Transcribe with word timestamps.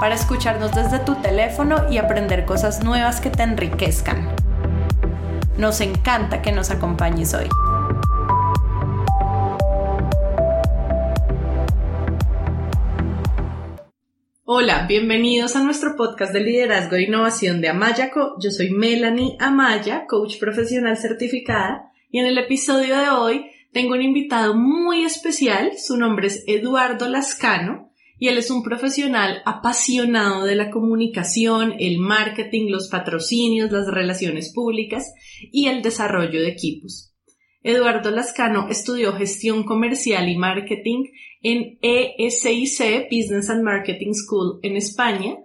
para 0.00 0.14
escucharnos 0.14 0.74
desde 0.74 1.00
tu 1.00 1.16
teléfono 1.16 1.90
y 1.90 1.98
aprender 1.98 2.44
cosas 2.44 2.84
nuevas 2.84 3.20
que 3.20 3.30
te 3.30 3.42
enriquezcan. 3.42 4.28
Nos 5.56 5.80
encanta 5.80 6.40
que 6.40 6.52
nos 6.52 6.70
acompañes 6.70 7.34
hoy. 7.34 7.48
Hola, 14.44 14.86
bienvenidos 14.88 15.56
a 15.56 15.62
nuestro 15.62 15.94
podcast 15.96 16.32
de 16.32 16.40
liderazgo 16.40 16.96
e 16.96 17.02
innovación 17.02 17.60
de 17.60 17.68
Amayaco. 17.68 18.36
Yo 18.40 18.50
soy 18.50 18.70
Melanie 18.70 19.36
Amaya, 19.40 20.06
coach 20.06 20.38
profesional 20.38 20.96
certificada, 20.96 21.90
y 22.10 22.20
en 22.20 22.26
el 22.26 22.38
episodio 22.38 22.96
de 22.96 23.10
hoy 23.10 23.50
tengo 23.72 23.94
un 23.94 24.02
invitado 24.02 24.54
muy 24.54 25.04
especial. 25.04 25.72
Su 25.76 25.96
nombre 25.96 26.28
es 26.28 26.44
Eduardo 26.46 27.08
Lascano 27.08 27.87
y 28.18 28.28
él 28.28 28.38
es 28.38 28.50
un 28.50 28.62
profesional 28.62 29.42
apasionado 29.44 30.44
de 30.44 30.56
la 30.56 30.70
comunicación, 30.70 31.74
el 31.78 31.98
marketing, 31.98 32.70
los 32.70 32.88
patrocinios, 32.88 33.70
las 33.70 33.86
relaciones 33.86 34.52
públicas 34.52 35.12
y 35.52 35.66
el 35.66 35.82
desarrollo 35.82 36.40
de 36.40 36.48
equipos. 36.48 37.14
Eduardo 37.62 38.10
Lascano 38.10 38.68
estudió 38.70 39.12
gestión 39.12 39.64
comercial 39.64 40.28
y 40.28 40.36
marketing 40.36 41.04
en 41.42 41.78
ESIC, 41.82 43.08
Business 43.10 43.50
and 43.50 43.62
Marketing 43.62 44.12
School 44.12 44.58
en 44.62 44.76
España, 44.76 45.36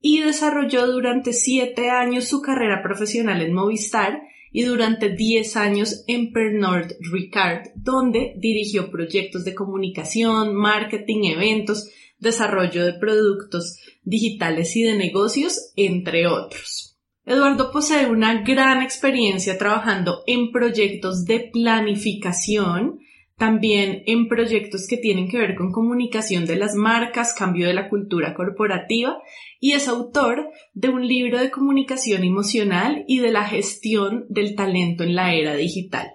y 0.00 0.20
desarrolló 0.20 0.86
durante 0.86 1.32
siete 1.32 1.90
años 1.90 2.24
su 2.24 2.40
carrera 2.40 2.82
profesional 2.82 3.42
en 3.42 3.52
Movistar 3.52 4.22
y 4.52 4.62
durante 4.62 5.10
diez 5.10 5.56
años 5.56 6.04
en 6.06 6.32
Pernod 6.32 6.92
Ricard, 7.12 7.68
donde 7.76 8.34
dirigió 8.38 8.90
proyectos 8.90 9.44
de 9.44 9.54
comunicación, 9.54 10.54
marketing, 10.54 11.30
eventos, 11.32 11.88
desarrollo 12.20 12.84
de 12.84 12.94
productos 12.94 13.78
digitales 14.02 14.76
y 14.76 14.82
de 14.82 14.96
negocios, 14.96 15.72
entre 15.76 16.26
otros. 16.26 16.98
Eduardo 17.26 17.70
posee 17.70 18.06
una 18.06 18.42
gran 18.42 18.82
experiencia 18.82 19.58
trabajando 19.58 20.22
en 20.26 20.50
proyectos 20.50 21.24
de 21.24 21.50
planificación, 21.52 22.98
también 23.36 24.02
en 24.06 24.28
proyectos 24.28 24.86
que 24.88 24.96
tienen 24.96 25.28
que 25.28 25.38
ver 25.38 25.54
con 25.54 25.70
comunicación 25.70 26.44
de 26.44 26.56
las 26.56 26.74
marcas, 26.74 27.32
cambio 27.32 27.66
de 27.66 27.74
la 27.74 27.88
cultura 27.88 28.34
corporativa 28.34 29.18
y 29.60 29.72
es 29.72 29.88
autor 29.88 30.50
de 30.74 30.88
un 30.88 31.06
libro 31.06 31.38
de 31.38 31.50
comunicación 31.50 32.24
emocional 32.24 33.04
y 33.06 33.20
de 33.20 33.30
la 33.30 33.46
gestión 33.46 34.26
del 34.28 34.54
talento 34.54 35.04
en 35.04 35.14
la 35.14 35.34
era 35.34 35.54
digital. 35.54 36.08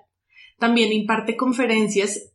También 0.60 0.92
imparte 0.92 1.36
conferencias 1.36 2.35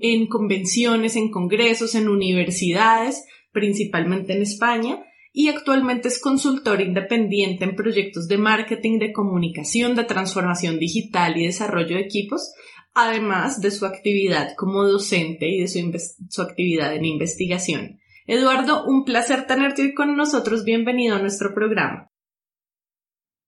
en 0.00 0.26
convenciones, 0.26 1.16
en 1.16 1.30
congresos, 1.30 1.94
en 1.94 2.08
universidades, 2.08 3.24
principalmente 3.52 4.32
en 4.32 4.42
España, 4.42 5.04
y 5.32 5.48
actualmente 5.48 6.08
es 6.08 6.20
consultor 6.20 6.80
independiente 6.80 7.64
en 7.64 7.76
proyectos 7.76 8.26
de 8.26 8.38
marketing, 8.38 8.98
de 8.98 9.12
comunicación, 9.12 9.94
de 9.94 10.04
transformación 10.04 10.78
digital 10.78 11.36
y 11.36 11.46
desarrollo 11.46 11.96
de 11.96 12.02
equipos, 12.02 12.52
además 12.94 13.60
de 13.60 13.70
su 13.70 13.86
actividad 13.86 14.54
como 14.56 14.84
docente 14.84 15.48
y 15.48 15.60
de 15.60 15.68
su, 15.68 16.42
actividad 16.42 16.94
en 16.94 17.04
investigación. 17.04 18.00
Eduardo, 18.26 18.84
un 18.86 19.04
placer 19.04 19.46
tenerte 19.46 19.94
con 19.94 20.16
nosotros. 20.16 20.64
Bienvenido 20.64 21.16
a 21.16 21.20
nuestro 21.20 21.54
programa. 21.54 22.10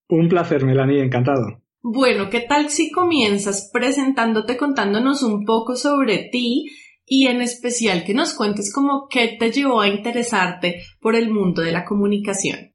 Un 0.08 0.28
placer, 0.28 0.64
Melanie, 0.64 1.02
encantado. 1.02 1.61
Bueno, 1.82 2.30
¿qué 2.30 2.40
tal 2.40 2.70
si 2.70 2.92
comienzas 2.92 3.68
presentándote, 3.72 4.56
contándonos 4.56 5.24
un 5.24 5.44
poco 5.44 5.74
sobre 5.74 6.28
ti 6.30 6.66
y 7.04 7.26
en 7.26 7.42
especial 7.42 8.04
que 8.04 8.14
nos 8.14 8.34
cuentes 8.34 8.72
cómo 8.72 9.08
qué 9.10 9.36
te 9.36 9.50
llevó 9.50 9.80
a 9.80 9.88
interesarte 9.88 10.82
por 11.00 11.16
el 11.16 11.30
mundo 11.30 11.60
de 11.60 11.72
la 11.72 11.84
comunicación? 11.84 12.72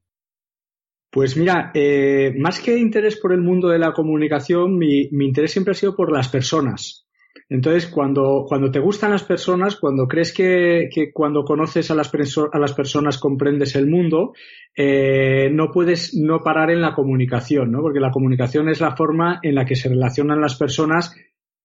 Pues 1.10 1.38
mira, 1.38 1.70
eh, 1.72 2.34
más 2.38 2.60
que 2.60 2.78
interés 2.78 3.18
por 3.18 3.32
el 3.32 3.40
mundo 3.40 3.68
de 3.68 3.78
la 3.78 3.94
comunicación, 3.94 4.76
mi, 4.76 5.08
mi 5.10 5.24
interés 5.24 5.52
siempre 5.52 5.72
ha 5.72 5.74
sido 5.74 5.96
por 5.96 6.12
las 6.12 6.28
personas. 6.28 7.07
Entonces, 7.50 7.86
cuando, 7.86 8.44
cuando 8.46 8.70
te 8.70 8.78
gustan 8.78 9.10
las 9.10 9.24
personas, 9.24 9.76
cuando 9.76 10.06
crees 10.06 10.34
que, 10.34 10.88
que 10.92 11.12
cuando 11.12 11.44
conoces 11.44 11.90
a 11.90 11.94
las, 11.94 12.12
a 12.52 12.58
las 12.58 12.72
personas 12.74 13.16
comprendes 13.18 13.74
el 13.74 13.86
mundo, 13.86 14.34
eh, 14.76 15.48
no 15.50 15.70
puedes 15.70 16.14
no 16.14 16.40
parar 16.40 16.70
en 16.70 16.82
la 16.82 16.94
comunicación, 16.94 17.72
¿no? 17.72 17.80
Porque 17.80 18.00
la 18.00 18.10
comunicación 18.10 18.68
es 18.68 18.80
la 18.80 18.94
forma 18.94 19.40
en 19.42 19.54
la 19.54 19.64
que 19.64 19.76
se 19.76 19.88
relacionan 19.88 20.42
las 20.42 20.56
personas 20.56 21.16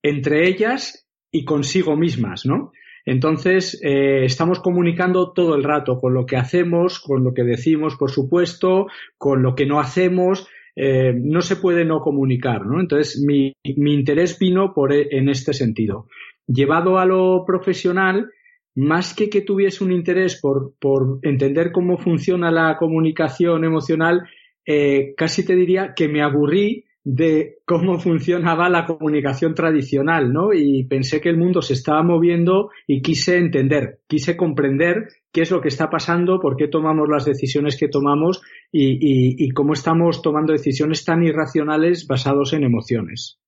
entre 0.02 0.48
ellas 0.48 1.08
y 1.32 1.44
consigo 1.44 1.98
mismas, 1.98 2.46
¿no? 2.46 2.72
Entonces, 3.06 3.80
eh, 3.84 4.24
estamos 4.24 4.62
comunicando 4.62 5.34
todo 5.34 5.56
el 5.56 5.64
rato 5.64 6.00
con 6.00 6.14
lo 6.14 6.26
que 6.26 6.38
hacemos, 6.38 7.00
con 7.00 7.26
lo 7.26 7.34
que 7.34 7.44
decimos, 7.44 7.98
por 7.98 8.12
supuesto, 8.12 8.88
con 9.18 9.44
lo 9.44 9.56
que 9.56 9.66
no 9.66 9.82
hacemos, 9.82 10.48
eh, 10.76 11.14
no 11.16 11.42
se 11.42 11.56
puede 11.56 11.86
no 11.86 12.00
comunicar, 12.00 12.66
¿no? 12.66 12.80
Entonces, 12.80 13.24
mi, 13.24 13.54
interés 13.64 14.38
vino 14.40 14.74
por, 14.74 14.94
e, 14.94 15.08
en 15.12 15.30
este 15.30 15.54
sentido. 15.54 16.08
Llevado 16.48 16.98
a 16.98 17.06
lo 17.06 17.44
profesional, 17.46 18.30
más 18.76 19.14
que 19.14 19.30
que 19.30 19.42
tuviese 19.42 19.84
un 19.84 19.92
interés 19.92 20.40
por, 20.42 20.74
por 20.80 21.20
entender 21.22 21.72
cómo 21.72 21.98
funciona 21.98 22.52
la 22.52 22.78
comunicación 22.78 23.64
emocional, 23.66 24.28
eh, 24.66 25.14
casi 25.16 25.46
te 25.46 25.56
diría 25.56 25.94
que 25.96 26.08
me 26.08 26.22
aburrí 26.22 26.86
de 27.04 27.58
cómo 27.66 28.00
funcionaba 28.00 28.70
la 28.70 28.86
comunicación 28.86 29.54
tradicional, 29.54 30.32
¿no? 30.32 30.54
Y 30.54 30.86
pensé 30.86 31.22
que 31.22 31.30
el 31.30 31.38
mundo 31.38 31.62
se 31.62 31.74
estaba 31.74 32.04
moviendo 32.04 32.70
y 32.88 33.02
quise 33.02 33.38
entender, 33.38 34.02
quise 34.08 34.38
comprender 34.38 35.08
qué 35.32 35.42
es 35.42 35.52
lo 35.52 35.62
que 35.62 35.68
está 35.68 35.90
pasando, 35.90 36.40
por 36.40 36.56
qué 36.56 36.68
tomamos 36.68 37.08
las 37.10 37.26
decisiones 37.26 37.78
que 37.78 37.88
tomamos 37.88 38.42
y, 38.72 39.50
cómo 39.52 39.74
estamos 39.74 40.22
tomando 40.22 40.54
decisiones 40.54 41.06
tan 41.06 41.24
irracionales 41.24 42.08
basados 42.08 42.54
en 42.54 42.64
emociones. 42.64 43.40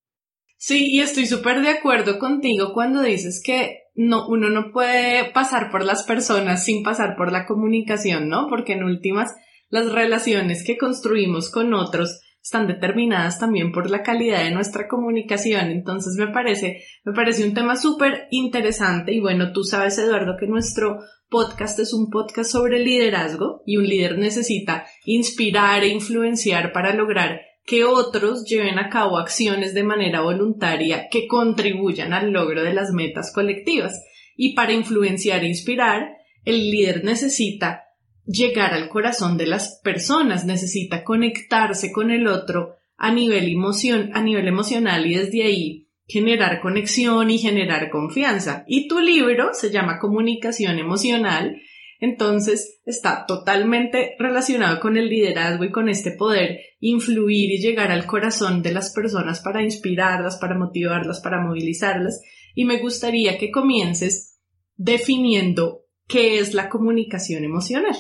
Sí, 0.58 0.88
y 0.90 1.02
estoy 1.02 1.26
súper 1.26 1.62
de 1.62 1.70
acuerdo 1.70 2.18
contigo 2.18 2.74
cuando 2.74 3.02
dices 3.02 3.42
que 3.46 3.84
no, 3.94 4.28
uno 4.28 4.50
no 4.50 4.72
puede 4.72 5.32
pasar 5.32 5.70
por 5.72 5.84
las 5.84 6.04
personas 6.04 6.64
sin 6.66 6.84
pasar 6.84 7.16
por 7.16 7.32
la 7.32 7.46
comunicación, 7.46 8.30
¿no? 8.30 8.48
Porque 8.50 8.74
en 8.74 8.84
últimas, 8.84 9.36
las 9.70 9.92
relaciones 9.92 10.64
que 10.66 10.78
construimos 10.78 11.52
con 11.52 11.74
otros 11.74 12.22
están 12.46 12.68
determinadas 12.68 13.40
también 13.40 13.72
por 13.72 13.90
la 13.90 14.04
calidad 14.04 14.44
de 14.44 14.52
nuestra 14.52 14.88
comunicación. 14.88 15.72
Entonces 15.72 16.14
me 16.16 16.32
parece, 16.32 16.84
me 17.04 17.12
parece 17.12 17.44
un 17.44 17.56
tema 17.56 17.76
súper 17.76 18.28
interesante 18.30 19.14
y 19.14 19.20
bueno, 19.20 19.52
tú 19.52 19.64
sabes, 19.64 19.98
Eduardo, 19.98 20.36
que 20.40 20.46
nuestro 20.46 21.00
podcast 21.28 21.80
es 21.80 21.92
un 21.92 22.12
podcast 22.12 22.52
sobre 22.52 22.78
liderazgo 22.78 23.64
y 23.66 23.78
un 23.78 23.88
líder 23.88 24.20
necesita 24.20 24.86
inspirar 25.06 25.84
e 25.84 25.88
influenciar 25.88 26.72
para 26.72 26.94
lograr 26.94 27.42
que 27.66 27.84
otros 27.84 28.46
lleven 28.46 28.78
a 28.78 28.90
cabo 28.90 29.18
acciones 29.18 29.74
de 29.74 29.84
manera 29.84 30.22
voluntaria 30.22 31.08
que 31.10 31.26
contribuyan 31.26 32.14
al 32.14 32.30
logro 32.30 32.62
de 32.62 32.76
las 32.76 32.92
metas 32.92 33.34
colectivas. 33.34 34.00
Y 34.38 34.54
para 34.54 34.74
influenciar 34.74 35.44
e 35.44 35.48
inspirar, 35.48 36.10
el 36.44 36.70
líder 36.70 37.04
necesita 37.04 37.85
llegar 38.26 38.74
al 38.74 38.90
corazón 38.90 39.38
de 39.38 39.48
las 39.48 39.80
personas, 39.84 40.46
necesita 40.46 41.04
conectarse 41.04 41.92
con 41.92 42.12
el 42.12 42.28
otro 42.28 42.76
a 42.98 43.12
nivel, 43.12 43.48
emoción, 43.50 44.12
a 44.14 44.22
nivel 44.22 44.48
emocional 44.48 45.06
y 45.06 45.16
desde 45.16 45.44
ahí 45.44 45.86
generar 46.08 46.62
conexión 46.62 47.30
y 47.32 47.40
generar 47.40 47.90
confianza. 47.90 48.64
Y 48.68 48.88
tu 48.88 49.00
libro 49.00 49.50
se 49.54 49.72
llama 49.72 50.00
Comunicación 50.00 50.80
Emocional, 50.80 51.62
entonces 52.00 52.82
está 52.86 53.26
totalmente 53.26 54.16
relacionado 54.20 54.80
con 54.80 54.98
el 54.98 55.10
liderazgo 55.10 55.64
y 55.64 55.72
con 55.72 55.90
este 55.90 56.12
poder 56.12 56.60
influir 56.80 57.52
y 57.52 57.62
llegar 57.62 57.92
al 57.92 58.06
corazón 58.06 58.62
de 58.62 58.74
las 58.74 58.94
personas 58.94 59.42
para 59.42 59.64
inspirarlas, 59.64 60.38
para 60.38 60.58
motivarlas, 60.58 61.22
para 61.22 61.42
movilizarlas. 61.42 62.22
Y 62.54 62.66
me 62.66 62.80
gustaría 62.80 63.38
que 63.38 63.50
comiences 63.50 64.40
definiendo 64.76 65.86
qué 66.08 66.40
es 66.40 66.54
la 66.54 66.70
comunicación 66.70 67.44
emocional. 67.44 67.96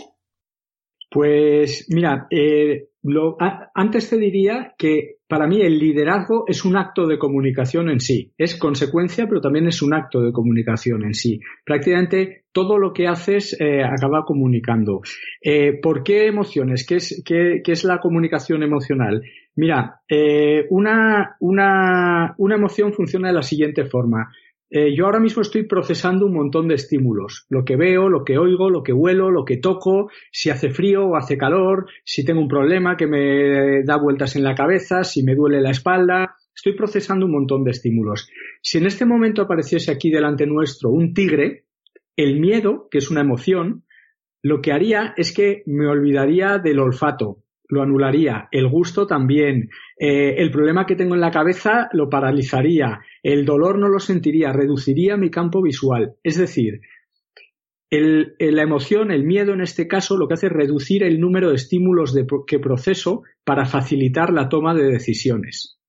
Pues 1.16 1.88
mira, 1.92 2.28
eh, 2.30 2.90
antes 3.74 4.10
te 4.10 4.18
diría 4.18 4.74
que 4.78 5.20
para 5.30 5.48
mí 5.48 5.62
el 5.62 5.80
liderazgo 5.80 6.44
es 6.46 6.66
un 6.66 6.76
acto 6.76 7.08
de 7.08 7.18
comunicación 7.18 7.90
en 7.90 8.02
sí. 8.02 8.34
Es 8.38 8.58
consecuencia, 8.58 9.26
pero 9.26 9.40
también 9.40 9.66
es 9.66 9.82
un 9.82 9.94
acto 9.94 10.20
de 10.20 10.34
comunicación 10.34 11.06
en 11.06 11.14
sí. 11.14 11.40
Prácticamente 11.64 12.44
todo 12.52 12.78
lo 12.78 12.92
que 12.92 13.08
haces 13.08 13.56
eh, 13.62 13.82
acaba 13.82 14.26
comunicando. 14.26 15.04
Eh, 15.42 15.80
¿Por 15.82 16.04
qué 16.04 16.28
emociones? 16.28 16.86
¿Qué 16.86 16.98
es, 16.98 17.24
qué, 17.26 17.62
es 17.66 17.86
la 17.86 18.00
comunicación 18.00 18.62
emocional? 18.62 19.24
Mira, 19.56 20.02
una, 20.70 21.38
una, 21.40 22.36
una 22.38 22.56
emoción 22.56 22.92
funciona 22.92 23.30
de 23.30 23.36
la 23.36 23.42
siguiente 23.42 23.86
forma. 23.86 24.34
Eh, 24.77 24.94
yo 24.94 25.06
ahora 25.06 25.22
mismo 25.22 25.42
estoy 25.42 25.63
procesando 25.63 26.25
un 26.25 26.33
montón 26.33 26.68
de 26.68 26.75
estímulos. 26.75 27.45
Lo 27.48 27.63
que 27.63 27.77
veo, 27.77 28.10
lo 28.10 28.25
que 28.25 28.38
oigo, 28.38 28.69
lo 28.69 28.83
que 28.83 28.92
huelo, 28.92 29.31
lo 29.31 29.45
que 29.45 29.56
toco, 29.56 30.10
si 30.33 30.50
hace 30.50 30.69
frío 30.69 31.06
o 31.07 31.16
hace 31.16 31.38
calor, 31.38 31.86
si 32.04 32.25
tengo 32.25 32.42
un 32.42 32.50
problema 32.50 32.98
que 32.98 33.07
me 33.07 33.83
da 33.86 33.95
vueltas 33.95 34.36
en 34.36 34.44
la 34.44 34.54
cabeza, 34.54 35.06
si 35.06 35.24
me 35.24 35.33
duele 35.33 35.62
la 35.62 35.72
espalda. 35.72 36.36
Estoy 36.54 36.74
procesando 36.74 37.25
un 37.25 37.31
montón 37.31 37.63
de 37.63 37.72
estímulos. 37.72 38.27
Si 38.62 38.77
en 38.77 38.86
este 38.86 39.06
momento 39.06 39.44
apareciese 39.44 39.94
aquí 39.94 40.10
delante 40.10 40.45
nuestro 40.45 40.89
un 40.89 41.13
tigre, 41.13 41.63
el 42.18 42.42
miedo, 42.42 42.89
que 42.92 42.98
es 42.98 43.10
una 43.10 43.21
emoción, 43.21 43.86
lo 44.42 44.62
que 44.62 44.74
haría 44.74 45.13
es 45.16 45.33
que 45.33 45.63
me 45.68 45.88
olvidaría 45.88 46.57
del 46.57 46.80
olfato, 46.80 47.44
lo 47.68 47.82
anularía, 47.82 48.48
el 48.52 48.68
gusto 48.68 49.08
también, 49.08 49.70
eh, 49.98 50.36
el 50.38 50.52
problema 50.52 50.86
que 50.86 50.96
tengo 50.96 51.16
en 51.16 51.22
la 51.22 51.32
cabeza 51.32 51.90
lo 51.94 52.10
paralizaría, 52.10 53.02
el 53.24 53.46
dolor 53.46 53.80
no 53.80 53.88
lo 53.88 54.00
sentiría, 54.00 54.54
reduciría 54.54 55.18
mi 55.18 55.30
campo 55.30 55.62
visual. 55.62 56.16
Es 56.24 56.38
decir, 56.38 56.82
la 57.92 58.64
emoción, 58.64 59.12
el 59.12 59.24
miedo 59.24 59.54
en 59.54 59.62
este 59.62 59.88
caso, 59.88 60.18
lo 60.18 60.28
que 60.28 60.34
hace 60.34 60.48
es 60.48 60.54
reducir 60.54 61.04
el 61.04 61.20
número 61.20 61.50
de 61.50 61.56
estímulos 61.56 62.16
que 62.48 62.60
proceso 62.60 63.24
para 63.44 63.66
facilitar 63.66 64.34
la 64.34 64.50
toma 64.50 64.74
de 64.74 64.92
decisiones. 64.92 65.80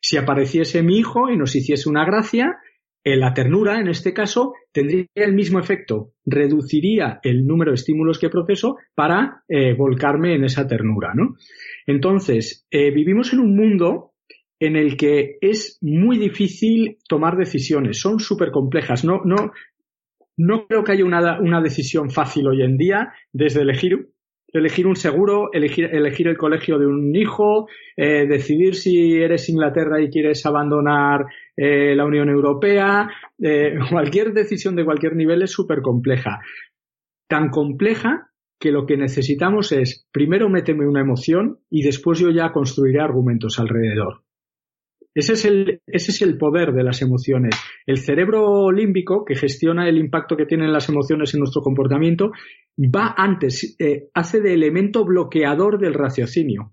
Si 0.00 0.16
apareciese 0.16 0.82
mi 0.82 0.98
hijo 0.98 1.30
y 1.30 1.36
nos 1.36 1.56
hiciese 1.56 1.88
una 1.88 2.04
gracia, 2.04 2.58
eh, 3.08 3.16
la 3.16 3.32
ternura, 3.32 3.80
en 3.80 3.88
este 3.88 4.12
caso, 4.12 4.52
tendría 4.70 5.06
el 5.14 5.32
mismo 5.32 5.58
efecto. 5.58 6.12
Reduciría 6.26 7.20
el 7.22 7.46
número 7.46 7.70
de 7.70 7.76
estímulos 7.76 8.18
que 8.18 8.28
proceso 8.28 8.76
para 8.94 9.44
eh, 9.48 9.72
volcarme 9.72 10.34
en 10.34 10.44
esa 10.44 10.66
ternura, 10.66 11.14
¿no? 11.14 11.36
Entonces, 11.86 12.66
eh, 12.70 12.90
vivimos 12.90 13.32
en 13.32 13.40
un 13.40 13.56
mundo 13.56 14.12
en 14.60 14.76
el 14.76 14.98
que 14.98 15.38
es 15.40 15.78
muy 15.80 16.18
difícil 16.18 16.98
tomar 17.08 17.38
decisiones, 17.38 17.98
son 17.98 18.18
súper 18.18 18.50
complejas. 18.50 19.06
No, 19.06 19.22
no, 19.24 19.52
no 20.36 20.66
creo 20.66 20.84
que 20.84 20.92
haya 20.92 21.04
una, 21.06 21.40
una 21.40 21.62
decisión 21.62 22.10
fácil 22.10 22.46
hoy 22.46 22.62
en 22.62 22.76
día, 22.76 23.14
desde 23.32 23.62
elegir 23.62 24.10
elegir 24.52 24.86
un 24.86 24.96
seguro, 24.96 25.50
elegir, 25.52 25.84
elegir 25.92 26.28
el 26.28 26.36
colegio 26.36 26.78
de 26.78 26.86
un 26.86 27.14
hijo, 27.14 27.68
eh, 27.96 28.26
decidir 28.26 28.74
si 28.74 29.16
eres 29.16 29.48
Inglaterra 29.48 30.00
y 30.00 30.10
quieres 30.10 30.44
abandonar 30.46 31.26
eh, 31.56 31.94
la 31.94 32.06
Unión 32.06 32.28
Europea, 32.28 33.10
eh, 33.38 33.74
cualquier 33.90 34.32
decisión 34.32 34.76
de 34.76 34.84
cualquier 34.84 35.16
nivel 35.16 35.42
es 35.42 35.52
súper 35.52 35.82
compleja. 35.82 36.40
Tan 37.28 37.50
compleja 37.50 38.30
que 38.58 38.72
lo 38.72 38.86
que 38.86 38.96
necesitamos 38.96 39.70
es 39.72 40.08
primero 40.10 40.48
méteme 40.48 40.86
una 40.86 41.00
emoción 41.00 41.58
y 41.70 41.82
después 41.82 42.18
yo 42.18 42.30
ya 42.30 42.50
construiré 42.50 43.00
argumentos 43.00 43.58
alrededor. 43.58 44.22
Ese 45.18 45.32
es, 45.32 45.44
el, 45.46 45.82
ese 45.88 46.12
es 46.12 46.22
el 46.22 46.38
poder 46.38 46.72
de 46.72 46.84
las 46.84 47.02
emociones. 47.02 47.56
El 47.86 47.98
cerebro 47.98 48.70
límbico, 48.70 49.24
que 49.24 49.34
gestiona 49.34 49.88
el 49.88 49.98
impacto 49.98 50.36
que 50.36 50.46
tienen 50.46 50.72
las 50.72 50.88
emociones 50.88 51.34
en 51.34 51.40
nuestro 51.40 51.60
comportamiento, 51.60 52.30
va 52.78 53.16
antes, 53.16 53.74
eh, 53.80 54.10
hace 54.14 54.40
de 54.40 54.54
elemento 54.54 55.04
bloqueador 55.04 55.80
del 55.80 55.94
raciocinio. 55.94 56.72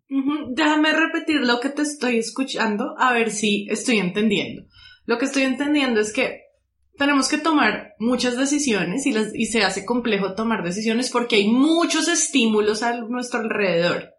Déjame 0.51 0.93
repetir 0.93 1.41
lo 1.41 1.59
que 1.59 1.69
te 1.69 1.81
estoy 1.81 2.19
escuchando, 2.19 2.93
a 2.99 3.13
ver 3.13 3.31
si 3.31 3.65
estoy 3.67 3.97
entendiendo. 3.97 4.67
Lo 5.07 5.17
que 5.17 5.25
estoy 5.25 5.41
entendiendo 5.41 5.99
es 5.99 6.13
que 6.13 6.41
tenemos 6.99 7.27
que 7.27 7.39
tomar 7.39 7.95
muchas 7.97 8.37
decisiones 8.37 9.07
y 9.07 9.45
se 9.47 9.63
hace 9.63 9.85
complejo 9.85 10.35
tomar 10.35 10.63
decisiones 10.63 11.09
porque 11.09 11.37
hay 11.37 11.47
muchos 11.47 12.07
estímulos 12.07 12.83
a 12.83 13.01
nuestro 13.01 13.39
alrededor. 13.39 14.11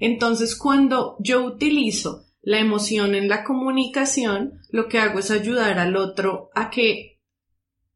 Entonces, 0.00 0.54
cuando 0.54 1.16
yo 1.18 1.46
utilizo 1.46 2.26
la 2.42 2.58
emoción 2.58 3.14
en 3.14 3.28
la 3.28 3.44
comunicación, 3.44 4.60
lo 4.70 4.88
que 4.88 4.98
hago 4.98 5.18
es 5.18 5.30
ayudar 5.30 5.78
al 5.78 5.96
otro 5.96 6.50
a 6.54 6.70
que 6.70 7.20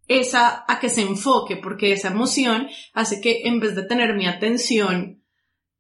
esa, 0.07 0.65
a 0.69 0.81
que 0.81 0.91
se 0.91 1.03
enfoque, 1.03 1.57
porque 1.57 1.93
esa 1.93 2.09
emoción 2.09 2.69
hace 2.93 3.21
que 3.21 3.43
en 3.45 3.61
vez 3.61 3.75
de 3.75 3.85
tener 3.85 4.15
mi 4.15 4.27
atención 4.27 5.23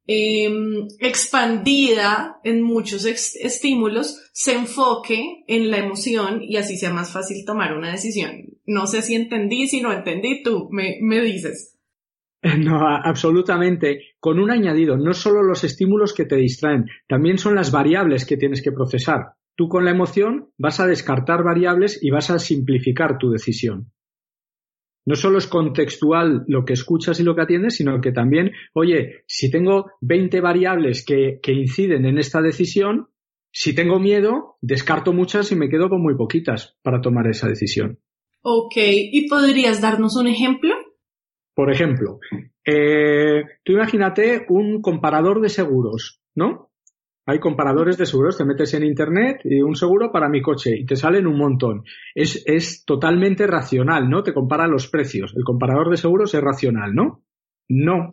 em, 0.06 0.86
expandida 0.98 2.40
en 2.42 2.62
muchos 2.62 3.04
estímulos, 3.04 4.20
se 4.32 4.54
enfoque 4.54 5.44
en 5.46 5.70
la 5.70 5.78
emoción 5.78 6.42
y 6.42 6.56
así 6.56 6.76
sea 6.76 6.90
más 6.90 7.12
fácil 7.12 7.44
tomar 7.44 7.76
una 7.76 7.90
decisión. 7.90 8.58
No 8.64 8.86
sé 8.86 9.02
si 9.02 9.14
entendí, 9.14 9.68
si 9.68 9.82
no 9.82 9.92
entendí, 9.92 10.42
tú 10.42 10.68
me, 10.70 10.98
me 11.02 11.20
dices. 11.20 11.73
No, 12.58 12.86
absolutamente. 12.86 14.14
Con 14.20 14.38
un 14.38 14.50
añadido, 14.50 14.96
no 14.96 15.14
solo 15.14 15.42
los 15.42 15.64
estímulos 15.64 16.12
que 16.12 16.26
te 16.26 16.36
distraen, 16.36 16.84
también 17.08 17.38
son 17.38 17.54
las 17.54 17.72
variables 17.72 18.26
que 18.26 18.36
tienes 18.36 18.62
que 18.62 18.72
procesar. 18.72 19.32
Tú 19.56 19.68
con 19.68 19.84
la 19.84 19.92
emoción 19.92 20.50
vas 20.58 20.80
a 20.80 20.86
descartar 20.86 21.42
variables 21.42 21.98
y 22.02 22.10
vas 22.10 22.30
a 22.30 22.38
simplificar 22.38 23.18
tu 23.18 23.30
decisión. 23.30 23.92
No 25.06 25.16
solo 25.16 25.38
es 25.38 25.46
contextual 25.46 26.44
lo 26.48 26.64
que 26.64 26.72
escuchas 26.72 27.20
y 27.20 27.24
lo 27.24 27.34
que 27.34 27.42
atiendes, 27.42 27.76
sino 27.76 28.00
que 28.00 28.10
también, 28.10 28.52
oye, 28.72 29.24
si 29.26 29.50
tengo 29.50 29.90
20 30.00 30.40
variables 30.40 31.04
que, 31.04 31.40
inciden 31.46 32.06
en 32.06 32.18
esta 32.18 32.40
decisión, 32.40 33.08
si 33.52 33.74
tengo 33.74 34.00
miedo, 34.00 34.56
descarto 34.60 35.12
muchas 35.12 35.52
y 35.52 35.56
me 35.56 35.68
quedo 35.68 35.88
con 35.88 36.02
muy 36.02 36.16
poquitas 36.16 36.76
para 36.82 37.00
tomar 37.00 37.26
esa 37.28 37.48
decisión. 37.48 38.00
Ok, 38.42 38.76
¿y 38.76 39.28
podrías 39.28 39.80
darnos 39.80 40.16
un 40.16 40.26
ejemplo? 40.26 40.74
Por 41.54 41.70
ejemplo, 41.70 42.18
eh, 42.64 43.44
tú 43.62 43.72
imagínate 43.72 44.46
un 44.48 44.82
comparador 44.82 45.40
de 45.40 45.48
seguros, 45.48 46.20
¿no? 46.34 46.70
Hay 47.26 47.38
comparadores 47.38 47.96
de 47.96 48.04
seguros, 48.04 48.36
te 48.36 48.44
metes 48.44 48.74
en 48.74 48.84
internet 48.84 49.40
y 49.44 49.62
un 49.62 49.76
seguro 49.76 50.12
para 50.12 50.28
mi 50.28 50.42
coche 50.42 50.76
y 50.76 50.84
te 50.84 50.96
salen 50.96 51.26
un 51.26 51.38
montón. 51.38 51.84
Es, 52.14 52.42
es 52.46 52.84
totalmente 52.84 53.46
racional, 53.46 54.10
¿no? 54.10 54.22
Te 54.22 54.34
compara 54.34 54.66
los 54.66 54.88
precios. 54.88 55.32
El 55.34 55.44
comparador 55.44 55.90
de 55.90 55.96
seguros 55.96 56.34
es 56.34 56.42
racional, 56.42 56.94
¿no? 56.94 57.22
No, 57.68 58.10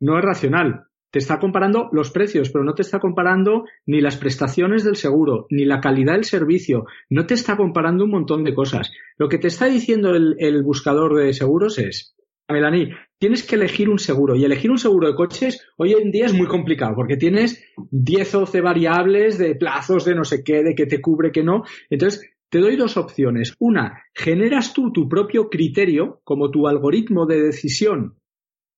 no 0.00 0.18
es 0.18 0.24
racional. 0.24 0.84
Te 1.10 1.18
está 1.18 1.38
comparando 1.38 1.90
los 1.92 2.10
precios, 2.10 2.50
pero 2.50 2.64
no 2.64 2.74
te 2.74 2.82
está 2.82 2.98
comparando 2.98 3.64
ni 3.84 4.00
las 4.00 4.16
prestaciones 4.16 4.84
del 4.84 4.96
seguro, 4.96 5.46
ni 5.50 5.64
la 5.66 5.80
calidad 5.80 6.14
del 6.14 6.24
servicio. 6.24 6.86
No 7.10 7.26
te 7.26 7.34
está 7.34 7.56
comparando 7.56 8.04
un 8.04 8.10
montón 8.10 8.42
de 8.42 8.54
cosas. 8.54 8.90
Lo 9.18 9.28
que 9.28 9.38
te 9.38 9.48
está 9.48 9.66
diciendo 9.66 10.14
el 10.14 10.62
buscador 10.62 11.14
de 11.16 11.32
seguros 11.34 11.78
es, 11.78 12.16
Melanie, 12.48 12.94
tienes 13.18 13.42
que 13.42 13.56
elegir 13.56 13.88
un 13.88 13.98
seguro 13.98 14.36
y 14.36 14.44
elegir 14.44 14.70
un 14.70 14.78
seguro 14.78 15.08
de 15.08 15.16
coches 15.16 15.66
hoy 15.76 15.94
en 15.94 16.12
día 16.12 16.26
es 16.26 16.34
muy 16.34 16.46
complicado 16.46 16.94
porque 16.94 17.16
tienes 17.16 17.64
10 17.90 18.34
o 18.36 18.40
12 18.40 18.60
variables 18.60 19.38
de 19.38 19.56
plazos 19.56 20.04
de 20.04 20.14
no 20.14 20.24
sé 20.24 20.44
qué, 20.44 20.62
de 20.62 20.74
que 20.74 20.86
te 20.86 21.00
cubre, 21.00 21.32
que 21.32 21.42
no. 21.42 21.64
Entonces, 21.90 22.30
te 22.48 22.60
doy 22.60 22.76
dos 22.76 22.96
opciones. 22.96 23.54
Una, 23.58 24.04
generas 24.14 24.72
tú 24.72 24.92
tu 24.92 25.08
propio 25.08 25.48
criterio 25.50 26.20
como 26.22 26.50
tu 26.50 26.68
algoritmo 26.68 27.26
de 27.26 27.42
decisión 27.42 28.20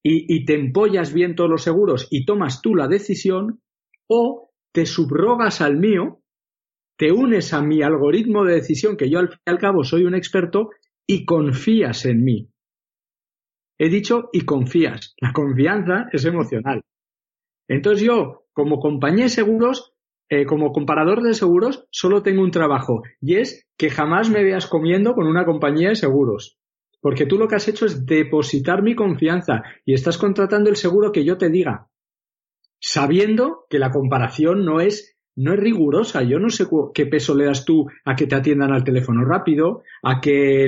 y, 0.03 0.35
y 0.35 0.47
te 0.47 0.55
empollas 0.55 1.13
bien 1.13 1.35
todos 1.35 1.51
los 1.51 1.63
seguros 1.63 2.09
y 2.11 2.25
tomas 2.25 2.63
tú 2.63 2.75
la 2.75 2.89
decisión 2.89 3.61
o 4.09 4.51
te 4.73 4.87
subrogas 4.87 5.61
al 5.61 5.77
mío, 5.77 6.23
te 6.97 7.13
unes 7.13 7.53
a 7.53 7.61
mi 7.61 7.83
algoritmo 7.83 8.45
de 8.45 8.55
decisión 8.55 8.97
que 8.97 9.11
yo 9.11 9.19
al 9.19 9.29
fin 9.29 9.39
y 9.47 9.51
al 9.51 9.59
cabo 9.59 9.85
soy 9.85 10.05
un 10.05 10.15
experto 10.15 10.71
y 11.07 11.27
confías 11.27 12.07
en 12.07 12.25
mí. 12.25 12.49
He 13.79 13.89
dicho 13.89 14.29
y 14.33 14.43
confías. 14.43 15.15
La 15.21 15.33
confianza 15.33 16.09
es 16.13 16.25
emocional. 16.25 16.83
Entonces 17.69 18.05
yo, 18.05 18.47
como 18.53 18.81
compañía 18.81 19.25
de 19.25 19.31
seguros, 19.31 19.95
eh, 20.31 20.45
como 20.45 20.73
comparador 20.73 21.23
de 21.23 21.35
seguros, 21.35 21.87
solo 21.91 22.23
tengo 22.23 22.43
un 22.43 22.51
trabajo 22.51 23.03
y 23.21 23.37
es 23.37 23.67
que 23.79 23.89
jamás 23.89 24.29
me 24.31 24.43
veas 24.43 24.67
comiendo 24.67 25.15
con 25.15 25.27
una 25.27 25.45
compañía 25.45 25.91
de 25.91 25.97
seguros. 25.97 26.59
Porque 27.01 27.27
tú 27.27 27.39
lo 27.39 27.47
que 27.47 27.55
has 27.55 27.69
hecho 27.69 27.87
es 27.87 28.05
depositar 28.05 28.83
mi 28.83 28.95
confianza 28.95 29.63
y 29.85 29.95
estás 29.95 30.19
contratando 30.19 30.69
el 30.69 30.77
seguro 30.77 31.13
que 31.13 31.25
yo 31.25 31.39
te 31.39 31.49
diga, 31.49 31.89
sabiendo 32.81 33.67
que 33.71 33.79
la 33.79 33.91
comparación 33.91 34.65
no 34.65 34.81
es 34.81 35.18
no 35.39 35.55
es 35.55 35.61
rigurosa. 35.61 36.23
Yo 36.23 36.39
no 36.39 36.51
sé 36.51 36.67
qué 36.93 37.07
peso 37.07 37.35
le 37.35 37.45
das 37.45 37.65
tú 37.65 37.87
a 38.05 38.17
que 38.17 38.27
te 38.27 38.35
atiendan 38.35 38.73
al 38.73 38.85
teléfono 38.85 39.25
rápido, 39.25 39.83
a 40.03 40.21
que 40.21 40.67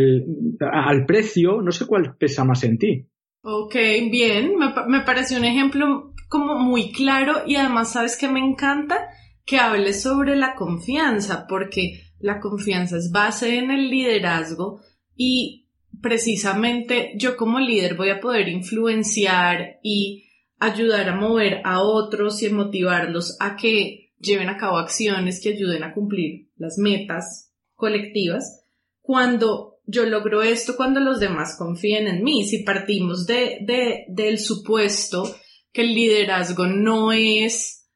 al 0.60 1.06
precio, 1.06 1.60
no 1.60 1.72
sé 1.72 1.86
cuál 1.86 2.16
pesa 2.16 2.44
más 2.44 2.62
en 2.62 2.78
ti. 2.78 3.06
Ok, 3.42 3.74
bien, 4.10 4.56
me, 4.56 4.72
me 4.86 5.00
parece 5.00 5.36
un 5.36 5.44
ejemplo 5.44 6.14
como 6.28 6.58
muy 6.58 6.92
claro 6.92 7.42
y 7.46 7.56
además 7.56 7.92
sabes 7.92 8.16
que 8.16 8.28
me 8.28 8.40
encanta 8.40 9.08
que 9.44 9.58
hables 9.58 10.02
sobre 10.02 10.36
la 10.36 10.54
confianza, 10.54 11.46
porque 11.48 12.02
la 12.20 12.38
confianza 12.38 12.96
es 12.96 13.10
base 13.10 13.58
en 13.58 13.70
el 13.72 13.90
liderazgo 13.90 14.80
y 15.16 15.66
precisamente 16.00 17.12
yo 17.16 17.36
como 17.36 17.58
líder 17.58 17.96
voy 17.96 18.10
a 18.10 18.20
poder 18.20 18.48
influenciar 18.48 19.80
y 19.82 20.26
ayudar 20.60 21.08
a 21.08 21.16
mover 21.16 21.62
a 21.64 21.82
otros 21.82 22.42
y 22.42 22.50
motivarlos 22.50 23.36
a 23.40 23.56
que 23.56 24.09
lleven 24.20 24.48
a 24.48 24.56
cabo 24.56 24.76
acciones 24.76 25.40
que 25.42 25.50
ayuden 25.50 25.82
a 25.82 25.92
cumplir 25.92 26.50
las 26.56 26.78
metas 26.78 27.52
colectivas, 27.74 28.64
cuando 29.00 29.78
yo 29.86 30.06
logro 30.06 30.42
esto, 30.42 30.76
cuando 30.76 31.00
los 31.00 31.18
demás 31.18 31.56
confíen 31.58 32.06
en 32.06 32.22
mí, 32.22 32.44
si 32.44 32.62
partimos 32.62 33.26
de, 33.26 33.58
de, 33.62 34.04
del 34.08 34.38
supuesto 34.38 35.34
que 35.72 35.82
el 35.82 35.94
liderazgo 35.94 36.66
no 36.66 37.12
es 37.12 37.88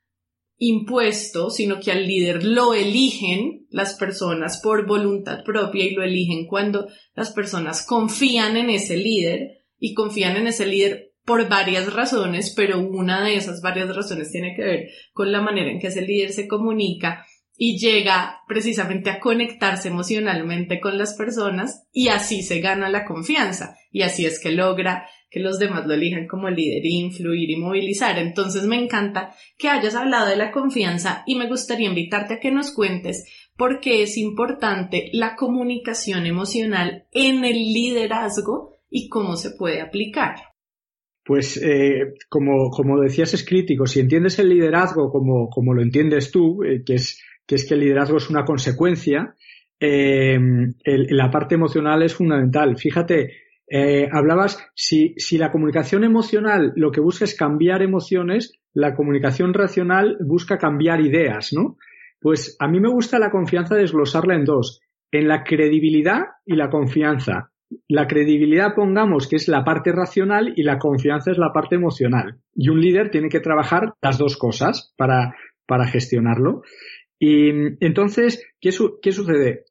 impuesto, 0.57 1.51
sino 1.51 1.81
que 1.81 1.93
al 1.93 2.07
líder 2.07 2.45
lo 2.45 2.75
eligen 2.75 3.67
las 3.71 3.95
personas 3.95 4.61
por 4.63 4.87
voluntad 4.87 5.45
propia 5.45 5.85
y 5.85 5.95
lo 5.95 6.03
eligen 6.03 6.47
cuando 6.47 6.89
las 7.15 7.33
personas 7.33 7.85
confían 7.85 8.57
en 8.57 8.71
ese 8.71 8.97
líder 8.97 9.65
y 9.79 9.95
confían 9.95 10.37
en 10.37 10.47
ese 10.47 10.67
líder 10.67 11.14
por 11.25 11.49
varias 11.49 11.93
razones, 11.93 12.53
pero 12.55 12.79
una 12.79 13.25
de 13.25 13.37
esas 13.37 13.61
varias 13.63 13.95
razones 13.95 14.31
tiene 14.31 14.55
que 14.55 14.63
ver 14.63 14.89
con 15.13 15.33
la 15.33 15.41
manera 15.41 15.71
en 15.71 15.79
que 15.79 15.89
ese 15.89 16.03
líder 16.03 16.33
se 16.33 16.47
comunica 16.47 17.25
y 17.57 17.79
llega 17.79 18.41
precisamente 18.49 19.11
a 19.11 19.21
conectarse 19.21 19.89
emocionalmente 19.89 20.81
con 20.81 20.99
las 20.99 21.15
personas 21.15 21.87
y 21.93 22.09
así 22.09 22.43
se 22.43 22.61
gana 22.61 22.89
la 22.89 23.05
confianza 23.05 23.77
y 23.91 24.03
así 24.03 24.27
es 24.27 24.41
que 24.41 24.51
logra 24.51 25.07
que 25.31 25.41
los 25.41 25.59
demás 25.59 25.85
lo 25.87 25.95
elijan 25.95 26.29
como 26.29 26.49
líder, 26.49 26.83
influir 26.85 27.51
y 27.51 27.57
movilizar. 27.57 28.19
Entonces 28.19 28.65
me 28.65 28.77
encanta 28.77 29.35
que 29.59 29.69
hayas 29.69 29.97
hablado 29.97 30.29
de 30.29 30.37
la 30.37 30.53
confianza 30.53 31.25
y 31.27 31.35
me 31.35 31.49
gustaría 31.49 31.89
invitarte 31.89 32.35
a 32.35 32.39
que 32.39 32.53
nos 32.53 32.73
cuentes 32.73 33.25
por 33.57 33.81
qué 33.81 34.03
es 34.03 34.17
importante 34.17 35.11
la 35.13 35.35
comunicación 35.35 36.27
emocional 36.27 37.07
en 37.11 37.45
el 37.45 37.57
liderazgo 37.57 38.77
y 38.89 39.09
cómo 39.09 39.37
se 39.37 39.51
puede 39.51 39.81
aplicar. 39.81 40.54
Pues 41.25 41.57
eh, 41.63 42.15
como, 42.29 42.71
como, 42.71 43.01
decías, 43.01 43.33
es 43.35 43.47
crítico. 43.47 43.87
Si 43.87 44.01
entiendes 44.01 44.39
el 44.39 44.51
liderazgo 44.51 45.11
como, 45.11 45.49
como 45.49 45.73
lo 45.73 45.83
entiendes 45.83 46.31
tú, 46.31 46.63
eh, 46.63 46.83
que, 46.85 46.95
es, 46.95 47.23
que 47.47 47.55
es 47.55 47.67
que 47.67 47.75
el 47.75 47.81
liderazgo 47.81 48.19
es 48.19 48.29
una 48.29 48.45
consecuencia, 48.45 49.35
eh, 49.81 50.39
la 50.85 51.31
parte 51.31 51.55
emocional 51.55 52.03
es 52.03 52.15
fundamental. 52.15 52.77
Fíjate, 52.77 53.33
eh, 53.67 54.09
hablabas, 54.13 54.59
si, 54.75 55.15
si 55.17 55.39
la 55.39 55.51
comunicación 55.51 56.05
emocional 56.05 56.73
lo 56.77 56.91
que 56.91 57.01
busca 57.01 57.25
es 57.25 57.35
cambiar 57.35 57.83
emociones, 57.83 58.53
la 58.73 58.95
comunicación 58.95 59.55
racional 59.55 60.17
busca 60.21 60.59
cambiar 60.59 61.01
ideas, 61.01 61.53
¿no? 61.53 61.77
Pues 62.21 62.57
a 62.59 62.69
mí 62.69 62.81
me 62.81 62.91
gusta 62.91 63.19
la 63.19 63.31
confianza 63.31 63.75
desglosarla 63.75 64.35
en 64.35 64.45
dos, 64.45 64.81
en 65.11 65.29
la 65.29 65.45
credibilidad 65.45 66.23
y 66.45 66.57
la 66.57 66.71
confianza. 66.71 67.53
La 67.89 68.07
credibilidad 68.07 68.75
pongamos 68.75 69.29
que 69.29 69.37
es 69.37 69.49
la 69.49 69.65
parte 69.65 69.93
racional 69.93 70.53
y 70.57 70.63
la 70.63 70.79
confianza 70.79 71.31
es 71.31 71.39
la 71.39 71.53
parte 71.53 71.77
emocional. 71.77 72.39
Y 72.55 72.69
un 72.69 72.81
líder 72.81 73.11
tiene 73.11 73.29
que 73.29 73.41
trabajar 73.41 73.95
las 74.03 74.19
dos 74.19 74.37
cosas 74.37 74.93
para, 74.97 75.37
para 75.67 75.87
gestionarlo. 75.87 76.63
Y 77.19 77.51
entonces, 77.85 78.45
¿qué, 78.61 78.71
¿qué, 79.01 79.13
sucede? 79.13 79.65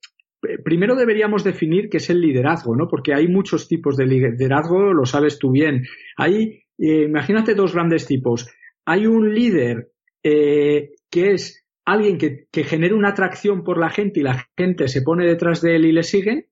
primero 0.63 0.95
deberíamos 0.95 1.43
definir 1.43 1.89
qué 1.89 1.97
es 1.97 2.09
el 2.09 2.19
liderazgo, 2.19 2.75
¿no? 2.75 2.87
Porque 2.87 3.13
hay 3.13 3.27
muchos 3.27 3.67
tipos 3.67 3.95
de 3.95 4.05
liderazgo, 4.05 4.93
lo 4.93 5.05
sabes 5.05 5.39
tú 5.39 5.51
bien. 5.51 5.83
Hay, 6.17 6.63
eh, 6.77 7.03
imagínate 7.03 7.55
dos 7.55 7.73
grandes 7.73 8.05
tipos. 8.05 8.49
Hay 8.85 9.05
un 9.05 9.33
líder 9.33 9.91
eh, 10.23 10.91
que 11.09 11.31
es 11.31 11.65
alguien 11.85 12.17
que, 12.17 12.47
que 12.51 12.63
genera 12.63 12.95
una 12.95 13.09
atracción 13.09 13.63
por 13.63 13.77
la 13.77 13.89
gente 13.89 14.19
y 14.19 14.23
la 14.23 14.47
gente 14.57 14.87
se 14.87 15.01
pone 15.01 15.25
detrás 15.25 15.61
de 15.61 15.75
él 15.75 15.85
y 15.85 15.91
le 15.91 16.03
sigue. 16.03 16.47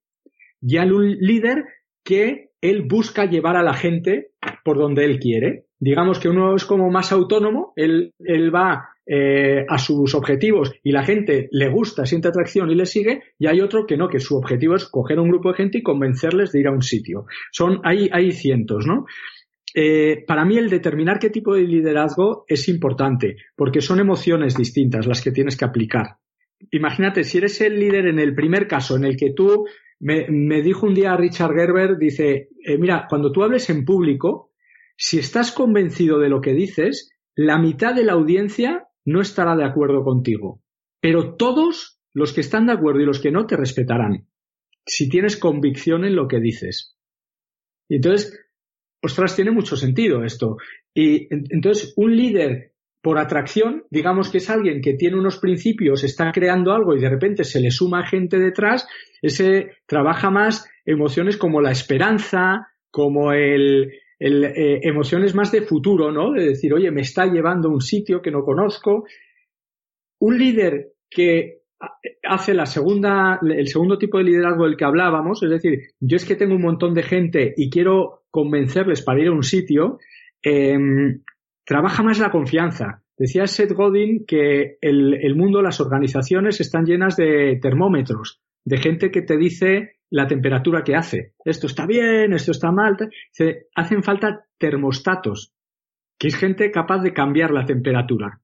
Y 0.62 0.78
hay 0.78 0.90
un 0.92 1.10
líder 1.10 1.66
que 2.04 2.52
él 2.62 2.84
busca 2.84 3.26
llevar 3.26 3.56
a 3.56 3.64
la 3.64 3.74
gente 3.74 4.32
por 4.64 4.78
donde 4.78 5.06
él 5.06 5.20
quiere. 5.20 5.66
Digamos 5.80 6.20
que 6.20 6.30
uno 6.30 6.56
es 6.56 6.66
como 6.66 6.90
más 6.92 7.12
autónomo, 7.12 7.74
él, 7.76 8.14
él 8.20 8.54
va 8.54 8.90
eh, 9.06 9.66
a 9.68 9.80
sus 9.80 10.14
objetivos 10.14 10.72
y 10.84 10.92
la 10.92 11.04
gente 11.04 11.50
le 11.52 11.70
gusta, 11.70 12.06
siente 12.06 12.28
atracción 12.28 12.70
y 12.70 12.76
le 12.76 12.86
sigue, 12.86 13.22
y 13.40 13.48
hay 13.48 13.60
otro 13.60 13.88
que 13.88 13.98
no, 13.98 14.08
que 14.08 14.20
su 14.20 14.38
objetivo 14.38 14.76
es 14.76 14.86
coger 14.86 15.18
a 15.18 15.22
un 15.22 15.30
grupo 15.30 15.50
de 15.50 15.58
gente 15.58 15.80
y 15.80 15.84
convencerles 15.84 16.52
de 16.52 16.60
ir 16.60 16.68
a 16.68 16.72
un 16.72 16.84
sitio. 16.84 17.26
Son, 17.52 17.82
hay, 17.84 18.10
hay 18.14 18.32
cientos, 18.32 18.86
¿no? 18.86 19.06
Eh, 19.74 20.24
para 20.28 20.46
mí 20.46 20.58
el 20.58 20.70
determinar 20.70 21.18
qué 21.18 21.30
tipo 21.30 21.56
de 21.56 21.62
liderazgo 21.62 22.46
es 22.48 22.68
importante, 22.68 23.38
porque 23.56 23.82
son 23.82 24.00
emociones 24.00 24.56
distintas 24.56 25.08
las 25.08 25.22
que 25.22 25.32
tienes 25.32 25.58
que 25.58 25.66
aplicar. 25.66 26.18
Imagínate, 26.70 27.24
si 27.24 27.40
eres 27.40 27.60
el 27.62 27.80
líder 27.80 28.06
en 28.06 28.20
el 28.20 28.36
primer 28.36 28.68
caso, 28.68 28.96
en 28.98 29.06
el 29.06 29.18
que 29.18 29.32
tú, 29.34 29.66
me, 30.02 30.62
dijo 30.62 30.88
un 30.88 30.96
día 30.96 31.16
Richard 31.16 31.54
Gerber, 31.54 31.98
dice, 31.98 32.50
eh, 32.66 32.78
mira, 32.78 33.06
cuando 33.08 33.32
tú 33.32 33.44
hables 33.44 33.70
en 33.70 33.86
público, 33.86 34.52
si 34.98 35.20
estás 35.20 35.52
convencido 35.52 36.20
de 36.20 36.30
lo 36.30 36.42
que 36.42 36.54
dices, 36.54 37.12
la 37.36 37.60
mitad 37.60 37.94
de 37.94 38.04
la 38.04 38.14
audiencia 38.14 38.88
no 39.06 39.22
estará 39.22 39.56
de 39.56 39.64
acuerdo 39.64 40.04
contigo, 40.04 40.62
pero 41.00 41.36
todos 41.36 42.00
los 42.14 42.34
que 42.34 42.42
están 42.42 42.66
de 42.66 42.74
acuerdo 42.74 43.02
y 43.02 43.06
los 43.06 43.22
que 43.22 43.32
no 43.32 43.46
te 43.46 43.56
respetarán, 43.56 44.28
si 44.86 45.08
tienes 45.08 45.38
convicción 45.38 46.04
en 46.04 46.16
lo 46.16 46.28
que 46.28 46.40
dices. 46.40 46.98
Y 47.88 47.98
entonces, 47.98 48.40
ostras, 49.04 49.36
tiene 49.36 49.52
mucho 49.52 49.76
sentido 49.76 50.24
esto. 50.24 50.58
Y 50.94 51.28
entonces, 51.32 51.94
un 51.96 52.16
líder 52.16 52.71
por 53.02 53.18
atracción, 53.18 53.84
digamos 53.90 54.30
que 54.30 54.38
es 54.38 54.50
alguien 54.50 54.82
que 54.82 54.94
tiene 54.94 55.18
unos 55.18 55.40
principios, 55.40 56.04
está 56.04 56.32
creando 56.32 56.72
algo 56.72 56.96
y 56.96 57.02
de 57.02 57.10
repente 57.10 57.44
se 57.44 57.60
le 57.60 57.72
suma 57.72 58.06
gente 58.06 58.38
detrás, 58.38 58.88
ese 59.22 59.78
trabaja 59.88 60.30
más 60.30 60.70
emociones 60.86 61.38
como 61.38 61.62
la 61.62 61.72
esperanza, 61.72 62.68
como 62.92 63.32
el, 63.34 63.92
eh, 64.20 64.80
emociones 64.84 65.34
más 65.34 65.52
de 65.52 65.64
futuro, 65.64 66.12
¿no? 66.12 66.32
De 66.32 66.50
decir, 66.50 66.74
oye, 66.74 66.92
me 66.92 67.02
está 67.02 67.26
llevando 67.26 67.70
a 67.70 67.74
un 67.74 67.82
sitio 67.82 68.22
que 68.22 68.32
no 68.32 68.44
conozco. 68.44 69.06
Un 70.20 70.38
líder 70.38 70.94
que 71.10 71.62
hace 72.24 72.54
la 72.54 72.68
segunda, 72.68 73.40
el 73.42 73.68
segundo 73.68 73.98
tipo 73.98 74.20
de 74.20 74.26
liderazgo 74.26 74.66
del 74.66 74.78
que 74.78 74.86
hablábamos, 74.86 75.42
es 75.42 75.50
decir, 75.50 75.80
yo 76.00 76.18
es 76.18 76.26
que 76.26 76.36
tengo 76.36 76.54
un 76.54 76.62
montón 76.62 76.94
de 76.94 77.02
gente 77.02 77.54
y 77.58 77.72
quiero 77.72 78.24
convencerles 78.30 79.02
para 79.02 79.22
ir 79.22 79.28
a 79.30 79.34
un 79.34 79.44
sitio, 79.44 79.98
em, 80.44 81.24
trabaja 81.66 82.04
más 82.04 82.20
la 82.20 82.32
confianza. 82.32 83.04
Decía 83.18 83.46
Seth 83.46 83.74
Godin 83.74 84.26
que 84.26 84.78
el, 84.82 85.36
mundo, 85.36 85.62
las 85.62 85.80
organizaciones 85.80 86.60
están 86.60 86.86
llenas 86.86 87.16
de 87.16 87.60
termómetros, 87.62 88.42
de 88.66 88.78
gente 88.78 89.12
que 89.12 89.22
te 89.22 89.38
dice 89.38 89.98
la 90.10 90.28
temperatura 90.28 90.84
que 90.84 90.96
hace. 90.96 91.34
Esto 91.46 91.68
está 91.68 91.86
bien, 91.86 92.34
esto 92.34 92.52
está 92.52 92.72
mal. 92.72 92.98
Se 93.32 93.68
hacen 93.76 94.04
falta 94.04 94.46
termostatos, 94.58 95.54
que 96.18 96.30
es 96.30 96.36
gente 96.36 96.72
capaz 96.72 97.04
de 97.04 97.14
cambiar 97.14 97.52
la 97.52 97.66
temperatura. 97.66 98.42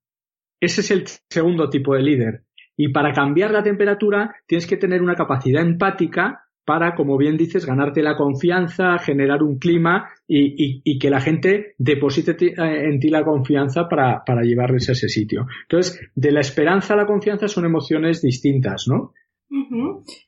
Ese 0.59 0.81
es 0.81 0.91
el 0.91 1.05
segundo 1.29 1.69
tipo 1.69 1.95
de 1.95 2.03
líder. 2.03 2.43
Y 2.75 2.89
para 2.89 3.11
cambiar 3.11 3.51
la 3.51 3.63
temperatura 3.63 4.35
tienes 4.45 4.67
que 4.67 4.77
tener 4.77 5.01
una 5.01 5.15
capacidad 5.15 5.63
empática 5.63 6.46
para, 6.67 6.95
como 6.95 7.17
bien 7.17 7.37
dices, 7.37 7.65
ganarte 7.65 8.03
la 8.03 8.17
confianza, 8.17 8.97
generar 8.97 9.41
un 9.41 9.57
clima 9.57 10.09
y, 10.27 10.99
que 10.99 11.09
la 11.09 11.21
gente 11.21 11.75
deposite 11.77 12.35
en 12.57 12.99
ti 12.99 13.09
la 13.09 13.23
confianza 13.23 13.87
para, 13.87 14.43
llevarles 14.43 14.89
a 14.89 14.91
ese 14.91 15.07
sitio. 15.07 15.47
Entonces, 15.61 15.97
de 16.13 16.31
la 16.33 16.41
esperanza 16.41 16.93
a 16.93 16.97
la 16.97 17.05
confianza 17.05 17.47
son 17.47 17.63
emociones 17.63 18.21
distintas, 18.21 18.83
¿no? 18.89 19.13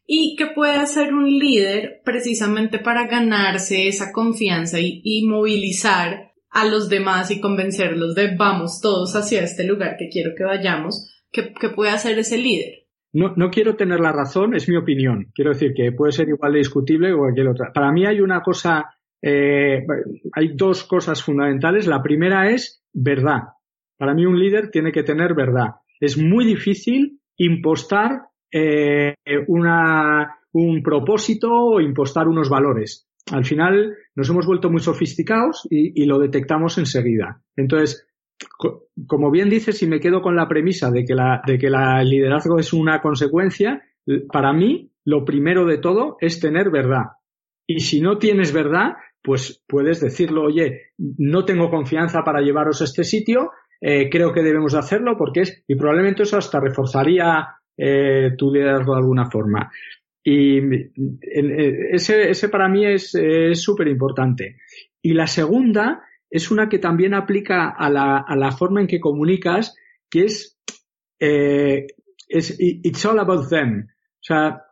¿Y 0.08 0.38
qué 0.38 0.46
puede 0.56 0.78
hacer 0.78 1.14
un 1.14 1.28
líder 1.28 2.00
precisamente 2.06 2.80
para 2.80 3.06
ganarse 3.08 3.90
esa 3.90 4.14
confianza 4.14 4.78
y, 4.80 5.26
movilizar 5.28 6.32
a 6.52 6.66
los 6.66 6.88
demás 6.88 7.32
y 7.32 7.42
convencerlos 7.42 8.16
de 8.16 8.34
vamos 8.38 8.80
todos 8.82 9.14
hacia 9.18 9.44
este 9.44 9.66
lugar 9.66 9.98
que 10.00 10.08
quiero 10.08 10.32
que 10.38 10.46
vayamos? 10.46 11.06
¿Qué, 11.34 11.52
puede 11.76 11.92
hacer 11.92 12.18
ese 12.18 12.38
líder? 12.38 12.88
No, 13.14 13.34
no, 13.36 13.50
quiero 13.50 13.76
tener 13.76 14.00
la 14.00 14.12
razón, 14.12 14.56
es 14.56 14.70
mi 14.70 14.76
opinión. 14.76 15.32
Quiero 15.34 15.52
decir 15.52 15.74
que 15.76 15.92
puede 15.92 16.12
ser 16.12 16.30
igual 16.30 16.54
de 16.54 16.60
discutible 16.60 17.12
o 17.14 17.20
cualquier 17.20 17.48
otra. 17.48 17.72
Para 17.74 17.92
mí 17.92 18.06
hay 18.06 18.22
una 18.22 18.42
cosa, 18.42 18.86
eh, 19.22 19.84
hay 20.34 20.56
dos 20.56 20.84
cosas 20.84 21.24
fundamentales. 21.24 21.88
La 21.88 22.04
primera 22.04 22.50
es 22.52 22.84
verdad. 22.94 23.42
Para 23.98 24.14
mí 24.14 24.26
un 24.26 24.40
líder 24.40 24.70
tiene 24.70 24.92
que 24.92 25.04
tener 25.04 25.34
verdad. 25.34 25.76
Es 26.00 26.18
muy 26.18 26.46
difícil 26.46 27.20
impostar 27.38 28.22
eh, 28.52 29.16
una, 29.48 30.40
un 30.54 30.82
propósito 30.82 31.50
o 31.52 31.82
impostar 31.82 32.28
unos 32.28 32.50
valores. 32.50 33.10
Al 33.32 33.46
final 33.46 33.96
nos 34.16 34.30
hemos 34.30 34.46
vuelto 34.46 34.70
muy 34.70 34.82
sofisticados 34.82 35.68
y, 35.70 36.06
lo 36.06 36.20
detectamos 36.20 36.78
enseguida. 36.78 37.42
Entonces, 37.56 38.08
como 39.08 39.32
bien 39.32 39.50
dices, 39.50 39.78
si 39.78 39.88
me 39.88 40.00
quedo 40.00 40.22
con 40.22 40.36
la 40.36 40.48
premisa 40.48 40.92
de 40.92 41.06
que, 41.06 41.16
la, 41.16 41.42
de 41.46 41.58
que 41.58 41.68
el 41.68 42.10
liderazgo 42.10 42.60
es 42.60 42.74
una 42.74 43.02
consecuencia, 43.02 43.84
para 44.32 44.54
mí 44.54 44.92
lo 45.06 45.26
primero 45.26 45.66
de 45.66 45.78
todo 45.78 46.18
es 46.20 46.40
tener 46.40 46.70
verdad. 46.70 47.06
Y 47.68 47.82
si 47.82 48.02
no 48.02 48.18
tienes 48.18 48.52
verdad, 48.54 48.94
pues 49.22 49.64
puedes 49.68 50.00
decirlo, 50.02 50.44
oye, 50.44 50.94
no 50.98 51.46
tengo 51.46 51.70
confianza 51.70 52.22
para 52.24 52.42
llevaros 52.42 52.82
a 52.82 52.86
este 52.86 53.04
sitio, 53.04 53.52
eh, 53.82 54.10
creo 54.10 54.34
que 54.34 54.44
debemos 54.44 54.74
hacerlo 54.74 55.16
porque 55.18 55.42
es, 55.42 55.64
y 55.68 55.76
probablemente 55.76 56.24
eso 56.24 56.38
hasta 56.38 56.60
reforzaría 56.60 57.48
eh, 57.78 58.32
tu 58.38 58.52
liderazgo 58.52 58.94
de 58.94 59.00
alguna 59.00 59.30
forma. 59.30 59.72
Y 60.24 60.60
ese 61.22 62.50
para 62.50 62.68
mí 62.68 62.86
es 62.86 63.18
súper 63.54 63.88
importante. 63.88 64.58
Y 65.02 65.14
la 65.14 65.28
segunda 65.28 66.04
es 66.30 66.52
una 66.52 66.70
que 66.70 66.80
también 66.80 67.14
aplica 67.14 67.70
a 67.70 67.90
la, 67.90 68.52
forma 68.52 68.82
en 68.82 68.88
que 68.88 69.00
comunicas, 69.00 69.76
que 70.10 70.26
es, 70.26 70.60
eh, 71.20 71.88
es 72.28 72.56
it's 72.60 73.06
all 73.06 73.20
about 73.20 73.50
them. 73.50 73.88
O 73.90 74.22
sea, 74.22 74.64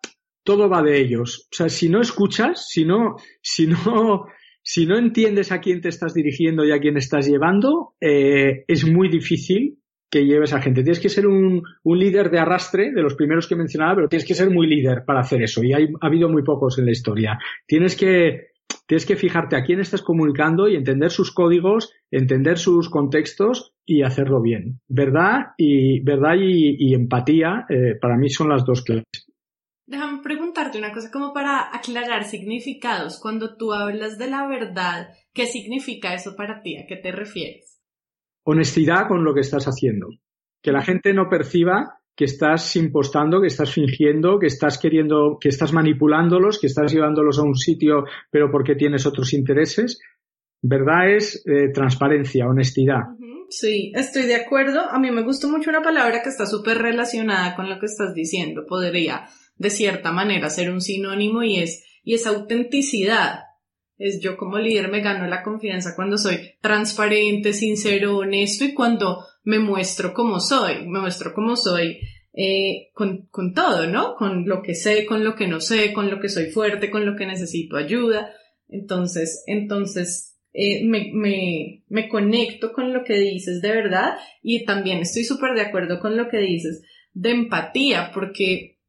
todo 0.43 0.69
va 0.69 0.81
de 0.81 0.99
ellos. 0.99 1.47
O 1.51 1.55
sea, 1.55 1.69
si 1.69 1.89
no 1.89 2.01
escuchas, 2.01 2.67
si 2.69 2.85
no, 2.85 3.15
si 3.41 3.67
no, 3.67 4.27
si 4.61 4.85
no 4.85 4.97
entiendes 4.97 5.51
a 5.51 5.59
quién 5.59 5.81
te 5.81 5.89
estás 5.89 6.13
dirigiendo 6.13 6.65
y 6.65 6.71
a 6.71 6.79
quién 6.79 6.97
estás 6.97 7.27
llevando, 7.27 7.95
eh, 7.99 8.63
es 8.67 8.85
muy 8.85 9.09
difícil 9.09 9.79
que 10.09 10.25
lleves 10.25 10.53
a 10.53 10.61
gente. 10.61 10.83
Tienes 10.83 10.99
que 10.99 11.09
ser 11.09 11.27
un, 11.27 11.63
un, 11.83 11.99
líder 11.99 12.29
de 12.29 12.39
arrastre, 12.39 12.91
de 12.93 13.01
los 13.01 13.15
primeros 13.15 13.47
que 13.47 13.55
mencionaba, 13.55 13.95
pero 13.95 14.07
tienes 14.07 14.25
que 14.25 14.35
ser 14.35 14.49
muy 14.49 14.67
líder 14.67 15.03
para 15.05 15.19
hacer 15.19 15.41
eso. 15.41 15.63
Y 15.63 15.73
hay, 15.73 15.87
ha 16.01 16.07
habido 16.07 16.29
muy 16.29 16.43
pocos 16.43 16.77
en 16.79 16.85
la 16.85 16.91
historia. 16.91 17.37
Tienes 17.65 17.95
que, 17.95 18.51
tienes 18.87 19.05
que 19.05 19.15
fijarte 19.15 19.55
a 19.55 19.63
quién 19.63 19.79
estás 19.79 20.01
comunicando 20.01 20.67
y 20.67 20.75
entender 20.75 21.11
sus 21.11 21.31
códigos, 21.31 21.93
entender 22.09 22.57
sus 22.57 22.89
contextos 22.89 23.73
y 23.85 24.03
hacerlo 24.03 24.41
bien. 24.41 24.79
Verdad 24.87 25.53
y, 25.57 26.01
verdad 26.01 26.35
y, 26.39 26.93
empatía, 26.93 27.65
eh, 27.69 27.95
para 28.01 28.17
mí 28.17 28.29
son 28.29 28.49
las 28.49 28.65
dos 28.65 28.83
claves. 28.83 29.05
Déjame 29.85 30.21
preguntarte 30.21 30.77
una 30.77 30.91
cosa 30.91 31.09
como 31.11 31.33
para 31.33 31.73
aclarar 31.73 32.25
significados. 32.25 33.19
Cuando 33.21 33.55
tú 33.55 33.71
hablas 33.71 34.17
de 34.17 34.29
la 34.29 34.47
verdad, 34.47 35.09
¿qué 35.33 35.45
significa 35.45 36.13
eso 36.13 36.35
para 36.35 36.61
ti? 36.61 36.77
¿A 36.77 36.85
qué 36.85 36.97
te 36.97 37.11
refieres? 37.11 37.81
Honestidad 38.43 39.07
con 39.07 39.23
lo 39.23 39.33
que 39.33 39.41
estás 39.41 39.65
haciendo. 39.65 40.07
Que 40.61 40.73
la 40.73 40.81
gente 40.81 41.13
no 41.13 41.29
perciba 41.29 42.01
que 42.17 42.25
estás 42.25 42.75
impostando, 42.75 43.39
que 43.39 43.47
estás 43.47 43.71
fingiendo, 43.71 44.39
que 44.39 44.47
estás 44.47 44.79
queriendo, 44.79 45.37
que 45.39 45.49
estás 45.49 45.71
manipulándolos, 45.71 46.59
que 46.59 46.65
estás 46.65 46.91
llevándolos 46.91 47.37
a 47.37 47.43
un 47.43 47.55
sitio, 47.55 48.05
pero 48.31 48.49
porque 48.51 48.73
tienes 48.73 49.05
otros 49.05 49.33
intereses. 49.33 49.99
Verdad 50.59 51.11
es 51.15 51.43
eh, 51.45 51.69
transparencia, 51.71 52.47
honestidad. 52.47 53.03
Sí, 53.49 53.91
estoy 53.95 54.23
de 54.23 54.35
acuerdo. 54.35 54.81
A 54.89 54.97
mí 54.97 55.11
me 55.11 55.21
gustó 55.21 55.47
mucho 55.47 55.69
una 55.69 55.83
palabra 55.83 56.23
que 56.23 56.29
está 56.29 56.47
súper 56.47 56.79
relacionada 56.79 57.55
con 57.55 57.69
lo 57.69 57.79
que 57.79 57.85
estás 57.85 58.15
diciendo. 58.15 58.65
Podría 58.67 59.27
de 59.55 59.69
cierta 59.69 60.11
manera 60.11 60.49
ser 60.49 60.71
un 60.71 60.81
sinónimo 60.81 61.43
y 61.43 61.59
es, 61.59 61.85
y 62.03 62.15
es 62.15 62.25
autenticidad. 62.25 63.41
Es 63.99 64.19
yo 64.21 64.37
como 64.37 64.57
líder 64.57 64.89
me 64.89 65.01
gano 65.01 65.27
la 65.27 65.43
confianza 65.43 65.95
cuando 65.95 66.17
soy 66.17 66.55
transparente, 66.61 67.53
sincero, 67.53 68.17
honesto 68.17 68.65
y 68.65 68.73
cuando 68.73 69.23
me 69.47 69.59
muestro 69.59 70.13
como 70.13 70.41
soy, 70.41 70.85
me 70.89 70.99
muestro 70.99 71.33
como 71.33 71.55
soy 71.55 71.99
eh, 72.33 72.89
con, 72.93 73.27
con 73.31 73.53
todo, 73.53 73.87
¿no? 73.87 74.15
Con 74.15 74.45
lo 74.45 74.61
que 74.61 74.75
sé, 74.75 75.05
con 75.05 75.23
lo 75.23 75.35
que 75.35 75.47
no 75.47 75.61
sé, 75.61 75.93
con 75.93 76.11
lo 76.11 76.19
que 76.19 76.27
soy 76.27 76.47
fuerte, 76.47 76.91
con 76.91 77.05
lo 77.05 77.15
que 77.15 77.25
necesito 77.25 77.77
ayuda. 77.77 78.29
Entonces, 78.67 79.45
entonces 79.47 80.37
eh, 80.51 80.85
me, 80.85 81.11
me, 81.13 81.85
me, 81.87 82.09
conecto 82.09 82.73
con 82.73 82.91
lo 82.91 83.05
que 83.05 83.17
dices 83.19 83.61
de 83.61 83.71
verdad 83.71 84.17
y 84.43 84.65
también 84.65 84.99
estoy 84.99 85.23
súper 85.23 85.53
de 85.53 85.61
acuerdo 85.61 86.01
con 86.01 86.17
lo 86.17 86.27
que 86.27 86.39
dices 86.39 86.81
de 87.13 87.31
empatía, 87.31 88.11
porque 88.13 88.79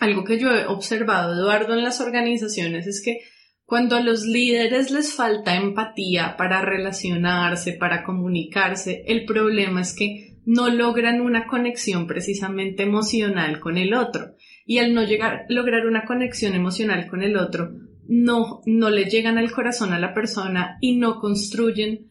algo 0.00 0.24
que 0.24 0.40
yo 0.40 0.50
he 0.50 0.66
observado, 0.66 1.34
Eduardo, 1.34 1.74
en 1.74 1.84
las 1.84 2.00
organizaciones 2.00 2.88
es 2.88 3.00
que 3.00 3.20
cuando 3.70 3.94
a 3.94 4.00
los 4.00 4.26
líderes 4.26 4.90
les 4.90 5.14
falta 5.14 5.54
empatía 5.54 6.34
para 6.36 6.60
relacionarse, 6.60 7.74
para 7.74 8.02
comunicarse, 8.02 9.04
el 9.06 9.24
problema 9.24 9.80
es 9.82 9.94
que 9.94 10.40
no 10.44 10.68
logran 10.70 11.20
una 11.20 11.46
conexión 11.46 12.08
precisamente 12.08 12.82
emocional 12.82 13.60
con 13.60 13.78
el 13.78 13.94
otro. 13.94 14.34
Y 14.66 14.78
al 14.78 14.92
no 14.92 15.04
llegar, 15.04 15.44
lograr 15.48 15.86
una 15.86 16.04
conexión 16.04 16.56
emocional 16.56 17.06
con 17.06 17.22
el 17.22 17.36
otro, 17.36 17.70
no, 18.08 18.60
no 18.66 18.90
le 18.90 19.04
llegan 19.04 19.38
al 19.38 19.52
corazón 19.52 19.92
a 19.92 20.00
la 20.00 20.14
persona 20.14 20.76
y 20.80 20.96
no 20.96 21.20
construyen 21.20 22.10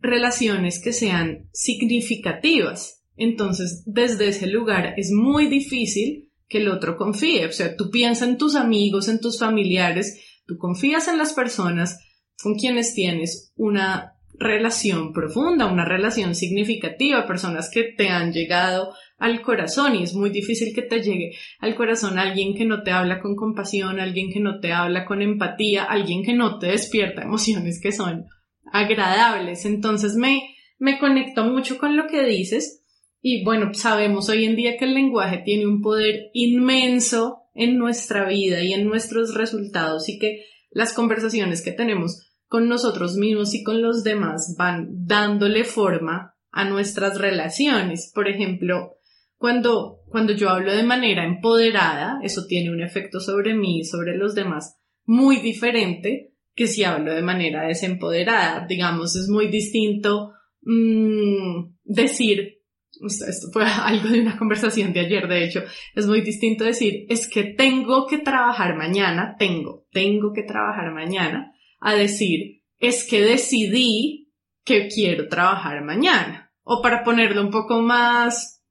relaciones 0.00 0.82
que 0.82 0.92
sean 0.92 1.48
significativas. 1.52 3.04
Entonces, 3.16 3.84
desde 3.86 4.26
ese 4.26 4.48
lugar 4.48 4.94
es 4.96 5.12
muy 5.12 5.46
difícil 5.46 6.32
que 6.48 6.58
el 6.58 6.66
otro 6.66 6.96
confíe. 6.96 7.46
O 7.46 7.52
sea, 7.52 7.76
tú 7.76 7.88
piensas 7.92 8.28
en 8.28 8.36
tus 8.36 8.56
amigos, 8.56 9.06
en 9.06 9.20
tus 9.20 9.38
familiares, 9.38 10.18
tú 10.46 10.56
confías 10.58 11.08
en 11.08 11.18
las 11.18 11.32
personas 11.32 11.98
con 12.42 12.54
quienes 12.54 12.94
tienes 12.94 13.52
una 13.56 14.14
relación 14.34 15.12
profunda, 15.12 15.66
una 15.66 15.84
relación 15.84 16.34
significativa, 16.34 17.26
personas 17.26 17.70
que 17.70 17.84
te 17.84 18.08
han 18.08 18.32
llegado 18.32 18.92
al 19.18 19.40
corazón 19.42 19.94
y 19.94 20.02
es 20.02 20.14
muy 20.14 20.30
difícil 20.30 20.74
que 20.74 20.82
te 20.82 21.00
llegue 21.00 21.32
al 21.60 21.74
corazón 21.76 22.18
alguien 22.18 22.54
que 22.54 22.64
no 22.64 22.82
te 22.82 22.90
habla 22.90 23.20
con 23.20 23.36
compasión, 23.36 24.00
alguien 24.00 24.32
que 24.32 24.40
no 24.40 24.58
te 24.58 24.72
habla 24.72 25.04
con 25.04 25.22
empatía, 25.22 25.84
alguien 25.84 26.24
que 26.24 26.34
no 26.34 26.58
te 26.58 26.68
despierta 26.68 27.22
emociones 27.22 27.80
que 27.80 27.92
son 27.92 28.26
agradables. 28.72 29.64
Entonces 29.64 30.14
me, 30.16 30.42
me 30.78 30.98
conecto 30.98 31.44
mucho 31.44 31.78
con 31.78 31.96
lo 31.96 32.06
que 32.06 32.24
dices 32.24 32.82
y 33.20 33.44
bueno, 33.44 33.72
sabemos 33.74 34.28
hoy 34.28 34.44
en 34.44 34.56
día 34.56 34.76
que 34.76 34.86
el 34.86 34.94
lenguaje 34.94 35.42
tiene 35.44 35.66
un 35.66 35.80
poder 35.80 36.30
inmenso 36.32 37.41
en 37.54 37.78
nuestra 37.78 38.28
vida 38.28 38.62
y 38.62 38.72
en 38.72 38.86
nuestros 38.86 39.34
resultados 39.34 40.08
y 40.08 40.18
que 40.18 40.44
las 40.70 40.92
conversaciones 40.92 41.62
que 41.62 41.72
tenemos 41.72 42.28
con 42.46 42.68
nosotros 42.68 43.16
mismos 43.16 43.54
y 43.54 43.62
con 43.62 43.82
los 43.82 44.04
demás 44.04 44.54
van 44.58 44.88
dándole 44.90 45.64
forma 45.64 46.34
a 46.50 46.64
nuestras 46.68 47.18
relaciones. 47.18 48.10
Por 48.14 48.28
ejemplo, 48.28 48.96
cuando, 49.36 50.00
cuando 50.06 50.32
yo 50.34 50.50
hablo 50.50 50.72
de 50.72 50.82
manera 50.82 51.24
empoderada, 51.24 52.18
eso 52.22 52.46
tiene 52.46 52.70
un 52.70 52.82
efecto 52.82 53.20
sobre 53.20 53.54
mí 53.54 53.80
y 53.80 53.84
sobre 53.84 54.16
los 54.16 54.34
demás 54.34 54.78
muy 55.04 55.38
diferente 55.38 56.34
que 56.54 56.66
si 56.66 56.84
hablo 56.84 57.12
de 57.12 57.22
manera 57.22 57.66
desempoderada. 57.66 58.66
Digamos, 58.66 59.16
es 59.16 59.28
muy 59.28 59.48
distinto 59.48 60.32
mmm, 60.60 61.74
decir 61.84 62.61
esto 63.06 63.48
fue 63.52 63.64
algo 63.84 64.08
de 64.08 64.20
una 64.20 64.38
conversación 64.38 64.92
de 64.92 65.00
ayer, 65.00 65.28
de 65.28 65.44
hecho, 65.44 65.62
es 65.94 66.06
muy 66.06 66.20
distinto 66.20 66.64
decir, 66.64 67.06
es 67.08 67.28
que 67.28 67.44
tengo 67.44 68.06
que 68.06 68.18
trabajar 68.18 68.76
mañana, 68.76 69.36
tengo, 69.38 69.86
tengo 69.90 70.32
que 70.32 70.42
trabajar 70.42 70.92
mañana, 70.92 71.52
a 71.80 71.94
decir, 71.94 72.62
es 72.78 73.04
que 73.04 73.22
decidí 73.22 74.22
que 74.64 74.88
quiero 74.88 75.28
trabajar 75.28 75.82
mañana. 75.84 76.52
O 76.62 76.80
para 76.80 77.02
ponerlo 77.02 77.40
un 77.40 77.50
poco 77.50 77.80
más, 77.80 78.64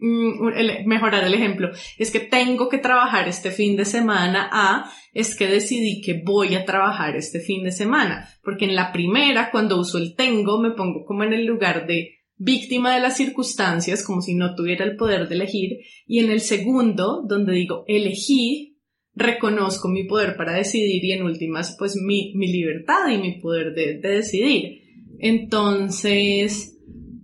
mm, 0.00 0.86
mejorar 0.86 1.24
el 1.24 1.34
ejemplo, 1.34 1.70
es 1.98 2.10
que 2.10 2.20
tengo 2.20 2.68
que 2.68 2.78
trabajar 2.78 3.28
este 3.28 3.50
fin 3.50 3.76
de 3.76 3.84
semana 3.84 4.48
a, 4.50 4.90
es 5.12 5.36
que 5.36 5.46
decidí 5.46 6.00
que 6.00 6.22
voy 6.24 6.54
a 6.54 6.64
trabajar 6.64 7.16
este 7.16 7.40
fin 7.40 7.64
de 7.64 7.72
semana. 7.72 8.28
Porque 8.42 8.64
en 8.64 8.74
la 8.74 8.92
primera, 8.92 9.50
cuando 9.50 9.78
uso 9.78 9.98
el 9.98 10.14
tengo, 10.16 10.60
me 10.60 10.70
pongo 10.70 11.04
como 11.04 11.24
en 11.24 11.34
el 11.34 11.44
lugar 11.44 11.86
de 11.86 12.16
víctima 12.38 12.94
de 12.94 13.00
las 13.00 13.16
circunstancias, 13.16 14.04
como 14.04 14.20
si 14.20 14.34
no 14.34 14.54
tuviera 14.54 14.84
el 14.84 14.96
poder 14.96 15.28
de 15.28 15.34
elegir, 15.34 15.78
y 16.06 16.20
en 16.20 16.30
el 16.30 16.40
segundo, 16.40 17.22
donde 17.26 17.52
digo 17.52 17.84
elegí, 17.86 18.76
reconozco 19.14 19.88
mi 19.88 20.04
poder 20.04 20.36
para 20.36 20.52
decidir 20.52 21.02
y 21.02 21.12
en 21.12 21.24
últimas, 21.24 21.74
pues 21.78 21.96
mi, 21.96 22.34
mi 22.34 22.52
libertad 22.52 23.08
y 23.10 23.18
mi 23.18 23.40
poder 23.40 23.74
de, 23.74 23.98
decidir. 23.98 24.82
Entonces, 25.18 26.78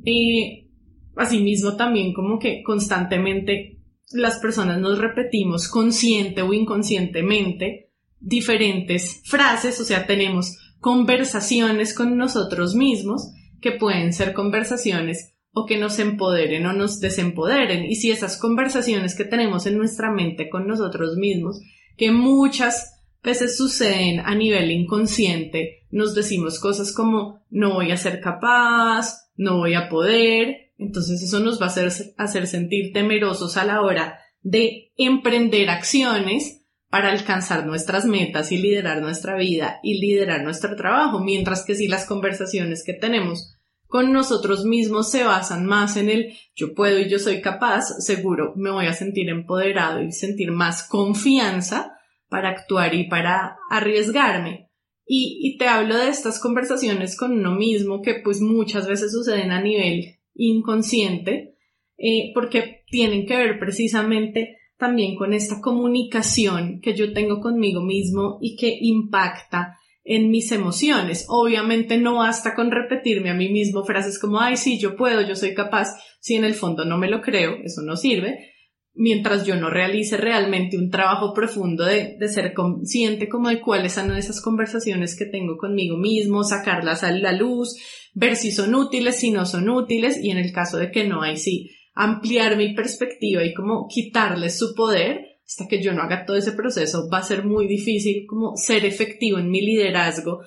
eh, 0.04 0.68
asimismo 1.16 1.76
también 1.76 2.14
como 2.14 2.38
que 2.38 2.62
constantemente 2.62 3.78
las 4.12 4.38
personas 4.38 4.80
nos 4.80 4.98
repetimos 4.98 5.68
consciente 5.68 6.40
o 6.42 6.52
inconscientemente 6.54 7.90
diferentes 8.18 9.20
frases, 9.24 9.78
o 9.80 9.84
sea, 9.84 10.06
tenemos 10.06 10.56
conversaciones 10.80 11.94
con 11.94 12.16
nosotros 12.16 12.74
mismos 12.74 13.32
que 13.62 13.72
pueden 13.72 14.12
ser 14.12 14.34
conversaciones 14.34 15.32
o 15.52 15.64
que 15.64 15.78
nos 15.78 15.98
empoderen 15.98 16.66
o 16.66 16.72
nos 16.72 17.00
desempoderen. 17.00 17.84
Y 17.84 17.94
si 17.94 18.10
esas 18.10 18.36
conversaciones 18.36 19.14
que 19.14 19.24
tenemos 19.24 19.66
en 19.66 19.78
nuestra 19.78 20.10
mente 20.10 20.50
con 20.50 20.66
nosotros 20.66 21.16
mismos, 21.16 21.60
que 21.96 22.10
muchas 22.10 22.98
veces 23.22 23.56
suceden 23.56 24.20
a 24.20 24.34
nivel 24.34 24.70
inconsciente, 24.70 25.86
nos 25.90 26.14
decimos 26.14 26.58
cosas 26.58 26.92
como 26.92 27.40
no 27.50 27.74
voy 27.74 27.92
a 27.92 27.96
ser 27.96 28.20
capaz, 28.20 29.30
no 29.36 29.58
voy 29.58 29.74
a 29.74 29.88
poder, 29.88 30.72
entonces 30.78 31.22
eso 31.22 31.38
nos 31.38 31.60
va 31.60 31.66
a 31.66 31.68
hacer, 31.68 31.92
hacer 32.18 32.46
sentir 32.46 32.92
temerosos 32.92 33.56
a 33.56 33.64
la 33.64 33.82
hora 33.82 34.18
de 34.40 34.92
emprender 34.96 35.70
acciones 35.70 36.62
para 36.88 37.10
alcanzar 37.10 37.64
nuestras 37.64 38.04
metas 38.04 38.52
y 38.52 38.58
liderar 38.58 39.00
nuestra 39.00 39.36
vida 39.36 39.78
y 39.82 40.00
liderar 40.00 40.42
nuestro 40.42 40.76
trabajo, 40.76 41.20
mientras 41.20 41.64
que 41.64 41.74
si 41.74 41.88
las 41.88 42.06
conversaciones 42.06 42.84
que 42.84 42.92
tenemos 42.92 43.51
con 43.92 44.10
nosotros 44.10 44.64
mismos 44.64 45.10
se 45.10 45.22
basan 45.22 45.66
más 45.66 45.98
en 45.98 46.08
el 46.08 46.32
yo 46.56 46.72
puedo 46.72 46.98
y 46.98 47.10
yo 47.10 47.18
soy 47.18 47.42
capaz, 47.42 47.82
seguro 47.98 48.54
me 48.56 48.70
voy 48.70 48.86
a 48.86 48.94
sentir 48.94 49.28
empoderado 49.28 50.02
y 50.02 50.12
sentir 50.12 50.50
más 50.50 50.88
confianza 50.88 51.92
para 52.30 52.48
actuar 52.48 52.94
y 52.94 53.10
para 53.10 53.58
arriesgarme. 53.68 54.70
Y, 55.04 55.58
te 55.58 55.66
hablo 55.66 55.98
de 55.98 56.08
estas 56.08 56.40
conversaciones 56.40 57.18
con 57.18 57.32
uno 57.32 57.54
mismo 57.54 58.00
que 58.00 58.14
pues 58.24 58.40
muchas 58.40 58.88
veces 58.88 59.12
suceden 59.12 59.50
a 59.50 59.60
nivel 59.60 60.20
inconsciente, 60.34 61.58
eh, 61.98 62.32
porque 62.32 62.84
tienen 62.86 63.26
que 63.26 63.36
ver 63.36 63.58
precisamente 63.58 64.56
también 64.78 65.16
con 65.16 65.34
esta 65.34 65.60
comunicación 65.60 66.80
que 66.80 66.94
yo 66.94 67.12
tengo 67.12 67.42
conmigo 67.42 67.82
mismo 67.82 68.38
y 68.40 68.56
que 68.56 68.74
impacta 68.80 69.76
en 70.04 70.30
mis 70.30 70.52
emociones. 70.52 71.26
Obviamente 71.28 71.98
no 71.98 72.16
basta 72.16 72.54
con 72.54 72.70
repetirme 72.70 73.30
a 73.30 73.34
mí 73.34 73.48
mismo 73.50 73.84
frases 73.84 74.18
como, 74.18 74.40
ay, 74.40 74.56
sí, 74.56 74.78
yo 74.78 74.96
puedo, 74.96 75.20
yo 75.22 75.36
soy 75.36 75.54
capaz, 75.54 75.88
si 76.20 76.34
en 76.34 76.44
el 76.44 76.54
fondo 76.54 76.84
no 76.84 76.98
me 76.98 77.08
lo 77.08 77.20
creo, 77.20 77.56
eso 77.64 77.82
no 77.82 77.96
sirve, 77.96 78.52
mientras 78.94 79.46
yo 79.46 79.56
no 79.56 79.70
realice 79.70 80.16
realmente 80.16 80.76
un 80.76 80.90
trabajo 80.90 81.32
profundo 81.32 81.84
de, 81.84 82.16
de, 82.18 82.28
ser 82.28 82.52
consciente 82.52 83.28
como 83.28 83.48
de 83.48 83.60
cuáles 83.60 83.92
son 83.92 84.14
esas 84.16 84.42
conversaciones 84.42 85.16
que 85.16 85.26
tengo 85.26 85.56
conmigo 85.56 85.96
mismo, 85.96 86.44
sacarlas 86.44 87.02
a 87.02 87.12
la 87.12 87.32
luz, 87.32 87.76
ver 88.12 88.36
si 88.36 88.52
son 88.52 88.74
útiles, 88.74 89.16
si 89.16 89.30
no 89.30 89.46
son 89.46 89.68
útiles, 89.70 90.22
y 90.22 90.30
en 90.30 90.38
el 90.38 90.52
caso 90.52 90.76
de 90.78 90.90
que 90.90 91.04
no 91.04 91.22
hay, 91.22 91.36
sí, 91.36 91.70
ampliar 91.94 92.56
mi 92.56 92.74
perspectiva 92.74 93.44
y 93.44 93.54
como 93.54 93.86
quitarles 93.88 94.58
su 94.58 94.74
poder, 94.74 95.31
hasta 95.52 95.68
que 95.68 95.82
yo 95.82 95.92
no 95.92 96.00
haga 96.00 96.24
todo 96.24 96.38
ese 96.38 96.52
proceso, 96.52 97.10
va 97.12 97.18
a 97.18 97.22
ser 97.22 97.44
muy 97.44 97.66
difícil 97.66 98.24
como 98.26 98.56
ser 98.56 98.86
efectivo 98.86 99.38
en 99.38 99.50
mi 99.50 99.60
liderazgo. 99.60 100.40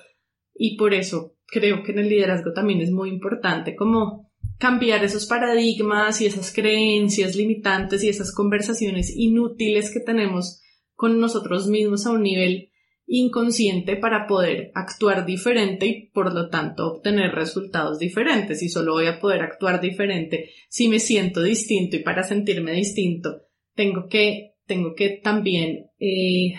Y 0.52 0.76
por 0.76 0.94
eso 0.94 1.36
creo 1.46 1.84
que 1.84 1.92
en 1.92 2.00
el 2.00 2.08
liderazgo 2.08 2.52
también 2.52 2.80
es 2.80 2.90
muy 2.90 3.10
importante 3.10 3.76
como 3.76 4.32
cambiar 4.58 5.04
esos 5.04 5.26
paradigmas 5.26 6.20
y 6.20 6.26
esas 6.26 6.52
creencias 6.52 7.36
limitantes 7.36 8.02
y 8.02 8.08
esas 8.08 8.34
conversaciones 8.34 9.12
inútiles 9.14 9.92
que 9.92 10.00
tenemos 10.00 10.60
con 10.94 11.20
nosotros 11.20 11.68
mismos 11.68 12.04
a 12.06 12.10
un 12.10 12.22
nivel 12.22 12.70
inconsciente 13.06 13.96
para 13.96 14.26
poder 14.26 14.72
actuar 14.74 15.24
diferente 15.24 15.86
y 15.86 16.10
por 16.10 16.34
lo 16.34 16.48
tanto 16.48 16.94
obtener 16.94 17.30
resultados 17.30 18.00
diferentes. 18.00 18.60
Y 18.60 18.68
solo 18.70 18.94
voy 18.94 19.06
a 19.06 19.20
poder 19.20 19.42
actuar 19.42 19.80
diferente 19.80 20.50
si 20.68 20.88
me 20.88 20.98
siento 20.98 21.42
distinto 21.42 21.94
y 21.94 22.00
para 22.00 22.24
sentirme 22.24 22.72
distinto 22.72 23.42
tengo 23.76 24.08
que 24.08 24.55
tengo 24.66 24.94
que 24.94 25.20
también 25.22 25.90
eh, 25.98 26.54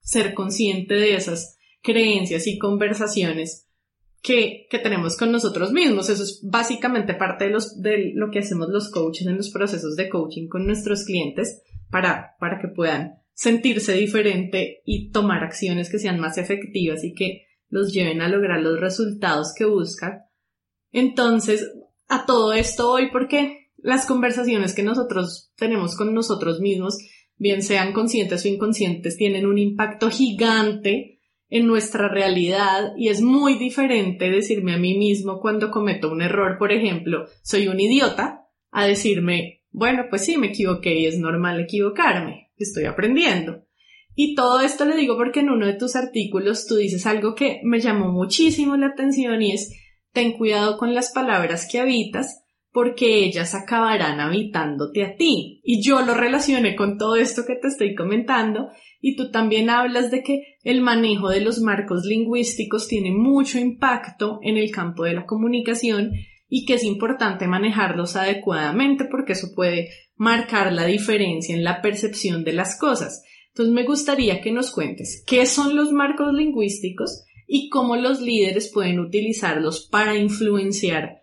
ser 0.00 0.34
consciente 0.34 0.94
de 0.94 1.16
esas 1.16 1.58
creencias 1.82 2.46
y 2.46 2.58
conversaciones 2.58 3.68
que, 4.22 4.66
que, 4.70 4.78
tenemos 4.78 5.16
con 5.16 5.30
nosotros 5.30 5.72
mismos. 5.72 6.08
Eso 6.08 6.22
es 6.24 6.40
básicamente 6.42 7.14
parte 7.14 7.44
de, 7.44 7.50
los, 7.50 7.80
de 7.80 8.12
lo 8.14 8.30
que 8.30 8.40
hacemos 8.40 8.68
los 8.68 8.90
coaches 8.90 9.26
en 9.26 9.36
los 9.36 9.50
procesos 9.50 9.94
de 9.96 10.08
coaching 10.08 10.48
con 10.48 10.66
nuestros 10.66 11.04
clientes 11.04 11.62
para, 11.90 12.34
para 12.40 12.58
que 12.60 12.68
puedan 12.68 13.22
sentirse 13.34 13.92
diferente 13.92 14.82
y 14.84 15.10
tomar 15.10 15.44
acciones 15.44 15.90
que 15.90 15.98
sean 15.98 16.18
más 16.18 16.38
efectivas 16.38 17.04
y 17.04 17.12
que 17.14 17.46
los 17.68 17.92
lleven 17.92 18.20
a 18.22 18.28
lograr 18.28 18.60
los 18.60 18.80
resultados 18.80 19.52
que 19.56 19.64
buscan. 19.64 20.22
Entonces, 20.90 21.70
a 22.08 22.24
todo 22.26 22.52
esto 22.52 22.90
hoy, 22.90 23.10
porque 23.12 23.70
las 23.76 24.06
conversaciones 24.06 24.74
que 24.74 24.82
nosotros 24.82 25.52
tenemos 25.56 25.96
con 25.96 26.14
nosotros 26.14 26.60
mismos 26.60 26.98
bien 27.36 27.62
sean 27.62 27.92
conscientes 27.92 28.44
o 28.44 28.48
inconscientes, 28.48 29.16
tienen 29.16 29.46
un 29.46 29.58
impacto 29.58 30.10
gigante 30.10 31.20
en 31.48 31.66
nuestra 31.66 32.08
realidad 32.08 32.92
y 32.96 33.08
es 33.08 33.20
muy 33.22 33.54
diferente 33.54 34.30
decirme 34.30 34.74
a 34.74 34.78
mí 34.78 34.96
mismo 34.98 35.40
cuando 35.40 35.70
cometo 35.70 36.10
un 36.10 36.22
error, 36.22 36.56
por 36.58 36.72
ejemplo, 36.72 37.26
soy 37.42 37.68
un 37.68 37.78
idiota, 37.78 38.42
a 38.70 38.86
decirme, 38.86 39.62
bueno, 39.70 40.04
pues 40.10 40.24
sí, 40.24 40.36
me 40.36 40.48
equivoqué 40.48 40.98
y 40.98 41.06
es 41.06 41.18
normal 41.18 41.60
equivocarme, 41.60 42.50
estoy 42.58 42.84
aprendiendo. 42.84 43.64
Y 44.14 44.34
todo 44.34 44.60
esto 44.60 44.84
le 44.84 44.96
digo 44.96 45.16
porque 45.16 45.40
en 45.40 45.50
uno 45.50 45.66
de 45.66 45.74
tus 45.74 45.96
artículos 45.96 46.66
tú 46.66 46.76
dices 46.76 47.06
algo 47.06 47.34
que 47.34 47.60
me 47.64 47.80
llamó 47.80 48.10
muchísimo 48.10 48.76
la 48.76 48.88
atención 48.88 49.40
y 49.42 49.52
es, 49.52 49.72
ten 50.12 50.32
cuidado 50.32 50.78
con 50.78 50.94
las 50.94 51.12
palabras 51.12 51.68
que 51.70 51.78
habitas 51.78 52.45
porque 52.76 53.24
ellas 53.24 53.54
acabarán 53.54 54.20
habitándote 54.20 55.02
a 55.02 55.16
ti. 55.16 55.62
Y 55.64 55.82
yo 55.82 56.02
lo 56.02 56.12
relacioné 56.12 56.76
con 56.76 56.98
todo 56.98 57.16
esto 57.16 57.46
que 57.46 57.54
te 57.54 57.68
estoy 57.68 57.94
comentando 57.94 58.68
y 59.00 59.16
tú 59.16 59.30
también 59.30 59.70
hablas 59.70 60.10
de 60.10 60.22
que 60.22 60.58
el 60.62 60.82
manejo 60.82 61.30
de 61.30 61.40
los 61.40 61.62
marcos 61.62 62.04
lingüísticos 62.04 62.86
tiene 62.86 63.12
mucho 63.12 63.58
impacto 63.58 64.40
en 64.42 64.58
el 64.58 64.70
campo 64.72 65.04
de 65.04 65.14
la 65.14 65.24
comunicación 65.24 66.12
y 66.50 66.66
que 66.66 66.74
es 66.74 66.84
importante 66.84 67.46
manejarlos 67.46 68.14
adecuadamente 68.14 69.06
porque 69.10 69.32
eso 69.32 69.54
puede 69.56 69.88
marcar 70.14 70.70
la 70.70 70.84
diferencia 70.84 71.56
en 71.56 71.64
la 71.64 71.80
percepción 71.80 72.44
de 72.44 72.52
las 72.52 72.78
cosas. 72.78 73.24
Entonces 73.54 73.72
me 73.72 73.86
gustaría 73.86 74.42
que 74.42 74.52
nos 74.52 74.70
cuentes 74.70 75.24
qué 75.26 75.46
son 75.46 75.76
los 75.76 75.92
marcos 75.92 76.34
lingüísticos 76.34 77.24
y 77.46 77.70
cómo 77.70 77.96
los 77.96 78.20
líderes 78.20 78.70
pueden 78.70 79.00
utilizarlos 79.00 79.88
para 79.90 80.18
influenciar 80.18 81.22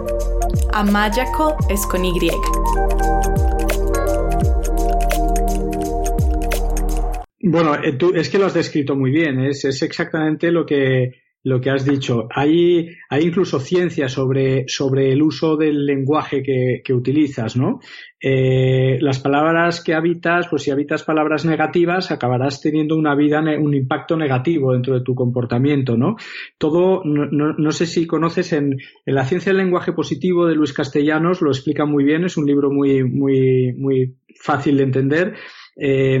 Amayaco 0.73 1.57
es 1.69 1.85
con 1.85 2.05
Y. 2.05 2.29
Bueno, 7.43 7.75
eh, 7.75 7.93
tú, 7.93 8.13
es 8.15 8.29
que 8.29 8.37
lo 8.37 8.45
has 8.45 8.53
descrito 8.53 8.95
muy 8.95 9.11
bien, 9.11 9.39
es, 9.41 9.65
es 9.65 9.81
exactamente 9.81 10.51
lo 10.51 10.65
que, 10.65 11.20
lo 11.43 11.59
que 11.59 11.71
has 11.71 11.85
dicho. 11.85 12.27
Hay, 12.33 12.89
hay 13.09 13.23
incluso 13.23 13.59
ciencia 13.59 14.07
sobre, 14.07 14.65
sobre 14.67 15.11
el 15.11 15.21
uso 15.23 15.57
del 15.57 15.85
lenguaje 15.85 16.43
que, 16.43 16.81
que 16.83 16.93
utilizas, 16.93 17.57
¿no? 17.57 17.79
Eh, 18.23 18.99
las 19.01 19.19
palabras 19.19 19.83
que 19.83 19.95
habitas, 19.95 20.47
pues 20.47 20.61
si 20.61 20.69
habitas 20.69 21.03
palabras 21.03 21.43
negativas, 21.43 22.11
acabarás 22.11 22.61
teniendo 22.61 22.95
una 22.95 23.15
vida, 23.15 23.41
un 23.59 23.73
impacto 23.73 24.15
negativo 24.15 24.73
dentro 24.73 24.93
de 24.93 25.03
tu 25.03 25.15
comportamiento, 25.15 25.97
¿no? 25.97 26.17
Todo, 26.59 27.01
no, 27.03 27.25
no, 27.27 27.71
sé 27.71 27.87
si 27.87 28.05
conoces 28.05 28.53
en, 28.53 28.73
en, 29.05 29.15
La 29.15 29.25
ciencia 29.25 29.51
del 29.51 29.63
lenguaje 29.63 29.93
positivo 29.93 30.45
de 30.45 30.55
Luis 30.55 30.73
Castellanos, 30.73 31.41
lo 31.41 31.49
explica 31.49 31.85
muy 31.85 32.03
bien, 32.03 32.23
es 32.23 32.37
un 32.37 32.45
libro 32.45 32.69
muy, 32.69 33.03
muy, 33.03 33.73
muy 33.73 34.17
fácil 34.39 34.77
de 34.77 34.83
entender. 34.83 35.33
Eh, 35.75 36.19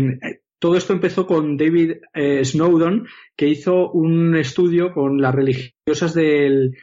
todo 0.61 0.75
esto 0.75 0.93
empezó 0.93 1.25
con 1.25 1.57
David 1.57 1.93
eh, 2.13 2.45
Snowden, 2.45 3.07
que 3.35 3.47
hizo 3.47 3.89
un 3.89 4.35
estudio 4.35 4.93
con 4.93 5.19
las 5.19 5.33
religiosas 5.33 6.13
del, 6.13 6.77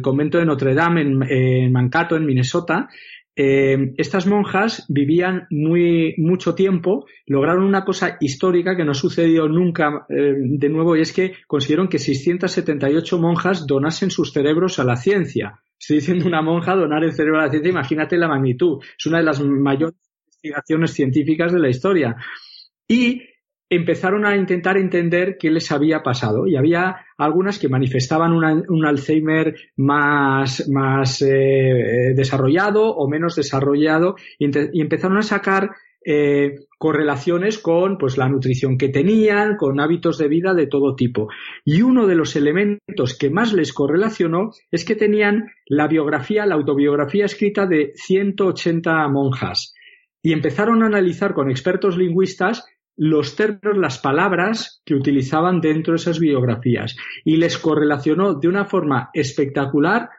convento 0.00 0.38
de 0.38 0.46
Notre 0.46 0.74
Dame 0.74 1.00
en, 1.00 1.72
Mankato, 1.72 2.14
en 2.14 2.24
Minnesota. 2.24 2.88
Eh, 3.34 3.94
estas 3.96 4.28
monjas 4.28 4.86
vivían 4.88 5.48
muy 5.50 6.14
mucho 6.18 6.54
tiempo, 6.54 7.06
lograron 7.26 7.64
una 7.64 7.84
cosa 7.84 8.16
histórica 8.20 8.76
que 8.76 8.84
no 8.84 8.94
sucedió 8.94 9.48
nunca 9.48 10.06
eh, 10.08 10.34
de 10.36 10.68
nuevo 10.68 10.94
y 10.94 11.00
es 11.00 11.12
que 11.12 11.32
consiguieron 11.48 11.88
que 11.88 11.98
678 11.98 13.18
monjas 13.18 13.66
donasen 13.66 14.12
sus 14.12 14.32
cerebros 14.32 14.78
a 14.78 14.84
la 14.84 14.94
ciencia. 14.94 15.60
Estoy 15.76 15.96
diciendo 15.96 16.28
una 16.28 16.42
monja 16.42 16.76
donar 16.76 17.02
el 17.02 17.12
cerebro 17.12 17.40
a 17.40 17.46
la 17.46 17.50
ciencia, 17.50 17.70
imagínate 17.70 18.16
la 18.16 18.28
magnitud. 18.28 18.80
Es 18.96 19.06
una 19.06 19.18
de 19.18 19.24
las 19.24 19.40
mayores 19.40 19.96
investigaciones 20.26 20.92
científicas 20.92 21.52
de 21.52 21.58
la 21.58 21.70
historia 21.70 22.16
y 22.90 23.22
empezaron 23.70 24.26
a 24.26 24.36
intentar 24.36 24.76
entender 24.76 25.36
qué 25.38 25.48
les 25.48 25.70
había 25.70 26.02
pasado. 26.02 26.48
Y 26.48 26.56
había 26.56 27.06
algunas 27.16 27.60
que 27.60 27.68
manifestaban 27.68 28.32
un 28.32 28.84
Alzheimer 28.84 29.54
más, 29.76 30.68
más 30.68 31.22
eh, 31.22 32.12
desarrollado 32.16 32.92
o 32.92 33.08
menos 33.08 33.36
desarrollado 33.36 34.16
y, 34.40 34.50
empezaron 34.80 35.18
a 35.18 35.22
sacar 35.22 35.70
eh, 36.04 36.66
correlaciones 36.78 37.58
con 37.58 37.96
pues, 37.96 38.18
la 38.18 38.28
nutrición 38.28 38.76
que 38.76 38.88
tenían, 38.88 39.56
con 39.56 39.78
hábitos 39.78 40.18
de 40.18 40.26
vida 40.26 40.52
de 40.52 40.66
todo 40.66 40.96
tipo. 40.96 41.28
Y 41.64 41.82
uno 41.82 42.08
de 42.08 42.16
los 42.16 42.34
elementos 42.34 43.16
que 43.16 43.30
más 43.30 43.52
les 43.52 43.72
correlacionó 43.72 44.50
es 44.72 44.84
que 44.84 44.96
tenían 44.96 45.52
la 45.66 45.86
biografía, 45.86 46.44
la 46.44 46.56
autobiografía 46.56 47.26
escrita 47.26 47.66
de 47.66 47.92
180 47.94 49.06
monjas. 49.06 49.74
Y 50.22 50.32
empezaron 50.32 50.82
a 50.82 50.86
analizar 50.86 51.34
con 51.34 51.50
expertos 51.50 51.96
lingüistas 51.96 52.66
los 53.00 53.34
términos, 53.34 53.78
las 53.78 53.98
palabras 53.98 54.82
que 54.84 54.94
utilizaban 54.94 55.62
dentro 55.62 55.94
de 55.94 55.96
esas 55.96 56.20
biografías 56.20 56.94
y 57.24 57.36
les 57.36 57.56
correlacionó 57.56 58.34
de 58.34 58.46
una 58.46 58.66
forma 58.66 59.08
espectacular 59.14 60.10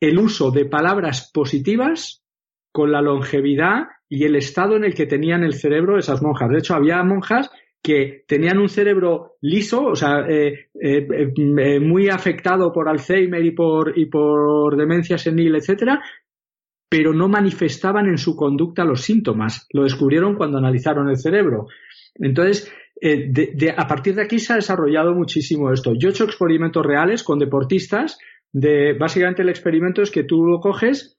el 0.00 0.18
uso 0.18 0.50
de 0.50 0.64
palabras 0.64 1.30
positivas 1.30 2.24
con 2.72 2.92
la 2.92 3.02
longevidad 3.02 3.88
y 4.08 4.24
el 4.24 4.36
estado 4.36 4.76
en 4.76 4.84
el 4.84 4.94
que 4.94 5.04
tenían 5.04 5.44
el 5.44 5.52
cerebro 5.52 5.98
esas 5.98 6.22
monjas. 6.22 6.48
De 6.48 6.58
hecho, 6.58 6.74
había 6.74 7.02
monjas 7.02 7.50
que 7.82 8.24
tenían 8.26 8.58
un 8.58 8.70
cerebro 8.70 9.36
liso, 9.42 9.84
o 9.84 9.94
sea, 9.94 10.20
eh, 10.26 10.70
eh, 10.80 11.06
eh, 11.10 11.80
muy 11.80 12.08
afectado 12.08 12.72
por 12.72 12.88
Alzheimer 12.88 13.44
y 13.44 13.50
por, 13.50 13.98
y 13.98 14.06
por 14.06 14.78
demencia 14.78 15.18
senil, 15.18 15.56
etcétera, 15.56 16.00
pero 16.88 17.12
no 17.12 17.28
manifestaban 17.28 18.08
en 18.08 18.16
su 18.16 18.34
conducta 18.34 18.84
los 18.84 19.02
síntomas. 19.02 19.66
Lo 19.72 19.82
descubrieron 19.82 20.36
cuando 20.36 20.56
analizaron 20.56 21.10
el 21.10 21.18
cerebro. 21.18 21.66
Entonces, 22.18 22.72
eh, 23.00 23.32
a 23.76 23.86
partir 23.86 24.14
de 24.14 24.22
aquí 24.22 24.38
se 24.38 24.52
ha 24.52 24.56
desarrollado 24.56 25.14
muchísimo 25.14 25.72
esto. 25.72 25.94
Yo 25.94 26.08
he 26.08 26.10
hecho 26.12 26.24
experimentos 26.24 26.84
reales 26.84 27.22
con 27.22 27.38
deportistas. 27.38 28.18
De, 28.50 28.94
básicamente 28.94 29.42
el 29.42 29.50
experimento 29.50 30.02
es 30.02 30.10
que 30.10 30.24
tú 30.24 30.44
lo 30.44 30.60
coges 30.60 31.18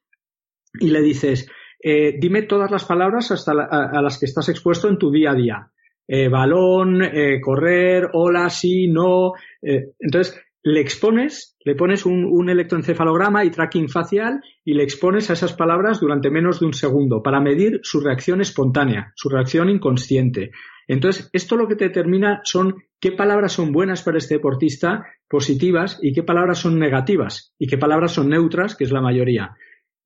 y 0.80 0.90
le 0.90 1.02
dices, 1.02 1.50
eh, 1.82 2.18
dime 2.20 2.44
todas 2.44 2.72
las 2.72 2.86
palabras 2.86 3.32
hasta 3.32 3.52
a, 3.52 4.02
las 4.02 4.20
que 4.20 4.26
estás 4.26 4.50
expuesto 4.50 4.90
en 4.90 4.98
tu 4.98 5.12
día 5.12 5.32
a 5.32 5.36
día. 5.36 5.72
Eh, 6.08 6.28
balón, 6.28 7.04
correr, 7.42 8.10
hola, 8.14 8.50
sí, 8.50 8.88
no. 8.88 9.34
entonces, 9.62 10.42
le 10.64 10.82
expones, 10.82 11.58
le 11.64 11.76
pones 11.76 12.06
un, 12.06 12.50
electroencefalograma 12.50 13.46
y 13.46 13.52
tracking 13.52 13.88
facial 13.88 14.42
y 14.66 14.74
le 14.74 14.84
expones 14.84 15.30
a 15.30 15.34
esas 15.34 15.54
palabras 15.54 16.00
durante 16.00 16.30
menos 16.30 16.60
de 16.60 16.66
un 16.66 16.74
segundo 16.74 17.24
para 17.24 17.40
medir 17.40 17.80
su 17.84 18.02
reacción 18.02 18.42
espontánea, 18.42 19.14
su 19.16 19.30
reacción 19.30 19.70
inconsciente. 19.70 20.52
Entonces, 20.88 21.30
esto 21.34 21.56
lo 21.56 21.68
que 21.68 21.76
te 21.76 21.86
determina 21.86 22.42
son 22.44 22.76
qué 23.00 23.12
palabras 23.12 23.54
son 23.54 23.72
buenas 23.72 24.04
para 24.04 24.18
este 24.18 24.36
deportista, 24.36 25.06
positivas, 25.30 26.00
y 26.02 26.14
qué 26.14 26.24
palabras 26.24 26.60
son 26.60 26.80
negativas, 26.80 27.54
y 27.58 27.68
qué 27.68 27.78
palabras 27.78 28.12
son 28.12 28.30
neutras, 28.30 28.76
que 28.76 28.84
es 28.84 28.92
la 28.92 29.02
mayoría. 29.02 29.56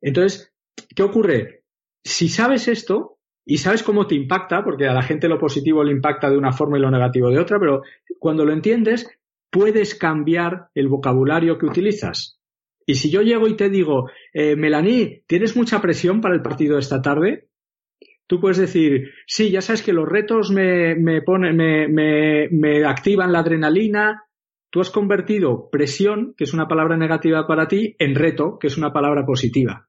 Entonces, 0.01 0.53
¿qué 0.95 1.01
ocurre? 1.01 1.63
Si 2.03 2.27
sabes 2.27 2.67
esto, 2.67 3.17
y 3.45 3.57
sabes 3.57 3.83
cómo 3.83 4.07
te 4.07 4.15
impacta, 4.15 4.63
porque 4.63 4.87
a 4.87 4.93
la 4.93 5.01
gente 5.01 5.27
lo 5.27 5.39
positivo 5.39 5.83
le 5.83 5.91
impacta 5.91 6.29
de 6.29 6.37
una 6.37 6.53
forma 6.53 6.77
y 6.77 6.81
lo 6.81 6.91
negativo 6.91 7.29
de 7.29 7.39
otra, 7.39 7.59
pero 7.59 7.81
cuando 8.19 8.45
lo 8.45 8.53
entiendes, 8.53 9.09
puedes 9.53 9.93
cambiar 9.93 10.69
el 10.73 10.89
vocabulario 10.89 11.59
que 11.59 11.67
utilizas. 11.67 12.39
Y 12.87 12.95
si 12.95 13.11
yo 13.11 13.21
llego 13.21 13.47
y 13.47 13.55
te 13.55 13.69
digo, 13.69 14.09
eh, 14.33 14.55
Melanie, 14.55 15.23
¿tienes 15.27 15.55
mucha 15.55 15.79
presión 15.79 16.21
para 16.21 16.33
el 16.33 16.41
partido 16.41 16.73
de 16.73 16.81
esta 16.81 17.03
tarde? 17.03 17.49
Tú 18.25 18.41
puedes 18.41 18.57
decir, 18.57 19.11
sí, 19.27 19.51
ya 19.51 19.61
sabes 19.61 19.83
que 19.83 19.93
los 19.93 20.09
retos 20.09 20.49
me, 20.49 20.95
me, 20.95 21.21
me, 21.21 22.49
me 22.49 22.83
activan 22.83 23.31
la 23.31 23.39
adrenalina. 23.39 24.23
Tú 24.71 24.81
has 24.81 24.89
convertido 24.89 25.69
presión, 25.69 26.33
que 26.35 26.45
es 26.45 26.53
una 26.53 26.67
palabra 26.67 26.97
negativa 26.97 27.45
para 27.45 27.67
ti, 27.67 27.95
en 27.99 28.15
reto, 28.15 28.57
que 28.59 28.67
es 28.67 28.77
una 28.77 28.91
palabra 28.91 29.23
positiva. 29.23 29.87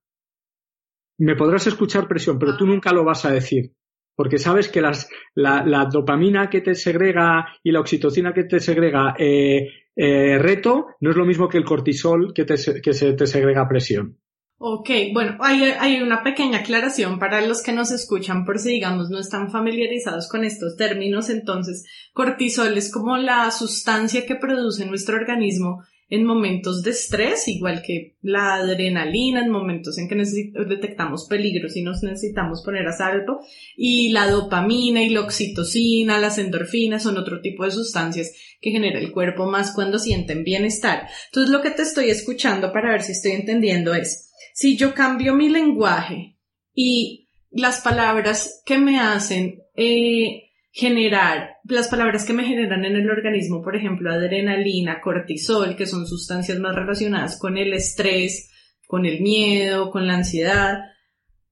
Me 1.19 1.37
podrás 1.37 1.67
escuchar 1.67 2.07
presión, 2.07 2.39
pero 2.39 2.57
tú 2.57 2.67
nunca 2.67 2.93
lo 2.93 3.03
vas 3.03 3.25
a 3.25 3.33
decir 3.33 3.73
porque 4.17 4.39
sabes 4.39 4.69
que 4.69 4.81
las, 4.81 5.09
la, 5.35 5.89
dopamina 5.91 6.49
que 6.49 6.61
te 6.61 6.75
segrega 6.75 7.47
y 7.63 7.73
la 7.73 7.81
oxitocina 7.81 8.33
que 8.33 8.45
te 8.45 8.61
segrega 8.61 9.15
eh, 9.19 9.69
eh, 9.97 10.39
reto 10.39 10.87
no 11.01 11.11
es 11.11 11.17
lo 11.17 11.25
mismo 11.25 11.49
que 11.49 11.59
el 11.59 11.65
cortisol 11.65 12.33
que, 12.35 12.45
te, 12.45 12.55
que 12.81 12.93
se 12.93 13.13
te 13.13 13.27
segrega 13.27 13.69
presión. 13.69 14.19
Ok, 14.57 14.89
bueno, 15.13 15.37
hay, 15.41 15.63
hay, 15.79 16.01
una 16.01 16.23
pequeña 16.23 16.61
aclaración 16.61 17.19
para 17.19 17.45
los 17.45 17.63
que 17.63 17.73
nos 17.73 17.91
escuchan 17.91 18.45
por 18.45 18.59
si, 18.59 18.71
digamos, 18.71 19.11
no 19.11 19.19
están 19.19 19.51
familiarizados 19.51 20.29
con 20.29 20.45
estos 20.45 20.77
términos. 20.77 21.29
Entonces, 21.29 21.85
cortisol 22.13 22.77
es 22.79 22.91
como 22.91 23.17
la 23.17 23.51
sustancia 23.51 24.25
que 24.27 24.37
produce 24.37 24.87
nuestro 24.87 25.17
organismo 25.17 25.83
en 26.09 26.25
momentos 26.25 26.83
de 26.83 26.91
estrés, 26.91 27.49
igual 27.49 27.83
que 27.83 28.17
la 28.21 28.57
adrenalina, 28.57 29.43
en 29.43 29.51
momentos 29.51 29.99
en 29.99 30.09
que 30.09 30.17
detectamos 30.17 31.27
peligros 31.29 31.77
y 31.77 31.83
nos 31.83 32.03
necesitamos 32.03 32.63
poner 32.63 32.87
a 32.87 32.93
salvo, 32.93 33.41
y 33.77 34.11
la 34.11 34.29
dopamina 34.29 35.03
y 35.03 35.09
la 35.09 35.21
oxitocina, 35.21 36.19
las 36.19 36.39
endorfinas 36.39 37.03
son 37.03 37.17
otro 37.17 37.41
tipo 37.41 37.65
de 37.65 37.71
sustancias 37.71 38.33
que 38.61 38.71
genera 38.71 38.99
el 38.99 39.13
cuerpo 39.13 39.47
más 39.47 39.73
cuando 39.75 39.99
sienten 39.99 40.45
bienestar. 40.45 41.09
Entonces 41.27 41.51
lo 41.51 41.63
que 41.63 41.71
te 41.71 41.83
estoy 41.83 42.11
escuchando 42.11 42.73
para 42.73 42.91
ver 42.91 43.03
si 43.03 43.13
estoy 43.13 43.33
entendiendo 43.33 43.95
es, 43.95 44.31
si 44.53 44.77
yo 44.77 44.95
cambio 44.95 45.35
mi 45.35 45.49
lenguaje 45.49 46.37
y 46.75 47.29
las 47.51 47.81
palabras 47.81 48.63
que 48.67 48.79
me 48.79 49.01
hacen 49.01 49.63
eh, 49.77 50.51
generar 50.77 51.59
las 51.69 51.87
palabras 51.87 52.25
que 52.25 52.33
me 52.33 52.45
generan 52.45 52.85
en 52.85 52.97
el 52.97 53.09
organismo, 53.09 53.63
por 53.63 53.77
ejemplo, 53.77 54.11
adrenalina, 54.11 55.01
cortisol, 55.01 55.77
que 55.77 55.87
son 55.87 56.05
sustancias 56.05 56.59
más 56.59 56.75
relacionadas 56.75 57.39
con 57.39 57.57
el 57.57 57.73
estrés, 57.73 58.51
con 58.89 59.07
el 59.07 59.21
miedo, 59.21 59.93
con 59.93 60.09
la 60.09 60.15
ansiedad, 60.15 60.81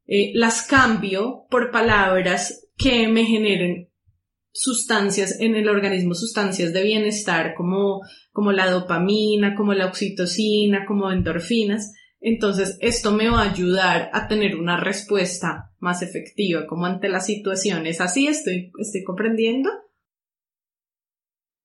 eh, 0.09 0.33
las 0.35 0.67
cambio 0.67 1.45
por 1.51 1.71
palabras 1.71 2.69
que 2.77 3.07
me 3.07 3.25
generen 3.25 3.91
sustancias 4.51 5.41
en 5.41 5.55
el 5.55 5.69
organismo, 5.69 6.15
sustancias 6.15 6.73
de 6.73 6.83
bienestar 6.83 7.55
como, 7.57 8.01
como 8.33 8.51
la 8.51 8.69
dopamina, 8.69 9.55
como 9.55 9.73
la 9.73 9.87
oxitocina, 9.87 10.85
como 10.85 11.13
endorfinas, 11.13 11.93
entonces, 12.25 12.79
esto 12.81 13.11
me 13.11 13.29
va 13.29 13.43
a 13.43 13.51
ayudar 13.51 14.09
a 14.13 14.29
tener 14.29 14.55
una 14.55 14.79
respuesta 14.79 15.73
más 15.81 16.03
efectiva 16.03 16.67
como 16.69 16.87
ante 16.87 17.09
las 17.09 17.27
situaciones. 17.27 18.01
¿Así 18.01 18.29
estoy, 18.29 18.71
estoy 18.79 19.03
comprendiendo? 19.03 19.69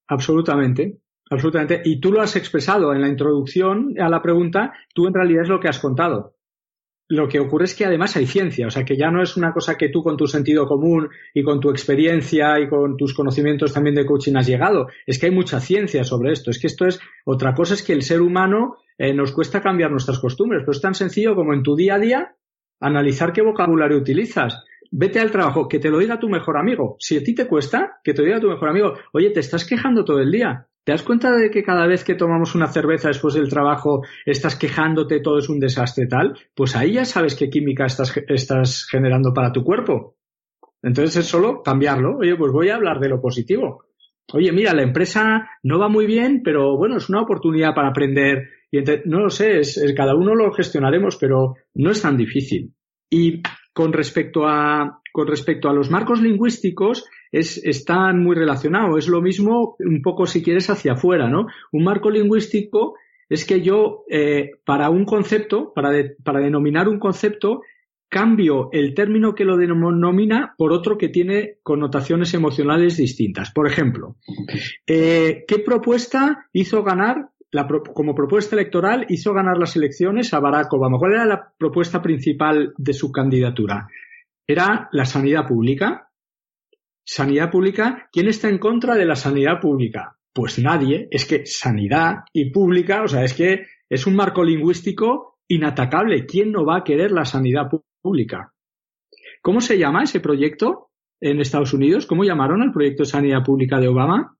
Absolutamente, 0.07 0.97
absolutamente. 1.29 1.81
Y 1.85 1.99
tú 1.99 2.11
lo 2.11 2.21
has 2.21 2.35
expresado 2.35 2.91
en 2.91 3.01
la 3.01 3.07
introducción 3.07 3.93
a 3.99 4.09
la 4.09 4.23
pregunta, 4.23 4.73
tú 4.95 5.05
en 5.05 5.13
realidad 5.13 5.43
es 5.43 5.49
lo 5.49 5.59
que 5.59 5.67
has 5.67 5.79
contado. 5.79 6.33
Lo 7.09 7.29
que 7.29 7.39
ocurre 7.39 7.65
es 7.65 7.75
que 7.75 7.85
además 7.85 8.17
hay 8.17 8.25
ciencia, 8.25 8.65
o 8.67 8.71
sea 8.71 8.83
que 8.83 8.97
ya 8.97 9.11
no 9.11 9.21
es 9.21 9.37
una 9.37 9.53
cosa 9.53 9.77
que 9.77 9.89
tú 9.89 10.01
con 10.01 10.17
tu 10.17 10.25
sentido 10.25 10.65
común 10.67 11.07
y 11.35 11.43
con 11.43 11.59
tu 11.59 11.69
experiencia 11.69 12.59
y 12.59 12.67
con 12.67 12.97
tus 12.97 13.13
conocimientos 13.13 13.73
también 13.73 13.95
de 13.95 14.07
coaching 14.07 14.35
has 14.35 14.47
llegado. 14.47 14.87
Es 15.05 15.19
que 15.19 15.27
hay 15.27 15.31
mucha 15.31 15.59
ciencia 15.59 16.03
sobre 16.03 16.33
esto. 16.33 16.49
Es 16.49 16.59
que 16.59 16.67
esto 16.67 16.85
es 16.85 16.99
otra 17.25 17.53
cosa 17.53 17.75
es 17.75 17.83
que 17.83 17.93
el 17.93 18.01
ser 18.01 18.21
humano 18.21 18.77
eh, 18.97 19.13
nos 19.13 19.31
cuesta 19.31 19.61
cambiar 19.61 19.91
nuestras 19.91 20.19
costumbres, 20.19 20.61
pero 20.61 20.71
es 20.71 20.81
tan 20.81 20.95
sencillo 20.95 21.35
como 21.35 21.53
en 21.53 21.63
tu 21.63 21.75
día 21.75 21.95
a 21.95 21.99
día 21.99 22.35
analizar 22.79 23.33
qué 23.33 23.41
vocabulario 23.41 23.97
utilizas. 23.97 24.63
Vete 24.91 25.19
al 25.19 25.31
trabajo, 25.31 25.67
que 25.67 25.79
te 25.79 25.89
lo 25.89 25.99
diga 25.99 26.19
tu 26.19 26.29
mejor 26.29 26.57
amigo. 26.57 26.95
Si 26.99 27.17
a 27.17 27.23
ti 27.23 27.35
te 27.35 27.47
cuesta, 27.47 27.99
que 28.03 28.13
te 28.13 28.21
lo 28.21 28.27
diga 28.27 28.39
tu 28.39 28.49
mejor 28.49 28.69
amigo. 28.69 28.93
Oye, 29.13 29.31
te 29.31 29.41
estás 29.41 29.65
quejando 29.65 30.05
todo 30.05 30.19
el 30.19 30.31
día. 30.31 30.67
¿Te 30.83 30.93
das 30.93 31.03
cuenta 31.03 31.35
de 31.35 31.51
que 31.51 31.63
cada 31.63 31.85
vez 31.85 32.05
que 32.05 32.15
tomamos 32.15 32.55
una 32.55 32.67
cerveza 32.67 33.09
después 33.09 33.33
del 33.33 33.49
trabajo 33.49 34.03
estás 34.25 34.55
quejándote, 34.55 35.19
todo 35.19 35.39
es 35.39 35.49
un 35.49 35.59
desastre 35.59 36.07
tal? 36.07 36.39
Pues 36.55 36.77
ahí 36.77 36.93
ya 36.93 37.03
sabes 37.03 37.35
qué 37.35 37.49
química 37.49 37.85
estás, 37.85 38.15
estás 38.29 38.87
generando 38.89 39.33
para 39.33 39.51
tu 39.51 39.65
cuerpo. 39.65 40.15
Entonces 40.81 41.17
es 41.17 41.25
solo 41.25 41.61
cambiarlo. 41.61 42.19
Oye, 42.19 42.37
pues 42.37 42.53
voy 42.53 42.69
a 42.69 42.75
hablar 42.75 43.01
de 43.01 43.09
lo 43.09 43.19
positivo. 43.19 43.83
Oye, 44.33 44.53
mira, 44.53 44.73
la 44.73 44.83
empresa 44.83 45.49
no 45.63 45.77
va 45.77 45.89
muy 45.89 46.05
bien, 46.05 46.41
pero 46.41 46.77
bueno, 46.77 46.95
es 46.95 47.09
una 47.09 47.21
oportunidad 47.21 47.75
para 47.75 47.89
aprender 47.89 48.47
y 48.71 48.79
no 49.05 49.19
lo 49.19 49.29
sé, 49.29 49.59
es, 49.59 49.81
cada 49.95 50.15
uno 50.15 50.35
lo 50.35 50.51
gestionaremos, 50.51 51.17
pero 51.17 51.55
no 51.75 51.91
es 51.91 52.01
tan 52.01 52.17
difícil. 52.17 52.73
Y 53.09 53.41
con 53.73 53.93
respecto 53.93 54.45
a, 54.45 55.01
con 55.13 55.27
respecto 55.27 55.69
a 55.69 55.73
los 55.73 55.89
marcos 55.89 56.21
lingüísticos, 56.21 57.05
es, 57.31 57.57
están 57.63 58.23
muy 58.23 58.35
relacionados. 58.35 58.97
Es 58.97 59.07
lo 59.07 59.21
mismo 59.21 59.75
un 59.79 60.01
poco 60.01 60.25
si 60.25 60.43
quieres 60.43 60.69
hacia 60.69 60.93
afuera, 60.93 61.29
¿no? 61.29 61.47
Un 61.71 61.83
marco 61.83 62.09
lingüístico 62.09 62.95
es 63.29 63.45
que 63.45 63.61
yo, 63.61 64.03
eh, 64.09 64.51
para 64.65 64.89
un 64.89 65.05
concepto, 65.05 65.73
para, 65.73 65.91
para 66.23 66.39
denominar 66.39 66.87
un 66.87 66.99
concepto, 66.99 67.61
cambio 68.09 68.69
el 68.71 68.93
término 68.93 69.35
que 69.35 69.45
lo 69.45 69.57
denomina 69.57 70.55
por 70.57 70.71
otro 70.71 70.97
que 70.97 71.09
tiene 71.09 71.57
connotaciones 71.61 72.33
emocionales 72.33 72.97
distintas. 72.97 73.51
Por 73.51 73.67
ejemplo, 73.67 74.15
eh, 74.85 75.43
¿qué 75.47 75.59
propuesta 75.59 76.47
hizo 76.53 76.83
ganar 76.83 77.29
como 77.93 78.13
propuesta 78.13 78.55
electoral 78.55 79.05
hizo 79.09 79.33
ganar 79.33 79.57
las 79.57 79.75
elecciones 79.75 80.33
a 80.33 80.39
Barack 80.39 80.73
Obama. 80.73 80.97
¿Cuál 80.97 81.13
era 81.13 81.25
la 81.25 81.53
propuesta 81.57 82.01
principal 82.01 82.73
de 82.77 82.93
su 82.93 83.11
candidatura? 83.11 83.87
Era 84.45 84.89
la 84.91 85.05
sanidad 85.05 85.47
pública. 85.47 86.09
Sanidad 87.05 87.49
pública. 87.49 88.09
¿Quién 88.11 88.27
está 88.27 88.49
en 88.49 88.57
contra 88.57 88.95
de 88.95 89.05
la 89.05 89.15
sanidad 89.15 89.59
pública? 89.61 90.17
Pues 90.33 90.59
nadie. 90.59 91.07
Es 91.09 91.25
que 91.25 91.45
sanidad 91.45 92.25
y 92.33 92.51
pública, 92.51 93.03
o 93.03 93.07
sea, 93.07 93.23
es 93.23 93.33
que 93.33 93.65
es 93.89 94.05
un 94.05 94.15
marco 94.15 94.43
lingüístico 94.43 95.39
inatacable. 95.47 96.25
¿Quién 96.25 96.51
no 96.51 96.65
va 96.65 96.77
a 96.77 96.83
querer 96.83 97.11
la 97.11 97.25
sanidad 97.25 97.69
pública? 98.01 98.53
¿Cómo 99.41 99.61
se 99.61 99.77
llama 99.77 100.03
ese 100.03 100.19
proyecto 100.19 100.91
en 101.21 101.39
Estados 101.39 101.73
Unidos? 101.73 102.05
¿Cómo 102.05 102.23
llamaron 102.23 102.61
al 102.61 102.73
proyecto 102.73 103.03
de 103.03 103.09
sanidad 103.09 103.43
pública 103.43 103.79
de 103.79 103.87
Obama? 103.87 104.37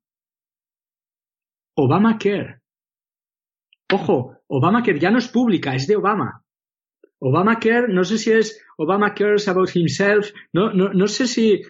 Obamacare. 1.76 2.62
Ojo, 3.93 4.38
Obamacare 4.47 5.00
ya 5.00 5.12
no 5.12 5.17
es 5.17 5.28
pública, 5.28 5.76
es 5.76 5.88
de 5.88 5.95
Obama. 5.95 6.43
Obamacare, 7.19 7.88
no 7.88 8.04
sé 8.04 8.17
si 8.17 8.32
es 8.32 8.62
Obama 8.78 9.13
cares 9.13 9.47
about 9.47 9.76
himself, 9.76 10.32
no, 10.54 10.71
no, 10.71 10.93
no 10.93 11.08
sé 11.08 11.26
si, 11.26 11.62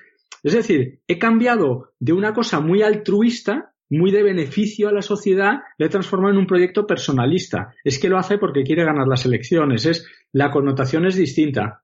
es 0.44 0.54
decir, 0.54 1.00
he 1.08 1.18
cambiado 1.18 1.94
de 2.00 2.14
una 2.14 2.34
cosa 2.34 2.60
muy 2.60 2.82
altruista, 2.82 3.74
muy 3.90 4.12
de 4.12 4.24
beneficio 4.24 4.90
a 4.90 4.92
la 4.92 5.02
sociedad, 5.02 5.60
le 5.78 5.86
he 5.86 5.90
transformado 5.90 6.34
en 6.34 6.40
un 6.40 6.48
proyecto 6.48 6.86
personalista. 6.86 7.74
Es 7.84 8.00
que 8.00 8.10
lo 8.10 8.18
hace 8.18 8.38
porque 8.38 8.64
quiere 8.64 8.84
ganar 8.84 9.08
las 9.08 9.26
elecciones, 9.26 9.86
es, 9.86 10.06
la 10.34 10.52
connotación 10.52 11.06
es 11.06 11.16
distinta. 11.16 11.84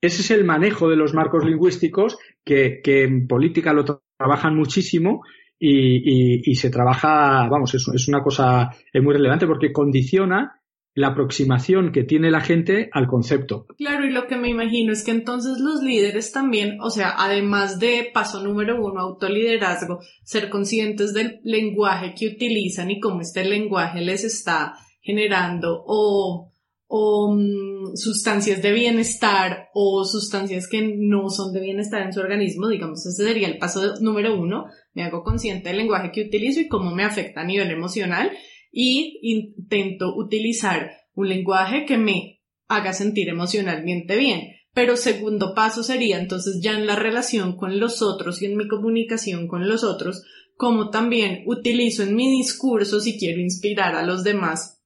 Ese 0.00 0.22
es 0.22 0.30
el 0.30 0.44
manejo 0.44 0.88
de 0.88 0.96
los 0.96 1.14
marcos 1.14 1.44
lingüísticos 1.44 2.18
que, 2.44 2.80
que 2.82 3.04
en 3.04 3.28
política 3.28 3.72
lo 3.72 3.84
trabajan 4.16 4.56
muchísimo 4.56 5.22
y, 5.64 6.54
se 6.56 6.70
trabaja, 6.70 7.48
vamos, 7.48 7.74
es, 7.74 7.86
es 7.94 8.08
una 8.08 8.22
cosa 8.22 8.70
muy 8.94 9.14
relevante 9.14 9.46
porque 9.46 9.72
condiciona 9.72 10.62
la 10.94 11.08
aproximación 11.08 11.90
que 11.90 12.04
tiene 12.04 12.30
la 12.30 12.40
gente 12.40 12.90
al 12.92 13.06
concepto. 13.06 13.66
Claro, 13.78 14.04
y 14.04 14.10
lo 14.10 14.26
que 14.26 14.36
me 14.36 14.50
imagino 14.50 14.92
es 14.92 15.02
que 15.02 15.10
entonces 15.10 15.58
los 15.58 15.82
líderes 15.82 16.32
también, 16.32 16.78
o 16.82 16.90
sea, 16.90 17.14
además 17.16 17.78
de 17.78 18.10
paso 18.12 18.42
número 18.42 18.76
uno, 18.84 19.00
autoliderazgo, 19.00 20.00
ser 20.22 20.50
conscientes 20.50 21.14
del 21.14 21.40
lenguaje 21.44 22.14
que 22.18 22.28
utilizan 22.28 22.90
y 22.90 23.00
cómo 23.00 23.22
este 23.22 23.44
lenguaje 23.44 24.02
les 24.02 24.24
está 24.24 24.74
generando 25.00 25.82
o, 25.86 26.51
o 26.94 27.34
mm, 27.34 27.96
sustancias 27.96 28.60
de 28.60 28.70
bienestar 28.70 29.70
o 29.72 30.04
sustancias 30.04 30.68
que 30.68 30.94
no 30.94 31.30
son 31.30 31.54
de 31.54 31.60
bienestar 31.60 32.02
en 32.02 32.12
su 32.12 32.20
organismo, 32.20 32.68
digamos, 32.68 33.06
ese 33.06 33.24
sería 33.24 33.48
el 33.48 33.56
paso 33.56 33.94
número 34.02 34.38
uno, 34.38 34.66
me 34.92 35.02
hago 35.02 35.22
consciente 35.22 35.70
del 35.70 35.78
lenguaje 35.78 36.10
que 36.12 36.20
utilizo 36.20 36.60
y 36.60 36.68
cómo 36.68 36.94
me 36.94 37.04
afecta 37.04 37.40
a 37.40 37.46
nivel 37.46 37.70
emocional 37.70 38.30
y 38.70 39.18
intento 39.22 40.14
utilizar 40.14 40.90
un 41.14 41.30
lenguaje 41.30 41.86
que 41.86 41.96
me 41.96 42.42
haga 42.68 42.92
sentir 42.92 43.30
emocionalmente 43.30 44.18
bien. 44.18 44.50
Pero 44.74 44.98
segundo 44.98 45.54
paso 45.54 45.82
sería 45.82 46.18
entonces 46.18 46.60
ya 46.62 46.72
en 46.72 46.86
la 46.86 46.96
relación 46.96 47.56
con 47.56 47.80
los 47.80 48.02
otros 48.02 48.42
y 48.42 48.44
en 48.44 48.58
mi 48.58 48.68
comunicación 48.68 49.48
con 49.48 49.66
los 49.66 49.82
otros, 49.82 50.24
como 50.58 50.90
también 50.90 51.42
utilizo 51.46 52.02
en 52.02 52.14
mi 52.14 52.30
discurso 52.30 53.00
si 53.00 53.18
quiero 53.18 53.40
inspirar 53.40 53.94
a 53.94 54.02
los 54.02 54.24
demás 54.24 54.82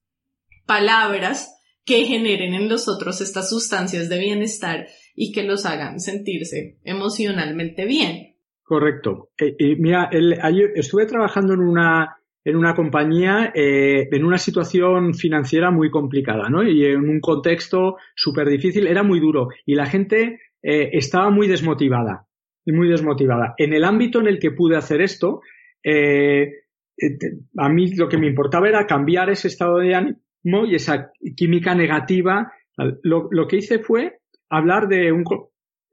palabras 0.67 1.56
que 1.87 2.05
generen 2.05 2.53
en 2.53 2.69
los 2.69 2.89
otros 2.89 3.21
estas 3.21 3.49
sustancias 3.49 4.09
de 4.09 4.19
bienestar 4.19 4.89
y 5.15 5.33
que 5.33 5.45
los 5.45 5.65
hagan 5.65 6.01
sentirse 6.01 6.79
emocionalmente 6.85 7.87
bien. 7.87 8.35
Correcto. 8.63 9.31
Eh, 9.39 9.77
mira, 9.79 10.11
estuve 10.75 11.07
trabajando 11.07 11.55
en 11.55 11.61
una 11.61 12.17
en 12.45 12.55
una 12.55 12.75
compañía 12.75 13.53
eh, 13.53 14.09
en 14.11 14.25
una 14.25 14.39
situación 14.39 15.15
financiera 15.15 15.73
muy 15.73 15.91
complicada, 15.91 16.49
¿no? 16.49 16.63
Y 16.63 16.85
en 16.85 17.09
un 17.09 17.19
contexto 17.19 17.97
súper 18.15 18.49
difícil, 18.49 18.87
era 18.87 19.03
muy 19.03 19.19
duro 19.19 19.49
y 19.65 19.75
la 19.75 19.87
gente 19.87 20.39
eh, 20.63 20.91
estaba 20.93 21.31
muy 21.31 21.49
desmotivada, 21.49 22.29
muy 22.67 22.89
desmotivada. 22.89 23.55
En 23.59 23.75
el 23.75 23.83
ámbito 23.83 24.21
en 24.21 24.29
el 24.29 24.39
que 24.39 24.53
pude 24.53 24.77
hacer 24.77 25.01
esto, 25.01 25.41
eh, 25.83 26.53
a 27.59 27.69
mí 27.69 27.93
lo 27.97 28.09
que 28.09 28.19
me 28.19 28.29
importaba 28.29 28.69
era 28.69 28.87
cambiar 28.87 29.29
ese 29.29 29.49
estado 29.49 29.79
de 29.79 29.95
ánimo 29.97 30.19
y 30.67 30.75
esa 30.75 31.11
química 31.37 31.75
negativa. 31.75 32.53
Lo, 33.03 33.47
que 33.49 33.57
hice 33.57 33.79
fue 33.79 34.19
hablar 34.49 34.89
de 34.89 35.11
un, 35.13 35.25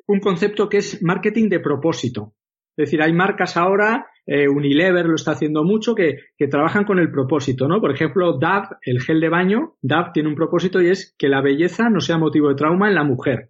un 0.07 0.19
concepto 0.19 0.69
que 0.69 0.77
es 0.77 1.01
marketing 1.01 1.49
de 1.49 1.59
propósito. 1.59 2.33
Es 2.75 2.87
decir, 2.87 3.01
hay 3.01 3.13
marcas 3.13 3.55
ahora 3.57 4.07
eh, 4.25 4.47
Unilever 4.47 5.05
lo 5.05 5.15
está 5.15 5.31
haciendo 5.31 5.63
mucho, 5.63 5.95
que, 5.95 6.17
que, 6.37 6.47
trabajan 6.47 6.85
con 6.85 6.97
el 6.97 7.11
propósito, 7.11 7.67
¿no? 7.67 7.81
Por 7.81 7.91
ejemplo, 7.91 8.37
DAV, 8.39 8.77
el 8.81 9.01
gel 9.01 9.19
de 9.19 9.29
baño, 9.29 9.75
DAV 9.81 10.13
tiene 10.13 10.29
un 10.29 10.35
propósito 10.35 10.81
y 10.81 10.89
es 10.89 11.13
que 11.17 11.27
la 11.27 11.41
belleza 11.41 11.89
no 11.89 11.99
sea 11.99 12.17
motivo 12.17 12.49
de 12.49 12.55
trauma 12.55 12.87
en 12.87 12.95
la 12.95 13.03
mujer. 13.03 13.49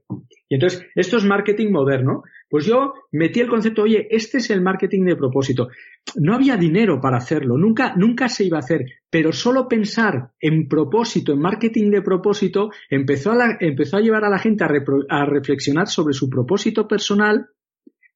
Y 0.50 0.56
entonces, 0.56 0.86
esto 0.96 1.18
es 1.18 1.26
marketing 1.26 1.72
moderno. 1.72 2.24
Pues 2.54 2.68
yo 2.68 2.94
metí 3.12 3.40
el 3.40 3.48
concepto, 3.48 3.82
oye, 3.82 4.08
este 4.12 4.38
es 4.38 4.52
el 4.52 4.62
marketing 4.62 5.06
de 5.06 5.16
propósito. 5.16 5.70
No 6.18 6.36
había 6.36 6.56
dinero 6.56 7.02
para 7.02 7.18
hacerlo, 7.18 7.58
nunca, 7.58 7.96
nunca 7.96 8.30
se 8.30 8.44
iba 8.44 8.58
a 8.58 8.60
hacer, 8.60 8.86
pero 9.10 9.32
solo 9.32 9.68
pensar 9.68 10.34
en 10.40 10.68
propósito, 10.68 11.34
en 11.34 11.40
marketing 11.40 11.90
de 11.90 12.04
propósito, 12.04 12.70
empezó 12.92 13.32
a, 13.32 13.58
empezó 13.60 13.98
a 13.98 14.02
llevar 14.02 14.24
a 14.24 14.30
la 14.30 14.38
gente 14.38 14.64
a, 14.64 14.70
a 15.10 15.26
reflexionar 15.26 15.88
sobre 15.88 16.14
su 16.14 16.30
propósito 16.30 16.88
personal, 16.88 17.48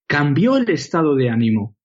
cambió 0.05 0.55
el 0.55 0.69
estado 0.69 1.15
de 1.15 1.31
ánimo 1.31 1.75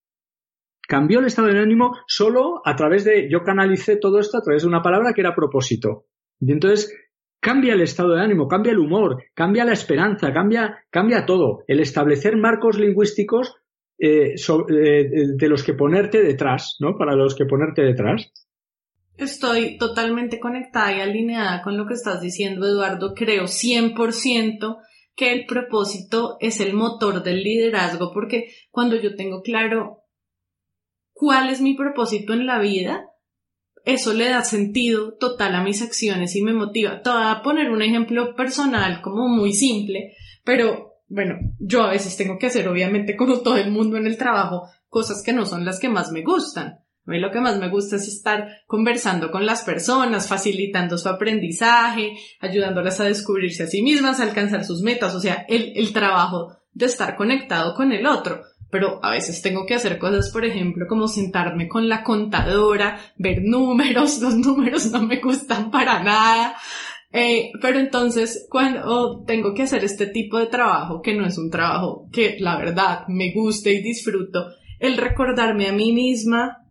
cambió 0.87 1.21
el 1.21 1.27
estado 1.27 1.49
de 1.49 1.59
ánimo 1.59 1.97
solo 2.07 2.61
a 2.67 2.77
través 2.77 3.05
de, 3.05 3.31
yo 3.31 3.43
canalicé 3.45 3.97
todo 3.97 4.19
esto 4.19 4.37
a 4.37 4.43
través 4.43 4.61
de 4.61 4.69
una 4.69 4.83
palabra 4.83 5.15
que 5.15 5.23
era 5.23 5.35
propósito. 5.35 6.05
Y 6.39 6.53
entonces 6.53 6.95
cambia 7.43 7.75
el 7.75 7.83
estado 7.83 8.15
de 8.15 8.23
ánimo, 8.23 8.47
cambia 8.47 8.71
el 8.71 8.79
humor, 8.79 9.25
cambia 9.35 9.65
la 9.65 9.73
esperanza, 9.73 10.33
cambia, 10.33 10.79
cambia 10.91 11.27
todo. 11.27 11.65
El 11.67 11.81
establecer 11.81 12.37
marcos 12.37 12.79
lingüísticos 12.79 13.57
eh, 13.99 14.35
eh, 14.37 15.09
de 15.37 15.49
los 15.49 15.65
que 15.65 15.75
ponerte 15.75 16.23
detrás, 16.23 16.77
¿no? 16.79 16.97
Para 16.97 17.17
los 17.17 17.35
que 17.35 17.45
ponerte 17.45 17.83
detrás. 17.83 18.33
Estoy 19.17 19.77
totalmente 19.77 20.39
conectada 20.39 20.97
y 20.97 21.01
alineada 21.01 21.63
con 21.63 21.77
lo 21.77 21.87
que 21.87 21.95
estás 21.95 22.21
diciendo, 22.21 22.65
Eduardo. 22.65 23.13
Creo 23.13 23.45
100% 23.45 24.77
que 25.17 25.33
el 25.33 25.45
propósito 25.45 26.37
es 26.39 26.61
el 26.61 26.75
motor 26.75 27.25
del 27.25 27.43
liderazgo, 27.43 28.13
porque 28.15 28.53
cuando 28.71 28.95
yo 28.95 29.17
tengo 29.17 29.43
claro 29.43 30.05
cuál 31.13 31.51
es 31.51 31.61
mi 31.61 31.75
propósito 31.75 32.35
en 32.35 32.47
la 32.47 32.61
vida, 32.61 33.12
eso 33.85 34.13
le 34.13 34.29
da 34.29 34.45
sentido 34.45 35.15
total 35.15 35.55
a 35.55 35.63
mis 35.63 35.83
acciones 35.83 36.37
y 36.37 36.43
me 36.43 36.53
motiva. 36.53 37.03
Te 37.03 37.11
voy 37.11 37.23
a 37.25 37.43
poner 37.43 37.71
un 37.71 37.83
ejemplo 37.83 38.35
personal 38.37 39.01
como 39.03 39.29
muy 39.29 39.53
simple, 39.53 40.15
pero 40.45 40.93
bueno, 41.09 41.37
yo 41.59 41.83
a 41.83 41.91
veces 41.91 42.17
tengo 42.17 42.39
que 42.39 42.47
hacer, 42.47 42.69
obviamente, 42.69 43.17
como 43.17 43.41
todo 43.41 43.57
el 43.57 43.71
mundo 43.71 43.97
en 43.97 44.07
el 44.07 44.17
trabajo, 44.17 44.69
cosas 44.89 45.23
que 45.23 45.33
no 45.33 45.45
son 45.45 45.65
las 45.65 45.79
que 45.79 45.89
más 45.89 46.11
me 46.13 46.23
gustan. 46.23 46.79
A 47.05 47.11
mí 47.11 47.19
lo 47.19 47.33
que 47.33 47.41
más 47.41 47.59
me 47.59 47.69
gusta 47.69 47.97
es 47.97 48.07
estar 48.07 48.49
conversando 48.67 49.31
con 49.33 49.45
las 49.45 49.63
personas, 49.63 50.29
facilitando 50.29 50.97
su 50.97 51.09
aprendizaje, 51.09 52.17
ayudándolas 52.41 53.01
a 53.01 53.05
descubrirse 53.05 53.65
a 53.65 53.67
sí 53.67 53.83
mismas, 53.83 54.21
a 54.21 54.23
alcanzar 54.23 54.65
sus 54.65 54.83
metas, 54.83 55.15
o 55.15 55.21
sea, 55.21 55.45
el, 55.49 55.73
el 55.75 55.93
trabajo 55.93 56.57
de 56.73 56.87
estar 56.87 57.17
conectado 57.17 57.75
con 57.75 57.93
el 57.93 58.07
otro 58.07 58.43
pero 58.73 59.05
a 59.05 59.11
veces 59.11 59.43
tengo 59.43 59.67
que 59.67 59.75
hacer 59.75 59.99
cosas, 59.99 60.31
por 60.31 60.47
ejemplo, 60.47 60.87
como 60.89 61.07
sentarme 61.07 61.69
con 61.69 61.91
la 61.91 62.03
contadora, 62.03 62.99
ver 63.19 63.43
números, 63.43 64.19
los 64.23 64.35
números 64.35 64.91
no 64.91 65.03
me 65.03 65.21
gustan 65.21 65.71
para 65.71 66.03
nada. 66.03 66.57
Eh, 67.13 67.53
pero 67.61 67.79
entonces, 67.79 68.47
cuando 68.49 69.25
tengo 69.27 69.53
que 69.53 69.65
hacer 69.65 69.85
este 69.85 70.07
tipo 70.07 70.39
de 70.39 70.47
trabajo, 70.47 71.03
que 71.03 71.13
no 71.13 71.27
es 71.27 71.37
un 71.37 71.51
trabajo 71.51 72.09
que 72.11 72.39
la 72.41 72.57
verdad 72.57 73.05
me 73.09 73.35
guste 73.35 73.75
y 73.75 73.83
disfruto, 73.83 74.47
el 74.79 74.97
recordarme 74.97 75.69
a 75.69 75.73
mí 75.73 75.93
misma, 75.93 76.65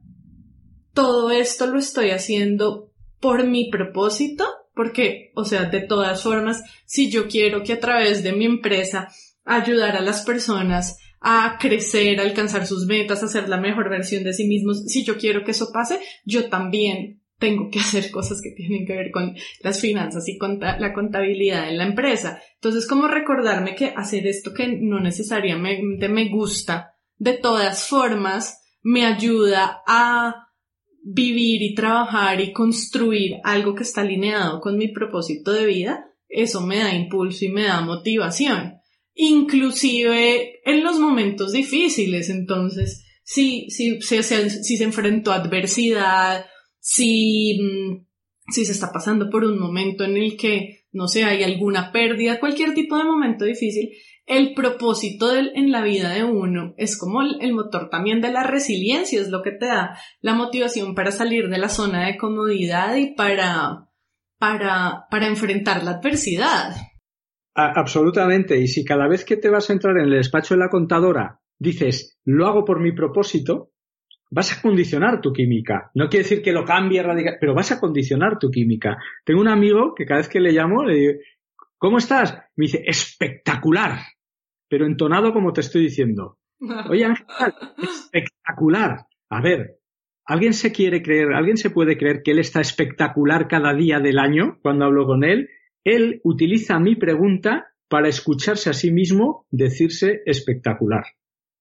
todo 0.96 1.30
esto 1.30 1.68
lo 1.68 1.78
estoy 1.78 2.10
haciendo 2.10 2.90
por 3.20 3.46
mi 3.46 3.70
propósito, 3.70 4.46
porque, 4.74 5.32
o 5.36 5.46
sea, 5.46 5.66
de 5.66 5.82
todas 5.82 6.24
formas, 6.24 6.64
si 6.86 7.12
yo 7.12 7.28
quiero 7.28 7.62
que 7.62 7.74
a 7.74 7.80
través 7.80 8.24
de 8.24 8.34
mi 8.34 8.46
empresa 8.46 9.08
ayudar 9.46 9.96
a 9.96 10.02
las 10.02 10.24
personas 10.24 10.98
a 11.22 11.58
crecer, 11.60 12.20
a 12.20 12.24
alcanzar 12.24 12.66
sus 12.66 12.88
metas, 12.88 13.22
a 13.22 13.28
ser 13.28 13.48
la 13.48 13.58
mejor 13.58 13.90
versión 13.90 14.24
de 14.24 14.34
sí 14.34 14.48
mismos. 14.48 14.86
Si 14.88 15.06
yo 15.06 15.18
quiero 15.18 15.44
que 15.44 15.52
eso 15.52 15.72
pase, 15.72 16.00
yo 16.26 16.50
también 16.50 17.22
tengo 17.38 17.70
que 17.70 17.80
hacer 17.80 18.10
cosas 18.10 18.42
que 18.42 18.52
tienen 18.52 18.86
que 18.86 18.96
ver 18.96 19.12
con 19.12 19.36
las 19.62 19.80
finanzas 19.80 20.28
y 20.28 20.38
con 20.38 20.60
la 20.60 20.94
contabilidad 20.94 21.70
en 21.70 21.78
la 21.78 21.86
empresa. 21.86 22.42
Entonces, 22.56 22.88
como 22.88 23.08
recordarme 23.08 23.76
que 23.76 23.94
hacer 23.96 24.26
esto 24.26 24.52
que 24.54 24.68
no 24.68 25.00
necesariamente 25.00 26.10
me 26.10 26.30
gusta, 26.30 26.96
de 27.18 27.34
todas 27.34 27.88
formas, 27.88 28.60
me 28.82 29.06
ayuda 29.06 29.84
a 29.86 30.48
vivir 31.04 31.62
y 31.62 31.76
trabajar 31.76 32.42
y 32.42 32.52
construir 32.52 33.36
algo 33.44 33.76
que 33.76 33.84
está 33.84 34.02
alineado 34.02 34.60
con 34.60 34.76
mi 34.76 34.88
propósito 34.88 35.52
de 35.52 35.68
vida, 35.68 36.06
eso 36.28 36.62
me 36.62 36.78
da 36.80 36.96
impulso 36.96 37.46
y 37.46 37.50
me 37.50 37.64
da 37.64 37.82
motivación 37.82 38.81
inclusive 39.22 40.62
en 40.66 40.84
los 40.84 41.00
momentos 41.00 41.52
difíciles. 41.52 42.32
Entonces, 42.32 43.06
si, 43.24 43.70
si, 43.70 44.02
si, 44.02 44.24
se 44.24 44.84
enfrentó 44.84 45.32
a 45.32 45.36
adversidad, 45.36 46.48
si, 46.80 47.60
mm, 47.62 48.08
si 48.52 48.66
se 48.66 48.72
está 48.72 48.92
pasando 48.92 49.30
por 49.30 49.44
un 49.44 49.60
momento 49.60 50.04
en 50.06 50.18
el 50.18 50.38
que, 50.38 50.88
no 50.92 51.08
sé, 51.08 51.24
hay 51.24 51.44
alguna 51.44 51.92
pérdida, 51.92 52.40
cualquier 52.40 52.74
tipo 52.74 52.98
de 52.98 53.04
momento 53.04 53.46
difícil, 53.46 53.92
el 54.26 54.56
propósito 54.56 55.36
en 55.36 55.72
la 55.72 55.84
vida 55.84 56.10
de 56.10 56.24
uno 56.24 56.74
es 56.78 56.98
como 56.98 57.22
el, 57.22 57.38
el, 57.42 57.54
motor 57.54 57.90
también 57.92 58.22
de 58.22 58.32
la 58.32 58.42
resiliencia, 58.42 59.22
es 59.22 59.30
lo 59.30 59.44
que 59.44 59.52
te 59.52 59.68
da 59.68 60.00
la 60.22 60.34
motivación 60.34 60.96
para 60.96 61.12
salir 61.12 61.48
de 61.50 61.60
la 61.60 61.70
zona 61.70 62.08
de 62.08 62.18
comodidad 62.18 62.96
y 62.96 63.14
para, 63.14 63.88
para, 64.40 65.06
para 65.12 65.28
enfrentar 65.28 65.84
la 65.84 65.92
adversidad 65.92 66.76
absolutamente. 67.54 68.58
Y 68.58 68.68
si 68.68 68.84
cada 68.86 69.08
vez 69.08 69.26
que 69.26 69.38
te 69.38 69.50
vas 69.50 69.70
a 69.70 69.74
entrar 69.74 69.98
en 69.98 70.06
el 70.06 70.12
despacho 70.12 70.54
de 70.54 70.60
la 70.60 70.70
contadora 70.70 71.40
dices, 71.60 72.20
lo 72.26 72.48
hago 72.48 72.66
por 72.66 72.80
mi 72.80 72.92
propósito, 72.92 73.72
vas 74.32 74.58
a 74.58 74.62
condicionar 74.62 75.22
tu 75.22 75.32
química. 75.32 75.92
No 75.94 76.10
quiere 76.10 76.24
decir 76.24 76.42
que 76.42 76.54
lo 76.54 76.66
cambie 76.66 77.04
radical, 77.04 77.38
pero 77.40 77.54
vas 77.54 77.72
a 77.72 77.80
condicionar 77.80 78.40
tu 78.40 78.50
química. 78.50 78.98
Tengo 79.24 79.42
un 79.42 79.48
amigo 79.48 79.94
que 79.94 80.06
cada 80.06 80.22
vez 80.22 80.30
que 80.30 80.40
le 80.40 80.54
llamo 80.54 80.84
le 80.84 80.96
digo, 80.96 81.14
¿cómo 81.78 81.98
estás? 81.98 82.36
Me 82.56 82.66
dice, 82.66 82.84
espectacular, 82.86 84.00
pero 84.68 84.86
entonado 84.86 85.34
como 85.34 85.54
te 85.54 85.62
estoy 85.62 85.84
diciendo. 85.84 86.40
Oye, 86.90 87.06
Ángel, 87.06 87.26
espectacular. 87.78 89.06
A 89.30 89.42
ver, 89.42 89.80
¿alguien 90.26 90.54
se 90.54 90.72
quiere 90.72 91.04
creer, 91.04 91.34
alguien 91.34 91.58
se 91.58 91.70
puede 91.70 91.98
creer 91.98 92.24
que 92.24 92.32
él 92.32 92.40
está 92.40 92.62
espectacular 92.62 93.48
cada 93.48 93.74
día 93.74 94.00
del 94.00 94.18
año 94.18 94.60
cuando 94.62 94.86
hablo 94.86 95.06
con 95.06 95.24
él? 95.24 95.50
Él 95.84 96.22
utiliza 96.24 96.80
mi 96.80 96.96
pregunta 96.96 97.68
para 97.88 98.08
escucharse 98.08 98.70
a 98.70 98.74
sí 98.74 98.92
mismo 98.92 99.46
decirse 99.52 100.22
espectacular. 100.26 101.04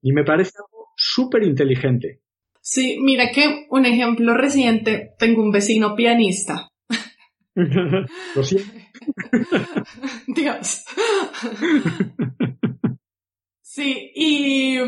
Y 0.03 0.13
me 0.13 0.25
parece 0.25 0.53
algo 0.59 0.89
súper 0.97 1.43
inteligente. 1.43 2.21
Sí, 2.61 2.99
mira 3.01 3.31
que 3.33 3.67
un 3.71 3.87
ejemplo 3.87 4.35
reciente, 4.35 5.15
tengo 5.19 5.43
un 5.43 5.51
vecino 5.51 5.97
pianista. 5.97 6.69
Lo 8.35 8.43
siento. 8.45 8.71
Dios. 10.27 10.85
Sí, 13.73 14.11
y, 14.17 14.81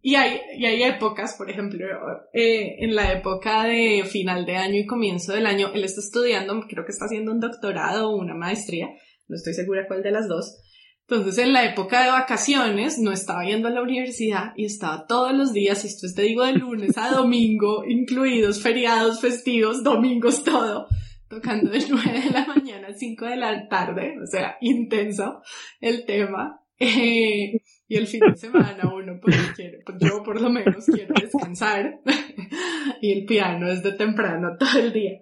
y, 0.00 0.14
hay, 0.14 0.40
y 0.56 0.64
hay 0.64 0.82
épocas, 0.84 1.34
por 1.36 1.50
ejemplo, 1.50 1.84
eh, 2.32 2.76
en 2.78 2.94
la 2.94 3.12
época 3.12 3.64
de 3.64 4.04
final 4.10 4.46
de 4.46 4.56
año 4.56 4.78
y 4.78 4.86
comienzo 4.86 5.34
del 5.34 5.44
año, 5.44 5.70
él 5.74 5.84
está 5.84 6.00
estudiando, 6.00 6.58
creo 6.66 6.86
que 6.86 6.92
está 6.92 7.04
haciendo 7.04 7.30
un 7.30 7.40
doctorado 7.40 8.08
o 8.08 8.16
una 8.16 8.34
maestría, 8.34 8.88
no 9.28 9.36
estoy 9.36 9.52
segura 9.52 9.86
cuál 9.86 10.02
de 10.02 10.12
las 10.12 10.28
dos. 10.28 10.62
Entonces, 11.06 11.44
en 11.44 11.52
la 11.52 11.66
época 11.66 12.04
de 12.04 12.10
vacaciones, 12.10 12.98
no 12.98 13.12
estaba 13.12 13.44
yendo 13.44 13.68
a 13.68 13.70
la 13.70 13.82
universidad 13.82 14.54
y 14.56 14.64
estaba 14.64 15.06
todos 15.06 15.34
los 15.34 15.52
días, 15.52 15.84
esto 15.84 16.06
es 16.06 16.14
te 16.14 16.22
digo 16.22 16.42
de 16.42 16.54
lunes 16.54 16.96
a 16.96 17.10
domingo, 17.10 17.84
incluidos 17.86 18.62
feriados, 18.62 19.20
festivos, 19.20 19.84
domingos, 19.84 20.42
todo, 20.42 20.86
tocando 21.28 21.70
de 21.70 21.84
9 21.90 22.22
de 22.22 22.30
la 22.30 22.46
mañana 22.46 22.88
a 22.88 22.94
5 22.94 23.26
de 23.26 23.36
la 23.36 23.68
tarde, 23.68 24.14
o 24.22 24.26
sea, 24.26 24.56
intenso 24.62 25.42
el 25.82 26.06
tema. 26.06 26.60
Eh, 26.78 27.60
y 27.88 27.96
el 27.96 28.06
fin 28.06 28.20
de 28.20 28.36
semana 28.36 28.90
uno 28.92 29.18
pues 29.20 29.36
pues 29.84 29.98
yo 30.00 30.22
por 30.22 30.40
lo 30.40 30.50
menos 30.50 30.86
quiero 30.86 31.14
descansar 31.14 32.00
y 33.00 33.12
el 33.12 33.26
piano 33.26 33.70
es 33.70 33.82
de 33.82 33.92
temprano 33.92 34.56
todo 34.58 34.78
el 34.78 34.92
día. 34.92 35.20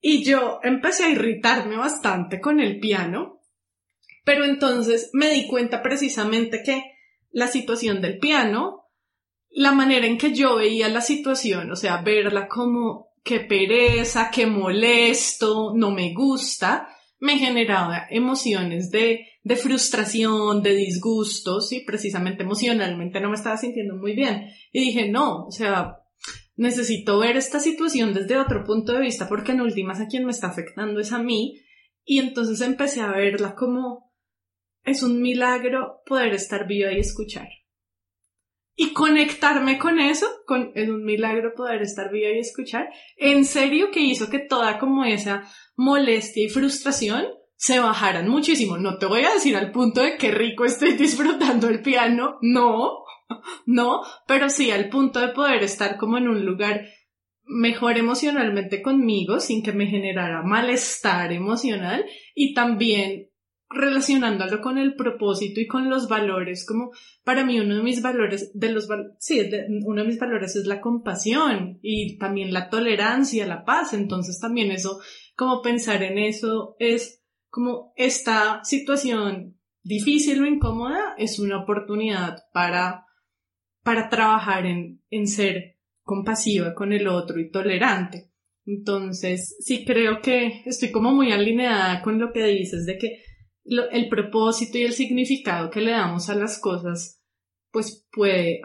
Y 0.00 0.24
yo 0.24 0.58
empecé 0.62 1.04
a 1.04 1.10
irritarme 1.10 1.76
bastante 1.76 2.40
con 2.40 2.60
el 2.60 2.80
piano, 2.80 3.40
pero 4.24 4.44
entonces 4.44 5.10
me 5.12 5.30
di 5.30 5.46
cuenta 5.46 5.80
precisamente 5.80 6.62
que 6.64 6.82
la 7.30 7.46
situación 7.46 8.00
del 8.00 8.18
piano, 8.18 8.88
la 9.50 9.72
manera 9.72 10.06
en 10.06 10.18
que 10.18 10.32
yo 10.32 10.56
veía 10.56 10.88
la 10.88 11.00
situación, 11.00 11.70
o 11.70 11.76
sea, 11.76 12.02
verla 12.02 12.48
como 12.48 13.12
que 13.22 13.40
pereza, 13.40 14.30
que 14.30 14.46
molesto, 14.46 15.72
no 15.74 15.90
me 15.92 16.12
gusta, 16.12 16.88
me 17.20 17.38
generaba 17.38 18.06
emociones 18.10 18.90
de, 18.90 19.28
de 19.42 19.56
frustración, 19.56 20.62
de 20.62 20.74
disgusto, 20.74 21.60
sí, 21.60 21.82
precisamente 21.86 22.44
emocionalmente 22.44 23.20
no 23.20 23.28
me 23.28 23.36
estaba 23.36 23.56
sintiendo 23.56 23.96
muy 23.96 24.14
bien. 24.14 24.48
Y 24.72 24.80
dije, 24.80 25.08
no, 25.08 25.46
o 25.46 25.50
sea, 25.50 25.96
necesito 26.56 27.18
ver 27.18 27.36
esta 27.36 27.58
situación 27.58 28.14
desde 28.14 28.38
otro 28.38 28.64
punto 28.64 28.92
de 28.92 29.00
vista 29.00 29.28
porque 29.28 29.52
en 29.52 29.60
últimas 29.60 30.00
a 30.00 30.06
quien 30.06 30.24
me 30.24 30.30
está 30.30 30.48
afectando 30.48 31.00
es 31.00 31.12
a 31.12 31.22
mí. 31.22 31.60
Y 32.04 32.18
entonces 32.18 32.60
empecé 32.60 33.00
a 33.00 33.12
verla 33.12 33.54
como 33.54 34.12
es 34.84 35.02
un 35.02 35.20
milagro 35.20 36.02
poder 36.06 36.34
estar 36.34 36.66
viva 36.66 36.92
y 36.92 36.98
escuchar. 36.98 37.48
Y 38.74 38.92
conectarme 38.92 39.78
con 39.78 40.00
eso, 40.00 40.26
con, 40.46 40.72
es 40.74 40.88
un 40.88 41.04
milagro 41.04 41.52
poder 41.54 41.82
estar 41.82 42.10
viva 42.10 42.30
y 42.30 42.38
escuchar, 42.38 42.88
en 43.16 43.44
serio 43.44 43.90
que 43.92 44.00
hizo 44.00 44.30
que 44.30 44.38
toda 44.38 44.78
como 44.78 45.04
esa 45.04 45.44
molestia 45.76 46.46
y 46.46 46.48
frustración 46.48 47.26
se 47.62 47.78
bajaran 47.78 48.28
muchísimo. 48.28 48.76
No 48.76 48.98
te 48.98 49.06
voy 49.06 49.22
a 49.22 49.34
decir 49.34 49.56
al 49.56 49.70
punto 49.70 50.02
de 50.02 50.16
que 50.16 50.32
rico 50.32 50.64
estoy 50.64 50.92
disfrutando 50.98 51.68
el 51.68 51.80
piano, 51.80 52.38
no, 52.42 53.04
no, 53.66 54.02
pero 54.26 54.50
sí 54.50 54.72
al 54.72 54.88
punto 54.88 55.20
de 55.20 55.28
poder 55.28 55.62
estar 55.62 55.96
como 55.96 56.18
en 56.18 56.26
un 56.26 56.44
lugar 56.44 56.86
mejor 57.44 57.98
emocionalmente 57.98 58.82
conmigo 58.82 59.38
sin 59.38 59.62
que 59.62 59.70
me 59.70 59.86
generara 59.86 60.42
malestar 60.42 61.32
emocional 61.32 62.04
y 62.34 62.52
también 62.52 63.28
relacionándolo 63.70 64.60
con 64.60 64.76
el 64.76 64.96
propósito 64.96 65.60
y 65.60 65.68
con 65.68 65.88
los 65.88 66.08
valores, 66.08 66.66
como 66.66 66.90
para 67.22 67.44
mí 67.44 67.60
uno 67.60 67.76
de 67.76 67.82
mis 67.84 68.02
valores, 68.02 68.50
de 68.54 68.70
los, 68.70 68.88
sí, 69.18 69.40
uno 69.84 70.02
de 70.02 70.08
mis 70.08 70.18
valores 70.18 70.56
es 70.56 70.66
la 70.66 70.80
compasión 70.80 71.78
y 71.80 72.18
también 72.18 72.52
la 72.52 72.68
tolerancia, 72.68 73.46
la 73.46 73.64
paz, 73.64 73.92
entonces 73.92 74.40
también 74.40 74.72
eso, 74.72 74.98
como 75.36 75.62
pensar 75.62 76.02
en 76.02 76.18
eso 76.18 76.74
es 76.80 77.21
como 77.52 77.92
esta 77.96 78.64
situación 78.64 79.60
difícil 79.82 80.42
o 80.42 80.46
incómoda 80.46 81.14
es 81.18 81.38
una 81.38 81.62
oportunidad 81.62 82.44
para, 82.54 83.04
para 83.82 84.08
trabajar 84.08 84.64
en, 84.64 85.02
en 85.10 85.26
ser 85.26 85.76
compasiva 86.02 86.72
con 86.74 86.94
el 86.94 87.06
otro 87.08 87.38
y 87.38 87.50
tolerante. 87.50 88.30
Entonces, 88.64 89.54
sí 89.60 89.84
creo 89.84 90.22
que 90.22 90.62
estoy 90.64 90.90
como 90.90 91.12
muy 91.12 91.30
alineada 91.30 92.00
con 92.00 92.18
lo 92.18 92.32
que 92.32 92.42
dices 92.46 92.86
de 92.86 92.96
que 92.96 93.22
el 93.66 94.08
propósito 94.08 94.78
y 94.78 94.84
el 94.84 94.94
significado 94.94 95.68
que 95.68 95.82
le 95.82 95.90
damos 95.90 96.30
a 96.30 96.34
las 96.34 96.58
cosas, 96.58 97.22
pues 97.70 98.08
puede 98.10 98.62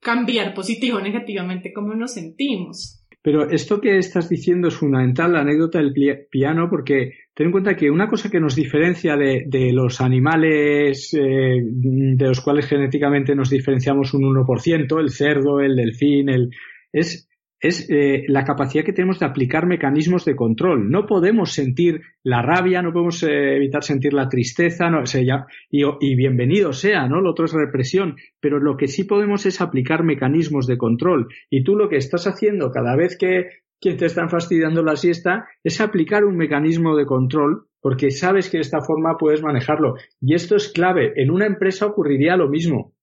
cambiar 0.00 0.54
positivo 0.54 0.96
o 0.96 1.02
negativamente 1.02 1.74
cómo 1.74 1.94
nos 1.94 2.14
sentimos. 2.14 2.99
Pero 3.22 3.50
esto 3.50 3.80
que 3.80 3.98
estás 3.98 4.28
diciendo 4.28 4.68
es 4.68 4.74
fundamental, 4.74 5.32
la 5.32 5.40
anécdota 5.40 5.78
del 5.78 5.92
piano, 6.30 6.68
porque 6.70 7.12
ten 7.34 7.46
en 7.46 7.52
cuenta 7.52 7.76
que 7.76 7.90
una 7.90 8.08
cosa 8.08 8.30
que 8.30 8.40
nos 8.40 8.56
diferencia 8.56 9.16
de, 9.16 9.70
los 9.72 10.00
animales 10.00 11.12
eh, 11.12 11.60
de 11.62 12.26
los 12.26 12.40
cuales 12.40 12.66
genéticamente 12.66 13.34
nos 13.34 13.50
diferenciamos 13.50 14.14
un 14.14 14.22
1%, 14.22 15.00
el 15.00 15.10
cerdo, 15.10 15.60
el 15.60 15.76
delfín, 15.76 16.30
el, 16.30 16.50
es 16.92 17.29
es 17.60 17.88
eh, 17.90 18.24
la 18.28 18.44
capacidad 18.44 18.84
que 18.84 18.92
tenemos 18.92 19.18
de 19.18 19.26
aplicar 19.26 19.66
mecanismos 19.66 20.24
de 20.24 20.34
control. 20.34 20.90
No 20.90 21.06
podemos 21.06 21.52
sentir 21.52 22.00
la 22.24 22.40
rabia, 22.40 22.80
no 22.80 22.92
podemos 22.92 23.22
eh, 23.22 23.56
evitar 23.56 23.84
sentir 23.84 24.14
la 24.14 24.28
tristeza, 24.28 24.88
no, 24.88 25.02
y, 25.70 25.82
y, 26.00 26.14
bienvenido 26.16 26.72
sea, 26.72 27.06
¿no? 27.06 27.20
Lo 27.20 27.32
otro 27.32 27.44
es 27.44 27.52
represión, 27.52 28.16
pero 28.40 28.58
lo 28.58 28.76
que 28.76 28.88
sí 28.88 29.04
podemos 29.04 29.44
es 29.44 29.60
aplicar 29.60 30.02
mecanismos 30.04 30.66
de 30.66 30.78
control. 30.78 31.28
Y 31.50 31.62
tú 31.62 31.76
lo 31.76 31.88
que 31.88 31.96
estás 31.96 32.26
haciendo 32.26 32.70
cada 32.70 32.96
vez 32.96 33.18
que 33.18 33.44
te 33.80 34.06
están 34.06 34.30
fastidiando 34.30 34.82
la 34.82 34.96
siesta 34.96 35.46
es 35.62 35.80
aplicar 35.80 36.24
un 36.24 36.36
mecanismo 36.36 36.96
de 36.96 37.04
control 37.04 37.66
porque 37.80 38.10
sabes 38.10 38.50
que 38.50 38.58
de 38.58 38.62
esta 38.62 38.80
forma 38.82 39.16
puedes 39.18 39.42
manejarlo. 39.42 39.94
Y 40.20 40.34
esto 40.34 40.56
es 40.56 40.70
clave. 40.70 41.12
En 41.16 41.30
una 41.30 41.46
empresa 41.46 41.86
ocurriría 41.86 42.36
lo 42.36 42.48
mismo. 42.48 42.94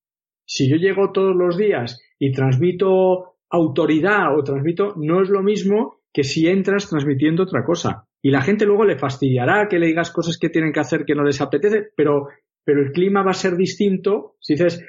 Si 0.45 0.69
yo 0.69 0.77
llego 0.77 1.11
todos 1.11 1.35
los 1.35 1.57
días 1.57 1.99
y 2.19 2.31
transmito 2.31 3.36
autoridad 3.49 4.37
o 4.37 4.43
transmito 4.43 4.93
no 4.97 5.21
es 5.21 5.29
lo 5.29 5.41
mismo 5.41 6.01
que 6.13 6.23
si 6.23 6.47
entras 6.47 6.89
transmitiendo 6.89 7.43
otra 7.43 7.63
cosa. 7.63 8.07
Y 8.21 8.31
la 8.31 8.41
gente 8.41 8.65
luego 8.65 8.85
le 8.85 8.97
fastidiará 8.97 9.67
que 9.67 9.79
le 9.79 9.87
digas 9.87 10.11
cosas 10.11 10.37
que 10.37 10.49
tienen 10.49 10.73
que 10.73 10.79
hacer 10.79 11.05
que 11.05 11.15
no 11.15 11.23
les 11.23 11.39
apetece, 11.41 11.89
pero, 11.95 12.27
pero 12.63 12.81
el 12.81 12.91
clima 12.91 13.23
va 13.23 13.31
a 13.31 13.35
ser 13.35 13.55
distinto. 13.55 14.35
Si 14.39 14.53
dices, 14.53 14.83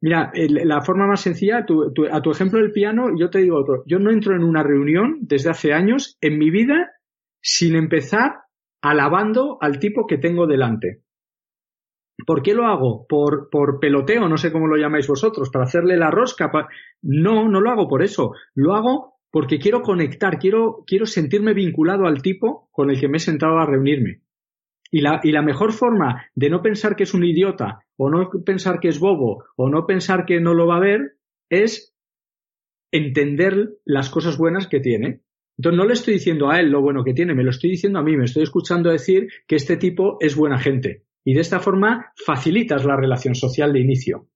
mira, 0.00 0.30
la 0.34 0.82
forma 0.82 1.06
más 1.06 1.22
sencilla, 1.22 1.64
a 2.12 2.22
tu 2.22 2.30
ejemplo 2.30 2.60
del 2.60 2.72
piano, 2.72 3.16
yo 3.18 3.30
te 3.30 3.38
digo 3.38 3.58
otro. 3.58 3.82
Yo 3.86 3.98
no 3.98 4.10
entro 4.10 4.36
en 4.36 4.44
una 4.44 4.62
reunión 4.62 5.18
desde 5.22 5.50
hace 5.50 5.72
años 5.72 6.18
en 6.20 6.38
mi 6.38 6.50
vida 6.50 6.92
sin 7.40 7.76
empezar 7.76 8.42
alabando 8.82 9.56
al 9.60 9.78
tipo 9.78 10.06
que 10.06 10.18
tengo 10.18 10.46
delante. 10.46 11.03
¿Por 12.24 12.42
qué 12.42 12.54
lo 12.54 12.66
hago? 12.66 13.06
¿Por, 13.06 13.48
por 13.50 13.78
peloteo? 13.80 14.28
No 14.28 14.36
sé 14.36 14.52
cómo 14.52 14.66
lo 14.66 14.76
llamáis 14.76 15.06
vosotros, 15.06 15.50
para 15.50 15.64
hacerle 15.64 15.96
la 15.96 16.10
rosca. 16.10 16.50
No, 17.02 17.48
no 17.48 17.60
lo 17.60 17.70
hago 17.70 17.88
por 17.88 18.02
eso. 18.02 18.32
Lo 18.54 18.74
hago 18.74 19.14
porque 19.30 19.58
quiero 19.58 19.82
conectar, 19.82 20.38
quiero, 20.38 20.84
quiero 20.86 21.06
sentirme 21.06 21.54
vinculado 21.54 22.06
al 22.06 22.22
tipo 22.22 22.68
con 22.70 22.90
el 22.90 23.00
que 23.00 23.08
me 23.08 23.16
he 23.16 23.20
sentado 23.20 23.58
a 23.58 23.66
reunirme. 23.66 24.20
Y 24.90 25.00
la, 25.00 25.20
y 25.24 25.32
la 25.32 25.42
mejor 25.42 25.72
forma 25.72 26.26
de 26.36 26.50
no 26.50 26.62
pensar 26.62 26.94
que 26.94 27.02
es 27.02 27.14
un 27.14 27.24
idiota, 27.24 27.80
o 27.96 28.10
no 28.10 28.30
pensar 28.44 28.78
que 28.78 28.88
es 28.88 29.00
bobo, 29.00 29.44
o 29.56 29.68
no 29.68 29.86
pensar 29.86 30.24
que 30.24 30.40
no 30.40 30.54
lo 30.54 30.68
va 30.68 30.76
a 30.76 30.80
ver, 30.80 31.16
es 31.50 31.92
entender 32.92 33.70
las 33.84 34.08
cosas 34.08 34.38
buenas 34.38 34.68
que 34.68 34.78
tiene. 34.78 35.22
Entonces 35.58 35.78
no 35.78 35.84
le 35.84 35.94
estoy 35.94 36.14
diciendo 36.14 36.48
a 36.48 36.60
él 36.60 36.70
lo 36.70 36.80
bueno 36.80 37.02
que 37.02 37.12
tiene, 37.12 37.34
me 37.34 37.42
lo 37.42 37.50
estoy 37.50 37.70
diciendo 37.70 37.98
a 37.98 38.02
mí, 38.02 38.16
me 38.16 38.24
estoy 38.24 38.44
escuchando 38.44 38.90
decir 38.90 39.28
que 39.48 39.56
este 39.56 39.76
tipo 39.76 40.16
es 40.20 40.36
buena 40.36 40.58
gente 40.58 41.03
y 41.24 41.34
de 41.34 41.40
esta 41.40 41.60
forma 41.60 42.12
facilitas 42.24 42.84
la 42.84 42.96
relación 42.96 43.34
social 43.34 43.72
de 43.72 43.80
inicio. 43.80 44.28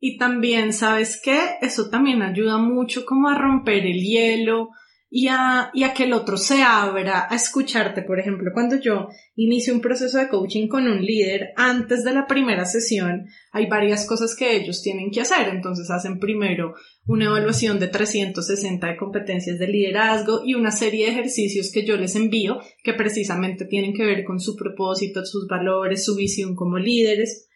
Y 0.00 0.16
también, 0.16 0.72
¿sabes 0.72 1.20
qué? 1.22 1.38
Eso 1.60 1.90
también 1.90 2.22
ayuda 2.22 2.56
mucho 2.58 3.04
como 3.04 3.28
a 3.28 3.38
romper 3.38 3.86
el 3.86 4.00
hielo, 4.00 4.70
y 5.12 5.26
a, 5.26 5.70
y 5.74 5.82
a 5.82 5.92
que 5.92 6.04
el 6.04 6.12
otro 6.12 6.36
se 6.36 6.62
abra 6.62 7.26
a 7.28 7.34
escucharte. 7.34 8.02
Por 8.02 8.20
ejemplo, 8.20 8.52
cuando 8.54 8.76
yo 8.76 9.08
inicio 9.34 9.74
un 9.74 9.80
proceso 9.80 10.18
de 10.18 10.28
coaching 10.28 10.68
con 10.68 10.86
un 10.86 11.04
líder, 11.04 11.48
antes 11.56 12.04
de 12.04 12.14
la 12.14 12.28
primera 12.28 12.64
sesión 12.64 13.26
hay 13.50 13.66
varias 13.66 14.06
cosas 14.06 14.36
que 14.36 14.56
ellos 14.56 14.82
tienen 14.82 15.10
que 15.10 15.20
hacer. 15.20 15.48
Entonces 15.48 15.90
hacen 15.90 16.20
primero 16.20 16.74
una 17.06 17.24
evaluación 17.24 17.80
de 17.80 17.88
360 17.88 18.86
de 18.86 18.96
competencias 18.96 19.58
de 19.58 19.66
liderazgo 19.66 20.42
y 20.44 20.54
una 20.54 20.70
serie 20.70 21.06
de 21.06 21.12
ejercicios 21.12 21.72
que 21.72 21.84
yo 21.84 21.96
les 21.96 22.14
envío 22.14 22.60
que 22.84 22.94
precisamente 22.94 23.64
tienen 23.64 23.92
que 23.92 24.06
ver 24.06 24.24
con 24.24 24.38
su 24.38 24.54
propósito, 24.54 25.26
sus 25.26 25.48
valores, 25.48 26.04
su 26.04 26.14
visión 26.14 26.54
como 26.54 26.78
líderes 26.78 27.49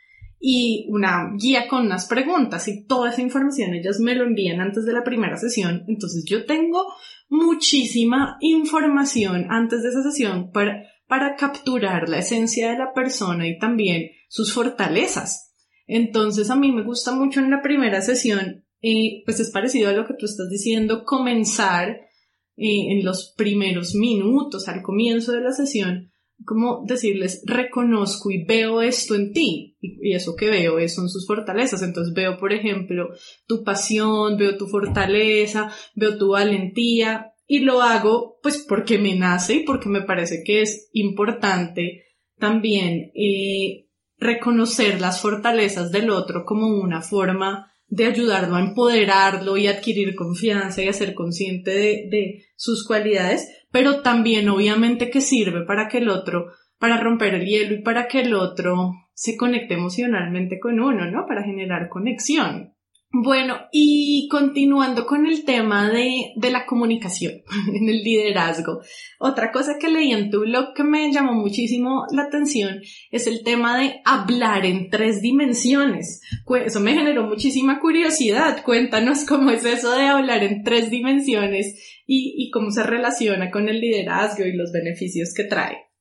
y 0.46 0.84
una 0.90 1.30
guía 1.38 1.68
con 1.68 1.86
unas 1.86 2.04
preguntas 2.04 2.68
y 2.68 2.84
toda 2.84 3.08
esa 3.08 3.22
información 3.22 3.72
ellas 3.72 3.98
me 3.98 4.14
lo 4.14 4.24
envían 4.24 4.60
antes 4.60 4.84
de 4.84 4.92
la 4.92 5.02
primera 5.02 5.38
sesión. 5.38 5.84
Entonces 5.88 6.22
yo 6.28 6.44
tengo 6.44 6.84
muchísima 7.30 8.36
información 8.40 9.46
antes 9.48 9.82
de 9.82 9.88
esa 9.88 10.02
sesión 10.02 10.50
para, 10.52 10.82
para 11.08 11.36
capturar 11.36 12.10
la 12.10 12.18
esencia 12.18 12.70
de 12.70 12.78
la 12.78 12.92
persona 12.92 13.48
y 13.48 13.58
también 13.58 14.10
sus 14.28 14.52
fortalezas. 14.52 15.54
Entonces 15.86 16.50
a 16.50 16.56
mí 16.56 16.72
me 16.72 16.84
gusta 16.84 17.12
mucho 17.12 17.40
en 17.40 17.50
la 17.50 17.62
primera 17.62 18.02
sesión, 18.02 18.66
eh, 18.82 19.22
pues 19.24 19.40
es 19.40 19.50
parecido 19.50 19.88
a 19.88 19.94
lo 19.94 20.06
que 20.06 20.12
tú 20.12 20.26
estás 20.26 20.50
diciendo, 20.50 21.04
comenzar 21.06 21.88
eh, 21.88 22.92
en 22.92 23.02
los 23.02 23.32
primeros 23.34 23.94
minutos, 23.94 24.68
al 24.68 24.82
comienzo 24.82 25.32
de 25.32 25.40
la 25.40 25.52
sesión, 25.52 26.12
como 26.44 26.84
decirles, 26.86 27.42
reconozco 27.46 28.30
y 28.30 28.44
veo 28.44 28.82
esto 28.82 29.14
en 29.14 29.32
ti. 29.32 29.76
Y, 29.80 30.14
eso 30.14 30.34
que 30.36 30.50
veo 30.50 30.78
es, 30.78 30.94
son 30.94 31.08
sus 31.08 31.26
fortalezas. 31.26 31.82
Entonces 31.82 32.14
veo, 32.14 32.36
por 32.38 32.52
ejemplo, 32.52 33.08
tu 33.46 33.62
pasión, 33.64 34.36
veo 34.36 34.56
tu 34.56 34.66
fortaleza, 34.66 35.70
veo 35.94 36.18
tu 36.18 36.30
valentía. 36.30 37.32
Y 37.46 37.60
lo 37.60 37.82
hago 37.82 38.38
pues 38.42 38.64
porque 38.66 38.98
me 38.98 39.14
nace 39.14 39.56
y 39.56 39.64
porque 39.64 39.88
me 39.88 40.02
parece 40.02 40.42
que 40.44 40.62
es 40.62 40.88
importante 40.92 42.04
también 42.38 43.12
eh, 43.14 43.88
reconocer 44.18 45.00
las 45.00 45.20
fortalezas 45.20 45.92
del 45.92 46.10
otro 46.10 46.44
como 46.46 46.68
una 46.68 47.02
forma 47.02 47.70
de 47.88 48.06
ayudarlo 48.06 48.56
a 48.56 48.60
empoderarlo 48.60 49.56
y 49.56 49.66
adquirir 49.66 50.14
confianza 50.14 50.82
y 50.82 50.88
a 50.88 50.92
ser 50.92 51.14
consciente 51.14 51.70
de, 51.70 52.08
de 52.10 52.44
sus 52.56 52.86
cualidades, 52.86 53.48
pero 53.70 54.00
también 54.02 54.48
obviamente 54.48 55.10
que 55.10 55.20
sirve 55.20 55.64
para 55.64 55.88
que 55.88 55.98
el 55.98 56.08
otro, 56.08 56.46
para 56.78 57.00
romper 57.00 57.34
el 57.34 57.46
hielo 57.46 57.74
y 57.74 57.82
para 57.82 58.08
que 58.08 58.20
el 58.20 58.34
otro 58.34 58.92
se 59.14 59.36
conecte 59.36 59.74
emocionalmente 59.74 60.58
con 60.58 60.80
uno, 60.80 61.10
¿no? 61.10 61.26
Para 61.26 61.44
generar 61.44 61.88
conexión. 61.88 62.73
Bueno, 63.16 63.60
y 63.70 64.26
continuando 64.28 65.06
con 65.06 65.24
el 65.24 65.44
tema 65.44 65.88
de, 65.88 66.32
de, 66.34 66.50
la 66.50 66.66
comunicación 66.66 67.42
en 67.72 67.88
el 67.88 68.02
liderazgo, 68.02 68.80
otra 69.20 69.52
cosa 69.52 69.78
que 69.78 69.88
leí 69.88 70.10
en 70.10 70.30
tu 70.30 70.40
blog 70.40 70.74
que 70.74 70.82
me 70.82 71.12
llamó 71.12 71.32
muchísimo 71.32 72.06
la 72.10 72.24
atención 72.24 72.80
es 73.12 73.28
el 73.28 73.44
tema 73.44 73.78
de 73.78 74.00
hablar 74.04 74.66
en 74.66 74.90
tres 74.90 75.22
dimensiones. 75.22 76.22
Eso 76.66 76.80
me 76.80 76.94
generó 76.94 77.22
muchísima 77.22 77.78
curiosidad. 77.78 78.64
Cuéntanos 78.64 79.24
cómo 79.24 79.50
es 79.50 79.64
eso 79.64 79.92
de 79.92 80.06
hablar 80.06 80.42
en 80.42 80.64
tres 80.64 80.90
dimensiones 80.90 82.02
y, 82.08 82.34
y 82.36 82.50
cómo 82.50 82.72
se 82.72 82.82
relaciona 82.82 83.52
con 83.52 83.68
el 83.68 83.80
liderazgo 83.80 84.44
y 84.44 84.56
los 84.56 84.72
beneficios 84.72 85.32
que 85.36 85.44
trae. 85.44 85.93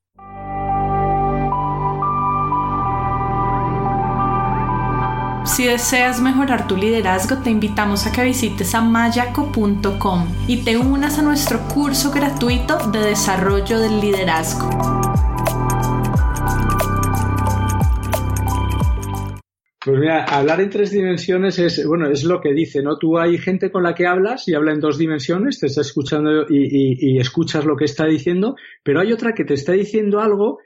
Si 5.46 5.66
deseas 5.66 6.22
mejorar 6.22 6.68
tu 6.68 6.78
liderazgo, 6.78 7.44
te 7.44 7.50
invitamos 7.50 8.08
a 8.08 8.12
que 8.14 8.24
visites 8.24 8.74
amayaco.com 8.74 10.28
y 10.48 10.64
te 10.64 10.78
unas 10.78 11.20
a 11.20 11.22
nuestro 11.22 11.60
curso 11.68 12.12
gratuito 12.12 12.78
de 12.92 13.00
desarrollo 13.00 13.80
del 13.80 14.00
liderazgo. 14.00 14.70
Pues 19.84 20.00
mira, 20.00 20.24
hablar 20.24 20.62
en 20.62 20.70
tres 20.70 20.92
dimensiones 20.92 21.60
es, 21.60 21.86
bueno, 21.86 22.10
es 22.10 22.24
lo 22.24 22.40
que 22.40 22.54
dice, 22.54 22.82
¿no? 22.82 22.98
Tú 22.98 23.18
hay 23.18 23.38
gente 23.38 23.70
con 23.70 23.84
la 23.84 23.94
que 23.94 24.08
hablas 24.08 24.48
y 24.48 24.54
habla 24.54 24.72
en 24.72 24.80
dos 24.80 24.98
dimensiones, 24.98 25.60
te 25.60 25.68
está 25.68 25.82
escuchando 25.82 26.46
y, 26.50 27.20
escuchas 27.20 27.66
lo 27.66 27.76
que 27.76 27.84
está 27.84 28.06
diciendo, 28.06 28.56
pero 28.82 29.02
hay 29.02 29.12
otra 29.12 29.34
que 29.34 29.44
te 29.44 29.56
está 29.56 29.74
diciendo 29.74 30.22
algo 30.22 30.60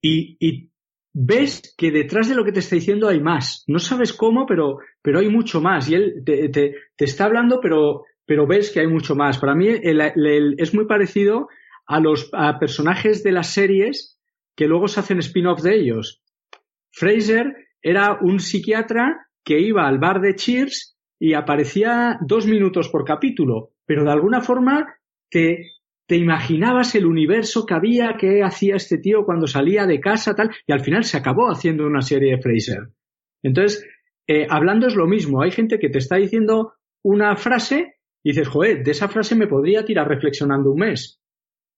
y, 0.00 0.36
y 0.38 0.69
ves 1.12 1.74
que 1.76 1.90
detrás 1.90 2.28
de 2.28 2.34
lo 2.34 2.44
que 2.44 2.52
te 2.52 2.60
está 2.60 2.76
diciendo 2.76 3.08
hay 3.08 3.20
más. 3.20 3.64
No 3.66 3.78
sabes 3.78 4.12
cómo, 4.12 4.46
pero, 4.46 4.78
pero 5.02 5.18
hay 5.18 5.28
mucho 5.28 5.60
más. 5.60 5.88
Y 5.88 5.94
él 5.94 6.22
te, 6.24 6.48
te, 6.48 6.74
está 6.98 7.24
hablando, 7.24 7.60
pero, 7.60 8.04
pero 8.24 8.46
ves 8.46 8.70
que 8.70 8.80
hay 8.80 8.86
mucho 8.86 9.14
más. 9.14 9.38
Para 9.38 9.54
mí 9.54 9.68
es 9.68 10.74
muy 10.74 10.86
parecido 10.86 11.48
a 11.86 12.00
los 12.00 12.30
personajes 12.60 13.22
de 13.22 13.32
las 13.32 13.52
series 13.52 14.18
que 14.54 14.66
luego 14.66 14.88
se 14.88 15.00
hacen 15.00 15.18
spin-off 15.18 15.62
de 15.62 15.76
ellos. 15.76 16.22
Fraser 16.92 17.68
era 17.82 18.18
un 18.20 18.40
psiquiatra 18.40 19.26
que 19.44 19.58
iba 19.60 19.86
al 19.86 19.98
bar 19.98 20.20
de 20.20 20.34
Cheers 20.34 20.96
y 21.18 21.34
aparecía 21.34 22.18
dos 22.20 22.46
minutos 22.46 22.88
por 22.88 23.04
capítulo, 23.04 23.72
pero 23.84 24.04
de 24.04 24.12
alguna 24.12 24.40
forma 24.40 24.94
te, 25.30 25.72
te 26.10 26.16
imaginabas 26.16 26.96
el 26.96 27.06
universo 27.06 27.64
que 27.64 27.74
había, 27.74 28.16
qué 28.18 28.42
hacía 28.42 28.74
este 28.74 28.98
tío 28.98 29.24
cuando 29.24 29.46
salía 29.46 29.86
de 29.86 30.00
casa, 30.00 30.34
tal, 30.34 30.50
y 30.66 30.72
al 30.72 30.80
final 30.80 31.04
se 31.04 31.16
acabó 31.16 31.48
haciendo 31.52 31.86
una 31.86 32.02
serie 32.02 32.32
de 32.32 32.42
Fraser. 32.42 32.88
Entonces, 33.44 33.88
eh, 34.26 34.44
hablando 34.50 34.88
es 34.88 34.96
lo 34.96 35.06
mismo, 35.06 35.40
hay 35.40 35.52
gente 35.52 35.78
que 35.78 35.88
te 35.88 35.98
está 35.98 36.16
diciendo 36.16 36.72
una 37.04 37.36
frase 37.36 37.94
y 38.24 38.30
dices, 38.30 38.48
joder, 38.48 38.82
de 38.82 38.90
esa 38.90 39.06
frase 39.06 39.36
me 39.36 39.46
podría 39.46 39.84
tirar 39.84 40.08
reflexionando 40.08 40.72
un 40.72 40.80
mes. 40.80 41.20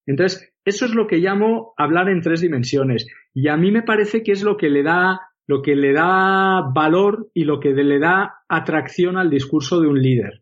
Entonces, 0.07 0.51
eso 0.65 0.87
es 0.87 0.95
lo 0.95 1.07
que 1.07 1.19
llamo 1.19 1.75
hablar 1.77 2.09
en 2.09 2.23
tres 2.23 2.41
dimensiones. 2.41 3.07
Y 3.35 3.49
a 3.49 3.59
mí 3.59 3.71
me 3.71 3.83
parece 3.83 4.23
que 4.23 4.33
es 4.33 4.43
lo 4.43 4.57
que 4.57 4.71
le 4.71 4.83
da, 4.83 5.21
lo 5.47 5.61
que 5.61 5.77
le 5.77 5.93
da 5.93 6.63
valor 6.75 7.29
y 7.35 7.45
lo 7.45 7.61
que 7.61 7.73
le 7.73 7.99
da 7.99 8.37
atracción 8.49 9.19
al 9.19 9.29
discurso 9.29 9.79
de 9.79 9.89
un 9.89 10.01
líder. 10.01 10.42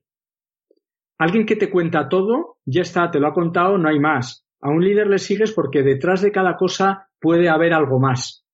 Alguien 1.21 1.45
que 1.45 1.55
te 1.55 1.69
cuenta 1.69 2.09
todo, 2.09 2.57
ya 2.65 2.81
está, 2.81 3.11
te 3.11 3.21
lo 3.21 3.27
ha 3.27 3.35
contado, 3.35 3.77
no 3.77 3.91
hay 3.91 4.01
más. 4.01 4.47
A 4.63 4.71
un 4.71 4.83
líder 4.83 5.07
le 5.07 5.19
sigues 5.19 5.53
porque 5.53 5.83
detrás 5.83 6.23
de 6.23 6.33
cada 6.33 6.57
cosa 6.57 7.11
puede 7.21 7.51
haber 7.51 7.75
algo 7.75 8.01
más. 8.01 8.47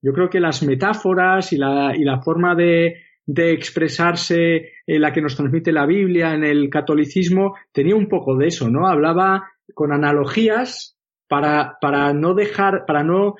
Yo 0.00 0.12
creo 0.12 0.30
que 0.30 0.38
las 0.38 0.62
metáforas 0.62 1.52
y 1.52 1.56
la, 1.56 1.96
y 1.96 2.04
la 2.04 2.22
forma 2.22 2.54
de, 2.54 2.94
de 3.26 3.50
expresarse 3.50 4.74
en 4.86 5.00
la 5.00 5.12
que 5.12 5.20
nos 5.20 5.34
transmite 5.34 5.72
la 5.72 5.84
Biblia 5.84 6.32
en 6.32 6.44
el 6.44 6.70
catolicismo 6.70 7.56
tenía 7.72 7.96
un 7.96 8.08
poco 8.08 8.36
de 8.36 8.46
eso, 8.46 8.70
¿no? 8.70 8.86
Hablaba 8.86 9.48
con 9.74 9.92
analogías 9.92 10.96
para, 11.26 11.76
para 11.80 12.12
no 12.12 12.34
dejar, 12.34 12.84
para 12.86 13.02
no, 13.02 13.34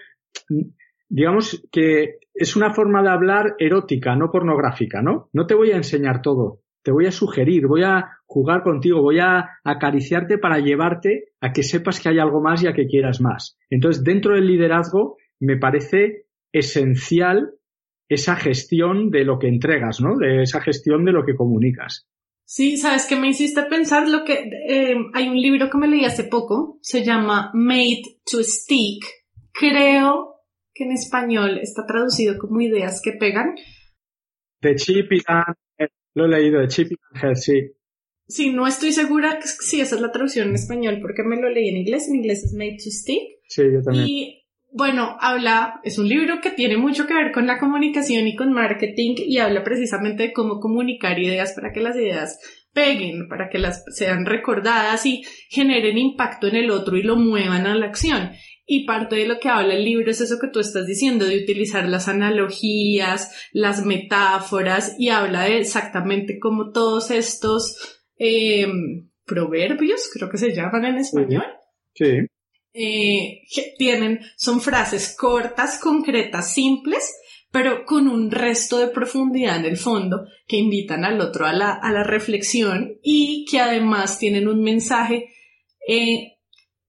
digamos 1.08 1.64
que 1.70 2.18
es 2.34 2.56
una 2.56 2.74
forma 2.74 3.00
de 3.00 3.10
hablar 3.10 3.54
erótica, 3.60 4.16
no 4.16 4.32
pornográfica, 4.32 5.02
¿no? 5.02 5.30
No 5.32 5.46
te 5.46 5.54
voy 5.54 5.70
a 5.70 5.76
enseñar 5.76 6.20
todo, 6.20 6.62
te 6.82 6.90
voy 6.90 7.06
a 7.06 7.12
sugerir, 7.12 7.68
voy 7.68 7.84
a 7.84 8.15
jugar 8.27 8.62
contigo, 8.62 9.01
voy 9.01 9.20
a 9.20 9.59
acariciarte 9.64 10.39
para 10.39 10.59
llevarte 10.59 11.31
a 11.41 11.53
que 11.53 11.62
sepas 11.62 12.01
que 12.01 12.09
hay 12.09 12.18
algo 12.18 12.41
más 12.41 12.62
y 12.62 12.66
a 12.66 12.74
que 12.74 12.87
quieras 12.87 13.20
más. 13.20 13.57
Entonces, 13.70 14.05
dentro 14.05 14.35
del 14.35 14.47
liderazgo, 14.47 15.16
me 15.41 15.57
parece 15.57 16.27
esencial 16.53 17.53
esa 18.09 18.37
gestión 18.37 19.11
de 19.11 19.24
lo 19.24 19.39
que 19.39 19.49
entregas, 19.49 20.01
¿no? 20.01 20.16
De 20.16 20.43
esa 20.43 20.61
gestión 20.61 21.05
de 21.05 21.12
lo 21.12 21.24
que 21.24 21.35
comunicas. 21.35 22.07
Sí, 22.45 22.77
sabes 22.77 23.07
que 23.07 23.16
me 23.16 23.29
hiciste 23.29 23.64
pensar 23.64 24.09
lo 24.09 24.24
que 24.24 24.49
eh, 24.68 24.95
hay 25.14 25.29
un 25.29 25.41
libro 25.41 25.68
que 25.68 25.79
me 25.79 25.89
leí 25.89 26.05
hace 26.05 26.24
poco, 26.24 26.79
se 26.81 27.05
llama 27.05 27.51
Made 27.55 28.03
to 28.31 28.43
Stick. 28.43 29.05
Creo 29.53 30.37
que 30.72 30.85
en 30.85 30.93
español 30.93 31.59
está 31.59 31.85
traducido 31.87 32.39
como 32.39 32.61
ideas 32.61 33.01
que 33.03 33.12
pegan. 33.18 33.57
De 34.61 34.77
Chip 34.77 35.12
y 35.12 35.22
lo 36.14 36.27
he 36.27 36.29
leído 36.29 36.61
de 36.61 36.68
Chip 36.68 36.93
and 37.14 37.35
sí. 37.35 37.76
Sí, 38.29 38.51
no 38.51 38.66
estoy 38.66 38.93
segura 38.93 39.39
si 39.43 39.81
esa 39.81 39.95
es 39.95 40.01
la 40.01 40.11
traducción 40.11 40.49
en 40.49 40.55
español 40.57 40.99
porque 41.01 41.22
me 41.22 41.41
lo 41.41 41.49
leí 41.49 41.68
en 41.68 41.77
inglés. 41.77 42.09
En 42.09 42.16
inglés 42.16 42.45
es 42.45 42.53
Made 42.55 42.79
to 42.83 42.91
Stick. 42.91 43.22
Sí, 43.49 43.62
yo 43.72 43.83
también. 43.83 44.07
Y 44.09 44.47
bueno, 44.72 45.16
habla, 45.20 45.81
es 45.85 45.99
un 45.99 46.09
libro 46.09 46.41
que 46.43 46.51
tiene 46.51 46.77
mucho 46.77 47.07
que 47.07 47.14
ver 47.14 47.33
con 47.33 47.47
la 47.47 47.59
comunicación 47.59 48.27
y 48.27 48.37
con 48.37 48.53
marketing 48.53 49.14
y 49.16 49.39
habla 49.39 49.64
precisamente 49.64 50.24
de 50.24 50.33
cómo 50.33 50.61
comunicar 50.61 51.18
ideas 51.18 51.53
para 51.53 51.72
que 51.72 51.81
las 51.81 51.97
ideas 51.97 52.39
peguen, 52.72 53.29
para 53.29 53.49
que 53.49 53.59
las 53.59 53.85
sean 53.95 54.27
recordadas 54.27 55.07
y 55.07 55.22
generen 55.49 55.97
impacto 55.97 56.47
en 56.47 56.57
el 56.57 56.70
otro 56.70 56.97
y 56.99 57.03
lo 57.03 57.16
muevan 57.16 57.66
a 57.66 57.74
la 57.74 57.87
acción. 57.87 58.33
Y 58.66 58.85
parte 58.85 59.16
de 59.16 59.29
lo 59.29 59.39
que 59.39 59.49
habla 59.49 59.74
el 59.74 59.85
libro 59.85 60.11
es 60.11 60.20
eso 60.20 60.39
que 60.41 60.49
tú 60.49 60.59
estás 60.59 60.87
diciendo, 60.87 61.24
de 61.24 61.43
utilizar 61.43 61.89
las 61.89 62.09
analogías, 62.09 63.49
las 63.53 63.87
metáforas, 63.87 64.97
y 64.99 65.09
habla 65.09 65.45
de 65.45 65.59
exactamente 65.59 66.39
cómo 66.41 66.72
todos 66.72 67.12
estos 67.12 67.95
em, 68.18 69.08
proverbios, 69.24 70.10
creo 70.12 70.30
que 70.30 70.38
se 70.38 70.54
llaman 70.54 70.84
en 70.84 70.98
español. 70.98 71.46
Sí. 71.94 72.26
Eh, 72.72 73.42
tienen, 73.78 74.20
son 74.36 74.60
frases 74.60 75.16
cortas, 75.16 75.78
concretas, 75.78 76.52
simples, 76.52 77.14
pero 77.50 77.86
con 77.86 78.08
un 78.08 78.30
resto 78.30 78.78
de 78.78 78.88
profundidad 78.88 79.56
en 79.56 79.64
el 79.64 79.78
fondo 79.78 80.26
que 80.46 80.56
invitan 80.56 81.04
al 81.04 81.20
otro 81.20 81.46
a 81.46 81.52
la, 81.52 81.72
a 81.72 81.90
la 81.92 82.04
reflexión 82.04 82.98
y 83.02 83.46
que 83.50 83.60
además 83.60 84.18
tienen 84.18 84.46
un 84.46 84.62
mensaje 84.62 85.32
eh, 85.88 86.36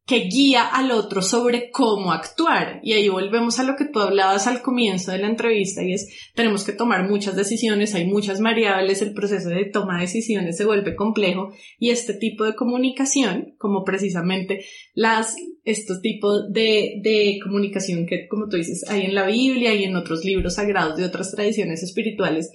que 0.07 0.19
guía 0.19 0.65
al 0.65 0.91
otro 0.91 1.21
sobre 1.21 1.69
cómo 1.69 2.13
actuar. 2.13 2.79
Y 2.81 2.93
ahí 2.93 3.09
volvemos 3.09 3.59
a 3.59 3.63
lo 3.63 3.75
que 3.75 3.83
tú 3.83 3.99
hablabas 3.99 4.47
al 4.47 4.61
comienzo 4.61 5.11
de 5.11 5.17
la 5.17 5.27
entrevista 5.27 5.83
y 5.83 5.91
es, 5.91 6.07
tenemos 6.33 6.63
que 6.63 6.71
tomar 6.71 7.09
muchas 7.09 7.35
decisiones, 7.35 7.93
hay 7.93 8.05
muchas 8.05 8.39
variables, 8.39 9.01
el 9.01 9.13
proceso 9.13 9.49
de 9.49 9.65
toma 9.65 9.95
de 9.95 10.03
decisiones 10.03 10.55
se 10.55 10.63
vuelve 10.63 10.95
complejo 10.95 11.51
y 11.77 11.89
este 11.89 12.13
tipo 12.13 12.45
de 12.45 12.55
comunicación, 12.55 13.55
como 13.57 13.83
precisamente 13.83 14.63
las, 14.93 15.35
estos 15.65 16.01
tipos 16.01 16.53
de, 16.53 17.01
de 17.03 17.39
comunicación 17.43 18.05
que, 18.07 18.29
como 18.29 18.47
tú 18.47 18.55
dices, 18.55 18.85
hay 18.89 19.01
en 19.01 19.13
la 19.13 19.27
Biblia 19.27 19.73
y 19.73 19.83
en 19.83 19.97
otros 19.97 20.23
libros 20.23 20.55
sagrados 20.55 20.95
de 20.97 21.03
otras 21.03 21.31
tradiciones 21.31 21.83
espirituales, 21.83 22.49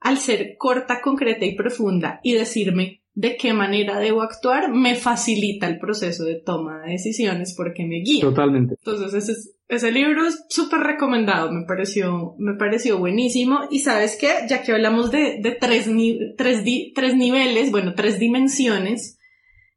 al 0.00 0.18
ser 0.18 0.56
corta, 0.58 1.00
concreta 1.00 1.44
y 1.44 1.54
profunda 1.54 2.18
y 2.24 2.32
decirme 2.32 3.05
de 3.16 3.36
qué 3.38 3.54
manera 3.54 3.98
debo 3.98 4.20
actuar, 4.20 4.70
me 4.70 4.94
facilita 4.94 5.66
el 5.66 5.78
proceso 5.78 6.24
de 6.24 6.34
toma 6.34 6.82
de 6.82 6.92
decisiones 6.92 7.54
porque 7.56 7.86
me 7.86 8.02
guía. 8.04 8.20
Totalmente. 8.20 8.74
Entonces, 8.74 9.14
ese, 9.14 9.52
ese 9.68 9.90
libro 9.90 10.26
es 10.26 10.44
súper 10.50 10.80
recomendado, 10.80 11.50
me 11.50 11.64
pareció, 11.64 12.34
me 12.38 12.56
pareció 12.58 12.98
buenísimo. 12.98 13.60
Y 13.70 13.78
sabes 13.78 14.18
qué, 14.20 14.28
ya 14.50 14.62
que 14.62 14.72
hablamos 14.72 15.10
de, 15.10 15.38
de 15.40 15.52
tres, 15.52 15.88
tres, 16.36 16.62
tres 16.94 17.16
niveles, 17.16 17.70
bueno, 17.70 17.94
tres 17.94 18.18
dimensiones, 18.18 19.18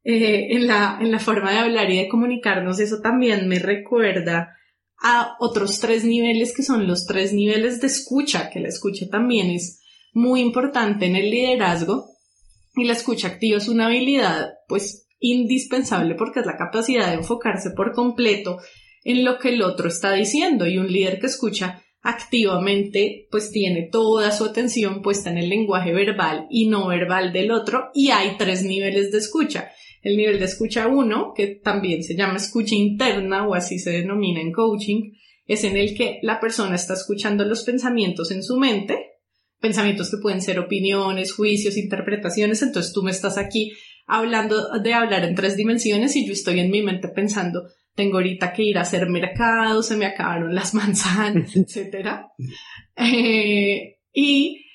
eh, 0.04 0.58
en, 0.58 0.68
la, 0.68 0.98
en 1.00 1.10
la 1.10 1.20
forma 1.20 1.54
de 1.54 1.60
hablar 1.60 1.90
y 1.90 1.98
de 1.98 2.10
comunicarnos, 2.10 2.82
eso 2.82 3.00
también 3.00 3.48
me 3.48 3.60
recuerda 3.60 4.54
a 5.02 5.38
otros 5.40 5.80
tres 5.80 6.04
niveles 6.04 6.54
que 6.54 6.64
son 6.64 6.88
los 6.88 7.06
tres 7.06 7.32
niveles 7.32 7.80
de 7.80 7.88
escucha, 7.88 8.50
que 8.50 8.60
la 8.60 8.68
escucha 8.68 9.06
también 9.10 9.50
es 9.50 9.82
muy 10.12 10.42
importante 10.42 11.06
en 11.06 11.16
el 11.16 11.32
liderazgo 11.32 12.19
y 12.76 12.86
la 12.86 12.94
escucha 12.94 13.28
activa 13.28 13.58
es 13.58 13.68
una 13.68 13.88
habilidad 13.88 14.50
pues 14.68 15.08
indispensable 15.20 16.16
porque 16.16 16.40
es 16.40 16.46
la 16.46 16.58
capacidad 16.58 17.08
de 17.08 17.16
enfocarse 17.16 17.72
por 17.72 17.92
completo 17.94 18.58
en 19.04 19.26
lo 19.26 19.40
que 19.40 19.50
el 19.50 19.62
otro 19.62 19.88
está 19.88 20.14
diciendo 20.14 20.68
y 20.68 20.78
un 20.78 20.92
líder 20.92 21.20
que 21.20 21.28
escucha 21.28 21.84
activamente 22.02 23.28
pues 23.30 23.52
tiene 23.52 23.90
toda 23.92 24.32
su 24.32 24.46
atención 24.46 25.02
puesta 25.02 25.30
en 25.30 25.38
el 25.38 25.50
lenguaje 25.50 25.94
verbal 25.94 26.48
y 26.50 26.68
no 26.68 26.88
verbal 26.88 27.34
del 27.34 27.52
otro 27.52 27.90
y 27.94 28.10
hay 28.12 28.38
tres 28.38 28.64
niveles 28.64 29.12
de 29.12 29.18
escucha. 29.18 29.72
El 30.02 30.16
nivel 30.16 30.40
de 30.40 30.46
escucha 30.46 30.88
uno, 30.88 31.34
que 31.36 31.48
también 31.48 32.04
se 32.04 32.16
llama 32.16 32.38
escucha 32.38 32.74
interna 32.74 33.46
o 33.46 33.54
así 33.54 33.80
se 33.80 33.92
denomina 33.92 34.40
en 34.40 34.54
coaching, 34.54 35.12
es 35.46 35.64
en 35.66 35.76
el 35.76 35.96
que 35.96 36.20
la 36.22 36.40
persona 36.40 36.76
está 36.76 36.94
escuchando 36.94 37.44
los 37.44 37.64
pensamientos 37.64 38.32
en 38.32 38.44
su 38.44 38.58
mente, 38.58 39.09
pensamientos 39.60 40.10
que 40.10 40.22
pueden 40.22 40.42
ser 40.42 40.60
opiniones, 40.60 41.34
juicios, 41.34 41.78
interpretaciones, 41.78 42.62
entonces 42.62 42.94
tú 42.94 43.04
me 43.04 43.12
estás 43.12 43.38
aquí 43.38 43.74
hablando 44.06 44.80
de 44.80 44.94
hablar 44.94 45.24
en 45.24 45.36
tres 45.36 45.56
dimensiones 45.56 46.16
y 46.16 46.26
yo 46.26 46.34
estoy 46.34 46.60
en 46.60 46.72
mi 46.72 46.82
mente 46.82 47.10
pensando, 47.10 47.64
tengo 47.94 48.18
ahorita 48.18 48.54
que 48.54 48.64
ir 48.64 48.78
a 48.78 48.82
hacer 48.82 49.08
mercado, 49.10 49.84
se 49.84 49.96
me 49.96 50.06
acabaron 50.06 50.56
las 50.56 50.74
manzanas, 50.74 51.56
etc. 51.56 52.22
Eh, 52.96 53.98
y, 54.12 54.66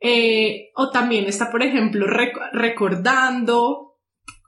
eh, 0.00 0.70
o 0.76 0.90
también 0.90 1.26
está, 1.26 1.50
por 1.50 1.62
ejemplo, 1.62 2.06
recordando 2.52 3.92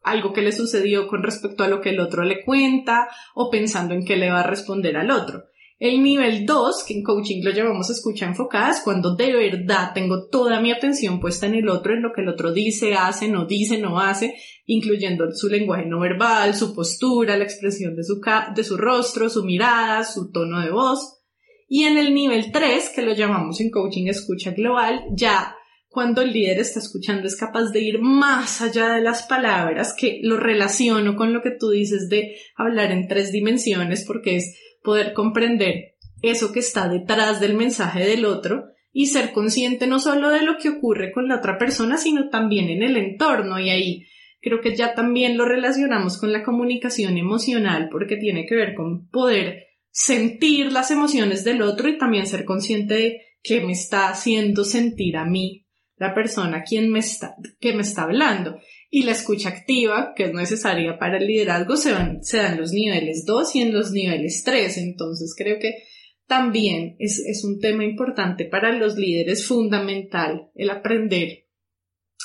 algo 0.03 0.35
que 0.35 0.43
le 0.43 0.53
sucedió 0.53 1.07
con 1.07 1.23
respecto 1.23 1.65
a 1.65 1.69
lo 1.69 1.81
que 1.81 1.91
el 1.91 2.01
otro 2.01 2.25
le 2.25 2.45
cuenta 2.45 3.09
o 3.35 3.51
pensando 3.51 3.95
en 3.95 4.05
qué 4.05 4.17
le 4.17 4.31
va 4.31 4.41
a 4.41 4.47
responder 4.47 4.97
al 4.99 5.11
otro. 5.11 5.45
El 5.79 6.03
nivel 6.03 6.47
2, 6.47 6.85
que 6.87 6.95
en 6.95 7.03
coaching 7.03 7.43
lo 7.43 7.51
llamamos 7.51 7.91
escucha 7.91 8.27
enfocada, 8.27 8.71
es 8.71 8.81
cuando 8.85 9.17
de 9.17 9.33
verdad 9.33 9.91
tengo 9.93 10.29
toda 10.29 10.61
mi 10.61 10.71
atención 10.71 11.21
puesta 11.21 11.47
en 11.47 11.57
el 11.57 11.69
otro, 11.69 11.95
en 11.95 12.03
lo 12.03 12.13
que 12.13 12.23
el 12.23 12.29
otro 12.29 12.53
dice, 12.53 12.95
hace, 12.95 13.29
no 13.29 13.45
dice, 13.45 13.79
no 13.79 13.99
hace, 13.99 14.35
incluyendo 14.67 15.25
su 15.33 15.49
lenguaje 15.49 15.87
no 15.87 15.99
verbal, 15.99 16.55
su 16.55 16.75
postura, 16.75 17.37
la 17.37 17.45
expresión 17.45 17.97
de 17.97 18.05
su, 18.05 18.21
de 18.55 18.65
su 18.65 18.77
rostro, 18.77 19.29
su 19.29 19.45
mirada, 19.45 20.05
su 20.05 20.31
tono 20.31 20.61
de 20.61 20.71
voz. 20.71 21.23
Y 21.69 21.85
en 21.85 21.99
el 21.99 22.15
nivel 22.15 22.53
3, 22.53 22.91
que 22.95 23.03
lo 23.03 23.13
llamamos 23.13 23.61
en 23.61 23.71
coaching 23.71 24.07
escucha 24.07 24.53
global, 24.53 25.03
ya 25.17 25.57
cuando 25.89 26.23
el 26.23 26.33
líder 26.33 26.59
está 26.59 26.81
escuchando 26.81 27.27
es 27.29 27.37
capaz 27.37 27.71
de 27.71 27.81
ir 27.81 28.01
más 28.01 28.61
allá 28.61 28.95
de 28.95 29.01
las 29.01 29.23
palabras, 29.23 29.95
que 29.97 30.19
lo 30.23 30.37
relaciono 30.37 31.15
con 31.15 31.33
lo 31.33 31.41
que 31.41 31.53
tú 31.53 31.71
dices 31.71 32.09
de 32.09 32.37
hablar 32.57 32.91
en 32.91 33.07
tres 33.07 33.31
dimensiones, 33.31 34.05
porque 34.05 34.37
es 34.37 34.59
poder 34.85 35.15
comprender 35.15 35.97
eso 36.23 36.53
que 36.53 36.61
está 36.61 36.89
detrás 36.89 37.41
del 37.41 37.55
mensaje 37.55 38.07
del 38.07 38.27
otro 38.27 38.67
y 38.93 39.07
ser 39.07 39.33
consciente 39.33 39.89
no 39.89 39.99
solo 39.99 40.31
de 40.31 40.43
lo 40.43 40.57
que 40.59 40.69
ocurre 40.69 41.11
con 41.11 41.27
la 41.27 41.39
otra 41.39 41.59
persona, 41.59 41.97
sino 41.97 42.29
también 42.29 42.69
en 42.69 42.83
el 42.83 42.97
entorno. 42.97 43.59
Y 43.59 43.71
ahí 43.71 44.07
creo 44.41 44.61
que 44.61 44.77
ya 44.77 44.95
también 44.95 45.37
lo 45.37 45.47
relacionamos 45.47 46.19
con 46.19 46.33
la 46.33 46.45
comunicación 46.45 47.19
emocional, 47.19 47.89
porque 47.91 48.17
tiene 48.17 48.47
que 48.47 48.55
ver 48.55 48.75
con 48.75 49.09
poder 49.09 49.65
sentir 49.91 50.71
las 50.71 50.91
emociones 50.91 51.45
del 51.45 51.63
otro 51.63 51.89
y 51.89 51.99
también 51.99 52.27
ser 52.27 52.45
consciente 52.45 52.95
de 52.95 53.21
qué 53.43 53.61
me 53.61 53.73
está 53.73 54.09
haciendo 54.09 54.65
sentir 54.65 55.17
a 55.17 55.25
mí 55.25 55.67
la 55.97 56.15
persona 56.15 56.63
quien 56.63 56.91
me 56.91 56.99
está, 56.99 57.37
que 57.61 57.73
me 57.75 57.83
está 57.83 58.03
hablando. 58.03 58.59
Y 58.97 59.03
la 59.03 59.11
escucha 59.11 59.49
activa, 59.49 60.13
que 60.15 60.27
es 60.27 60.33
necesaria 60.33 61.01
para 61.01 61.19
el 61.19 61.27
liderazgo, 61.27 61.77
se, 61.77 61.91
dan 61.91 62.21
en 62.23 62.57
los 62.57 62.71
niveles 62.71 63.25
2 63.27 63.57
y 63.57 63.61
en 63.63 63.75
los 63.75 63.91
niveles 63.91 64.45
3. 64.45 64.79
Entonces 64.79 65.35
creo 65.37 65.59
que 65.59 65.83
también 66.29 66.95
es, 67.01 67.43
un 67.43 67.59
tema 67.59 67.83
importante 67.83 68.45
para 68.45 68.71
los 68.71 68.95
líderes, 68.95 69.49
fundamental 69.49 70.53
el 70.55 70.71
aprender 70.71 71.49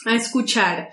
a 0.05 0.13
escuchar 0.13 0.89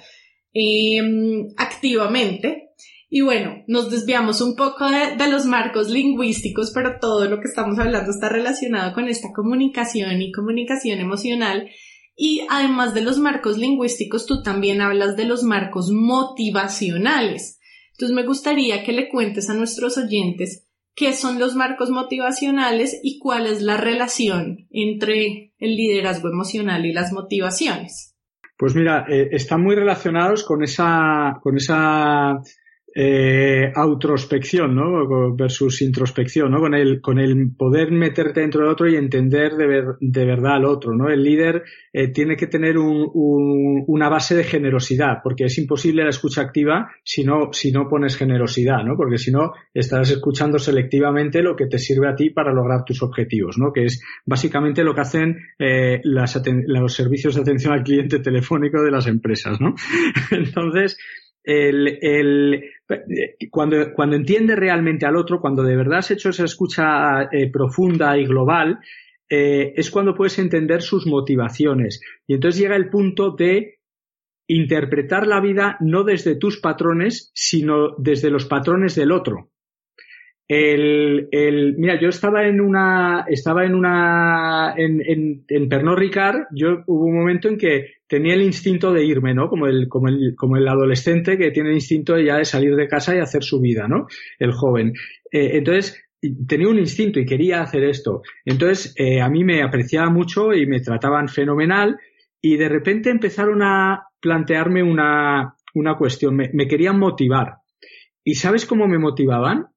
em, 0.54 1.48
activamente. 1.58 2.70
Y 3.10 3.20
bueno, 3.20 3.62
nos 3.66 3.90
desviamos 3.90 4.40
un 4.40 4.56
poco 4.56 4.88
de, 4.88 5.28
los 5.28 5.44
marcos 5.44 5.90
lingüísticos, 5.90 6.72
pero 6.74 6.96
todo 6.98 7.26
lo 7.26 7.38
que 7.38 7.48
estamos 7.48 7.78
hablando 7.78 8.12
está 8.12 8.30
relacionado 8.30 8.94
con 8.94 9.08
esta 9.08 9.28
comunicación 9.34 10.22
y 10.22 10.32
comunicación 10.32 11.00
emocional 11.00 11.68
y 12.16 12.46
además 12.48 12.94
de 12.94 13.02
los 13.02 13.18
marcos 13.18 13.58
lingüísticos, 13.58 14.26
tú 14.26 14.42
también 14.42 14.80
hablas 14.80 15.16
de 15.16 15.26
los 15.26 15.42
marcos 15.42 15.90
motivacionales. 15.92 17.60
Entonces 17.92 18.14
me 18.14 18.26
gustaría 18.26 18.82
que 18.82 18.92
le 18.92 19.08
cuentes 19.08 19.50
a 19.50 19.54
nuestros 19.54 19.98
oyentes 19.98 20.66
qué 20.94 21.12
son 21.12 21.38
los 21.38 21.54
marcos 21.54 21.90
motivacionales 21.90 22.98
y 23.02 23.18
cuál 23.18 23.46
es 23.46 23.60
la 23.60 23.76
relación 23.76 24.66
entre 24.70 25.52
el 25.58 25.76
liderazgo 25.76 26.28
emocional 26.30 26.86
y 26.86 26.92
las 26.92 27.12
motivaciones. 27.12 28.16
Pues 28.56 28.74
mira, 28.74 29.04
eh, 29.08 29.28
están 29.32 29.62
muy 29.62 29.74
relacionados 29.74 30.42
con 30.42 30.64
esa, 30.64 31.38
con 31.42 31.58
esa 31.58 32.40
eh, 32.98 33.70
autrospección, 33.74 34.74
¿no? 34.74 35.36
Versus 35.36 35.82
introspección, 35.82 36.50
¿no? 36.50 36.60
Con 36.60 36.72
el, 36.72 37.02
con 37.02 37.18
el 37.18 37.50
poder 37.54 37.90
meterte 37.90 38.40
dentro 38.40 38.62
del 38.62 38.70
otro 38.70 38.88
y 38.88 38.96
entender 38.96 39.52
de, 39.52 39.84
de 40.00 40.24
verdad 40.24 40.54
al 40.54 40.64
otro, 40.64 40.96
¿no? 40.96 41.10
El 41.10 41.22
líder 41.22 41.62
eh, 41.92 42.08
tiene 42.08 42.36
que 42.36 42.46
tener 42.46 42.78
un, 42.78 43.84
una 43.86 44.08
base 44.08 44.34
de 44.34 44.44
generosidad, 44.44 45.18
porque 45.22 45.44
es 45.44 45.58
imposible 45.58 46.04
la 46.04 46.08
escucha 46.08 46.40
activa 46.40 46.90
si 47.04 47.22
no, 47.22 47.52
si 47.52 47.70
no 47.70 47.86
pones 47.86 48.16
generosidad, 48.16 48.82
¿no? 48.82 48.96
Porque 48.96 49.18
si 49.18 49.30
no, 49.30 49.52
estarás 49.74 50.10
escuchando 50.12 50.58
selectivamente 50.58 51.42
lo 51.42 51.54
que 51.54 51.66
te 51.66 51.78
sirve 51.78 52.08
a 52.08 52.14
ti 52.14 52.30
para 52.30 52.50
lograr 52.50 52.86
tus 52.86 53.02
objetivos, 53.02 53.58
¿no? 53.58 53.74
Que 53.74 53.84
es 53.84 54.02
básicamente 54.24 54.82
lo 54.82 54.94
que 54.94 55.00
hacen 55.02 55.36
eh, 55.58 56.00
las 56.04 56.42
los 56.66 56.94
servicios 56.94 57.34
de 57.34 57.42
atención 57.42 57.74
al 57.74 57.82
cliente 57.82 58.20
telefónico 58.20 58.82
de 58.82 58.90
las 58.90 59.06
empresas, 59.06 59.60
¿no? 59.60 59.74
Entonces, 60.30 60.96
cuando, 63.50 63.92
cuando 63.94 64.16
entiendes 64.16 64.56
realmente 64.56 65.06
al 65.06 65.16
otro, 65.16 65.40
cuando 65.40 65.62
de 65.62 65.76
verdad 65.76 65.98
has 65.98 66.10
hecho 66.10 66.30
esa 66.30 66.44
escucha 66.44 67.28
eh, 67.30 67.50
profunda 67.50 68.18
y 68.18 68.26
global, 68.26 68.80
eh, 69.28 69.74
es 69.76 69.90
cuando 69.90 70.14
puedes 70.14 70.38
entender 70.38 70.82
sus 70.82 71.06
motivaciones. 71.06 72.00
Y 72.26 72.34
entonces 72.34 72.60
llega 72.60 72.76
el 72.76 72.88
punto 72.88 73.30
de 73.32 73.78
interpretar 74.48 75.26
la 75.26 75.40
vida 75.40 75.76
no 75.80 76.04
desde 76.04 76.36
tus 76.36 76.60
patrones, 76.60 77.30
sino 77.34 77.94
desde 77.98 78.30
los 78.30 78.46
patrones 78.46 78.94
del 78.94 79.12
otro. 79.12 79.50
El, 80.48 81.28
mira, 81.76 82.00
yo 82.00 82.08
estaba 82.08 82.46
en 82.46 82.60
una, 82.60 83.24
estaba 83.28 83.64
en 83.64 83.74
una, 83.74 84.74
en, 84.76 85.02
en, 85.04 85.44
en 85.48 85.68
Pernod 85.68 85.96
Ricard, 85.96 86.46
yo 86.52 86.84
hubo 86.86 87.06
un 87.06 87.16
momento 87.16 87.48
en 87.48 87.58
que 87.58 87.95
tenía 88.06 88.34
el 88.34 88.42
instinto 88.42 88.92
de 88.92 89.04
irme, 89.04 89.34
¿no? 89.34 89.48
Como 89.48 89.66
el, 89.66 89.88
como 89.88 90.08
el, 90.08 90.34
como 90.36 90.56
el 90.56 90.68
adolescente 90.68 91.36
que 91.36 91.50
tiene 91.50 91.70
el 91.70 91.76
instinto 91.76 92.18
ya 92.18 92.36
de 92.36 92.44
salir 92.44 92.74
de 92.76 92.88
casa 92.88 93.14
y 93.14 93.18
hacer 93.18 93.42
su 93.42 93.60
vida, 93.60 93.88
¿no? 93.88 94.06
El 94.38 94.52
joven. 94.52 94.92
Eh, 95.30 95.50
entonces, 95.54 96.02
tenía 96.46 96.68
un 96.68 96.78
instinto 96.78 97.20
y 97.20 97.26
quería 97.26 97.62
hacer 97.62 97.84
esto. 97.84 98.22
Entonces, 98.44 98.94
eh, 98.96 99.20
a 99.20 99.28
mí 99.28 99.44
me 99.44 99.62
apreciaba 99.62 100.10
mucho 100.10 100.52
y 100.52 100.66
me 100.66 100.80
trataban 100.80 101.28
fenomenal 101.28 101.98
y 102.40 102.56
de 102.56 102.68
repente 102.68 103.10
empezaron 103.10 103.62
a 103.62 104.08
plantearme 104.20 104.82
una, 104.82 105.56
una 105.74 105.96
cuestión. 105.96 106.36
Me, 106.36 106.50
me 106.52 106.66
querían 106.66 106.98
motivar. 106.98 107.58
¿Y 108.24 108.34
sabes 108.34 108.66
cómo 108.66 108.88
me 108.88 108.98
motivaban? 108.98 109.68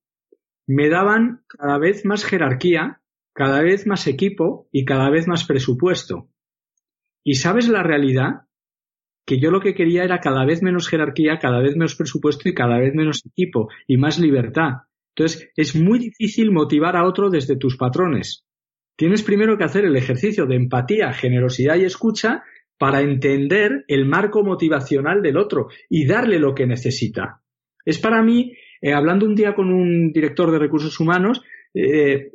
me 0.69 0.87
daban 0.87 1.41
cada 1.47 1.79
vez 1.79 2.05
más 2.05 2.23
jerarquía, 2.23 3.01
cada 3.33 3.63
vez 3.63 3.87
más 3.87 4.05
equipo 4.05 4.67
y 4.71 4.85
cada 4.85 5.09
vez 5.09 5.27
más 5.27 5.43
presupuesto. 5.45 6.29
¿Y 7.23 7.35
sabes 7.35 7.67
la 7.67 7.83
realidad? 7.83 8.41
Que 9.25 9.39
yo 9.39 9.51
lo 9.51 9.61
que 9.61 9.75
quería 9.75 10.03
era 10.03 10.19
cada 10.19 10.45
vez 10.45 10.63
menos 10.63 10.87
jerarquía, 10.87 11.39
cada 11.39 11.59
vez 11.59 11.75
menos 11.75 11.95
presupuesto 11.95 12.49
y 12.49 12.53
cada 12.53 12.79
vez 12.79 12.93
menos 12.95 13.23
equipo 13.25 13.69
y 13.87 13.97
más 13.97 14.19
libertad. 14.19 14.83
Entonces, 15.15 15.49
es 15.55 15.75
muy 15.75 15.99
difícil 15.99 16.51
motivar 16.51 16.95
a 16.95 17.05
otro 17.05 17.29
desde 17.29 17.57
tus 17.57 17.77
patrones. 17.77 18.45
Tienes 18.95 19.23
primero 19.23 19.57
que 19.57 19.63
hacer 19.63 19.85
el 19.85 19.95
ejercicio 19.95 20.45
de 20.45 20.55
empatía, 20.55 21.13
generosidad 21.13 21.77
y 21.77 21.85
escucha 21.85 22.43
para 22.77 23.01
entender 23.01 23.83
el 23.87 24.05
marco 24.05 24.43
motivacional 24.43 25.21
del 25.21 25.37
otro 25.37 25.67
y 25.89 26.05
darle 26.05 26.39
lo 26.39 26.55
que 26.55 26.65
necesita. 26.65 27.41
Es 27.85 27.99
para 27.99 28.21
mí 28.23 28.53
eh, 28.81 28.93
hablando 28.93 29.25
un 29.25 29.35
día 29.35 29.53
con 29.53 29.71
un 29.71 30.11
director 30.11 30.51
de 30.51 30.59
recursos 30.59 30.99
humanos, 30.99 31.41
eh, 31.73 32.31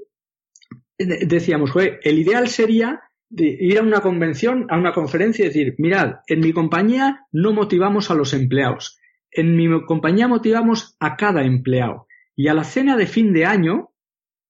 decíamos, 0.99 1.71
el 2.03 2.19
ideal 2.19 2.49
sería 2.49 3.01
ir 3.31 3.79
a 3.79 3.83
una 3.83 4.01
convención, 4.01 4.67
a 4.71 4.79
una 4.79 4.93
conferencia 4.93 5.45
y 5.45 5.49
decir, 5.49 5.75
mirad, 5.79 6.17
en 6.27 6.41
mi 6.41 6.53
compañía 6.53 7.27
no 7.33 7.53
motivamos 7.53 8.11
a 8.11 8.15
los 8.15 8.33
empleados, 8.35 8.99
en 9.31 9.57
mi 9.57 9.69
compañía 9.87 10.29
motivamos 10.29 10.97
a 11.01 11.17
cada 11.17 11.45
empleado. 11.45 12.07
Y 12.37 12.49
a 12.49 12.55
la 12.55 12.65
cena 12.65 12.97
de 12.97 13.07
fin 13.07 13.33
de 13.33 13.47
año 13.47 13.91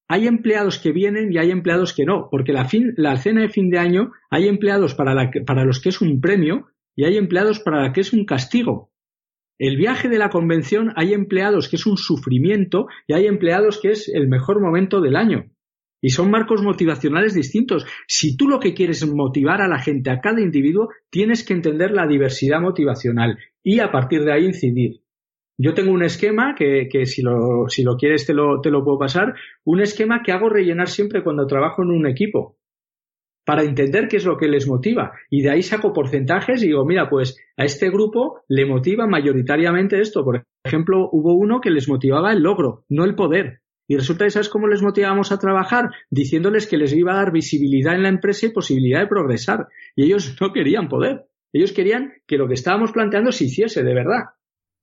hay 0.07 0.27
empleados 0.27 0.79
que 0.79 0.91
vienen 0.91 1.31
y 1.31 1.37
hay 1.37 1.51
empleados 1.51 1.93
que 1.93 2.05
no, 2.05 2.27
porque 2.29 2.53
la, 2.53 2.67
la 2.97 3.17
cena 3.17 3.41
de 3.41 3.49
fin 3.49 3.69
de 3.69 3.79
año 3.79 4.11
hay 4.29 4.47
empleados 4.47 4.93
para, 4.93 5.31
para 5.45 5.65
los 5.65 5.81
que 5.81 5.89
es 5.89 6.01
un 6.01 6.21
premio 6.21 6.67
y 6.95 7.05
hay 7.05 7.17
empleados 7.17 7.59
para 7.59 7.83
los 7.83 7.93
que 7.93 8.01
es 8.01 8.13
un 8.13 8.25
castigo. 8.25 8.91
El 9.57 9.77
viaje 9.77 10.09
de 10.09 10.17
la 10.17 10.29
convención 10.29 10.91
hay 10.95 11.13
empleados 11.13 11.69
que 11.69 11.77
es 11.77 11.85
un 11.85 11.97
sufrimiento 11.97 12.87
y 13.07 13.13
hay 13.13 13.25
empleados 13.25 13.79
que 13.81 13.91
es 13.91 14.09
el 14.09 14.27
mejor 14.27 14.61
momento 14.61 15.01
del 15.01 15.15
año. 15.15 15.45
Y 16.01 16.09
son 16.09 16.29
marcos 16.29 16.61
motivacionales 16.61 17.33
distintos. 17.33 17.85
Si 18.07 18.37
tú 18.37 18.47
lo 18.47 18.59
que 18.59 18.73
quieres 18.73 19.01
es 19.01 19.11
motivar 19.11 19.61
a 19.61 19.67
la 19.67 19.79
gente, 19.79 20.09
a 20.09 20.19
cada 20.19 20.41
individuo, 20.41 20.89
tienes 21.09 21.43
que 21.45 21.53
entender 21.53 21.91
la 21.91 22.05
diversidad 22.07 22.61
motivacional 22.61 23.37
y 23.63 23.79
a 23.79 23.91
partir 23.91 24.23
de 24.23 24.33
ahí 24.33 24.45
incidir. 24.45 25.01
Yo 25.57 25.73
tengo 25.73 25.91
un 25.91 26.03
esquema 26.03 26.53
que, 26.55 26.89
que 26.91 27.05
si, 27.05 27.21
lo, 27.21 27.69
si 27.69 27.83
lo 27.83 27.95
quieres 27.95 28.25
te 28.25 28.33
lo, 28.33 28.59
te 28.61 28.69
lo 28.69 28.83
puedo 28.83 28.99
pasar, 28.99 29.35
un 29.63 29.79
esquema 29.79 30.21
que 30.21 30.33
hago 30.33 30.49
rellenar 30.49 30.89
siempre 30.89 31.23
cuando 31.23 31.47
trabajo 31.47 31.81
en 31.81 31.91
un 31.91 32.07
equipo 32.07 32.57
para 33.45 33.63
entender 33.63 34.07
qué 34.07 34.17
es 34.17 34.25
lo 34.25 34.37
que 34.37 34.47
les 34.47 34.67
motiva. 34.67 35.13
Y 35.29 35.43
de 35.43 35.51
ahí 35.51 35.61
saco 35.61 35.93
porcentajes 35.93 36.61
y 36.63 36.67
digo, 36.67 36.83
mira, 36.83 37.09
pues 37.09 37.37
a 37.55 37.63
este 37.63 37.89
grupo 37.89 38.41
le 38.49 38.65
motiva 38.65 39.07
mayoritariamente 39.07 40.01
esto. 40.01 40.25
Por 40.25 40.43
ejemplo, 40.63 41.09
hubo 41.11 41.35
uno 41.35 41.61
que 41.61 41.69
les 41.69 41.87
motivaba 41.87 42.33
el 42.33 42.41
logro, 42.41 42.83
no 42.89 43.05
el 43.05 43.15
poder. 43.15 43.61
Y 43.87 43.97
resulta 43.97 44.25
que 44.25 44.31
sabes 44.31 44.49
cómo 44.49 44.67
les 44.67 44.81
motivamos 44.81 45.31
a 45.31 45.37
trabajar, 45.37 45.89
diciéndoles 46.09 46.67
que 46.67 46.77
les 46.77 46.93
iba 46.93 47.13
a 47.13 47.17
dar 47.17 47.31
visibilidad 47.31 47.95
en 47.95 48.03
la 48.03 48.09
empresa 48.09 48.47
y 48.47 48.49
posibilidad 48.49 48.99
de 48.99 49.07
progresar. 49.07 49.67
Y 49.95 50.05
ellos 50.05 50.35
no 50.39 50.51
querían 50.51 50.89
poder. 50.89 51.25
Ellos 51.53 51.71
querían 51.71 52.13
que 52.27 52.37
lo 52.37 52.47
que 52.47 52.55
estábamos 52.55 52.91
planteando 52.91 53.31
se 53.31 53.45
hiciese 53.45 53.83
de 53.83 53.93
verdad. 53.93 54.23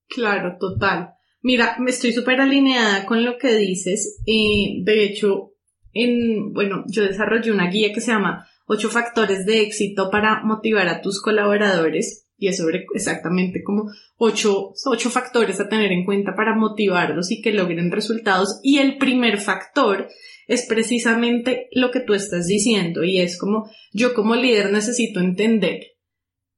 Claro, 0.09 0.57
total. 0.59 1.15
Mira, 1.43 1.77
me 1.81 1.91
estoy 1.91 2.13
súper 2.13 2.41
alineada 2.41 3.05
con 3.05 3.25
lo 3.25 3.37
que 3.37 3.57
dices. 3.57 4.23
Eh, 4.27 4.83
de 4.83 5.05
hecho, 5.05 5.53
en, 5.93 6.53
bueno, 6.53 6.85
yo 6.87 7.03
desarrollé 7.03 7.51
una 7.51 7.69
guía 7.69 7.93
que 7.93 8.01
se 8.01 8.13
llama 8.13 8.47
ocho 8.67 8.89
factores 8.89 9.45
de 9.45 9.63
éxito 9.63 10.09
para 10.11 10.43
motivar 10.45 10.89
a 10.89 11.01
tus 11.01 11.21
colaboradores 11.21 12.22
y 12.43 12.49
es 12.49 12.57
sobre 12.57 12.87
exactamente 12.93 13.63
como 13.63 13.89
ocho, 14.17 14.73
ocho 14.85 15.11
factores 15.11 15.61
a 15.61 15.69
tener 15.69 15.93
en 15.93 16.05
cuenta 16.05 16.35
para 16.35 16.57
motivarlos 16.57 17.31
y 17.31 17.41
que 17.41 17.53
logren 17.53 17.93
resultados. 17.93 18.59
Y 18.65 18.79
el 18.79 18.99
primer 18.99 19.39
factor 19.39 20.09
es 20.49 20.67
precisamente 20.67 21.69
lo 21.71 21.93
que 21.93 22.01
tú 22.01 22.15
estás 22.15 22.49
diciendo 22.49 23.05
y 23.05 23.21
es 23.21 23.39
como 23.39 23.71
yo 23.93 24.13
como 24.13 24.35
líder 24.35 24.73
necesito 24.73 25.21
entender 25.21 25.83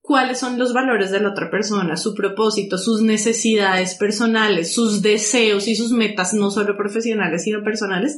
cuáles 0.00 0.38
son 0.38 0.58
los 0.58 0.72
valores 0.72 1.10
de 1.10 1.20
la 1.20 1.32
otra 1.32 1.50
persona, 1.50 1.98
su 1.98 2.14
propósito, 2.14 2.78
sus 2.78 3.02
necesidades 3.02 3.94
personales, 3.94 4.72
sus 4.72 5.02
deseos 5.02 5.68
y 5.68 5.76
sus 5.76 5.92
metas, 5.92 6.32
no 6.32 6.50
solo 6.50 6.78
profesionales, 6.78 7.44
sino 7.44 7.62
personales, 7.62 8.16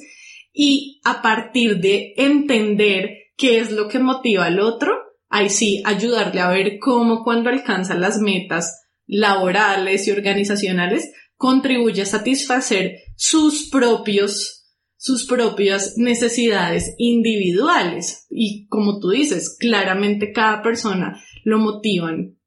y 0.52 1.00
a 1.02 1.20
partir 1.20 1.80
de 1.80 2.14
entender 2.16 3.10
qué 3.36 3.58
es 3.58 3.72
lo 3.72 3.88
que 3.88 3.98
motiva 3.98 4.44
al 4.44 4.60
otro, 4.60 5.05
ahí 5.36 5.50
sí 5.50 5.82
ayudarle 5.84 6.40
a 6.40 6.48
ver 6.48 6.78
cómo 6.78 7.22
cuando 7.22 7.50
alcanza 7.50 7.94
las 7.94 8.18
metas 8.18 8.86
laborales 9.06 10.08
y 10.08 10.10
organizacionales 10.10 11.12
contribuye 11.36 12.02
a 12.02 12.06
satisfacer 12.06 12.96
sus 13.16 13.68
propios 13.70 14.52
sus 14.98 15.26
propias 15.26 15.98
necesidades 15.98 16.94
individuales. 16.98 18.26
Y 18.30 18.66
como 18.66 18.98
tú 18.98 19.10
dices 19.10 19.56
claramente 19.60 20.32
cada 20.32 20.62
persona 20.62 21.22
lo 21.44 21.58
motivan 21.58 22.38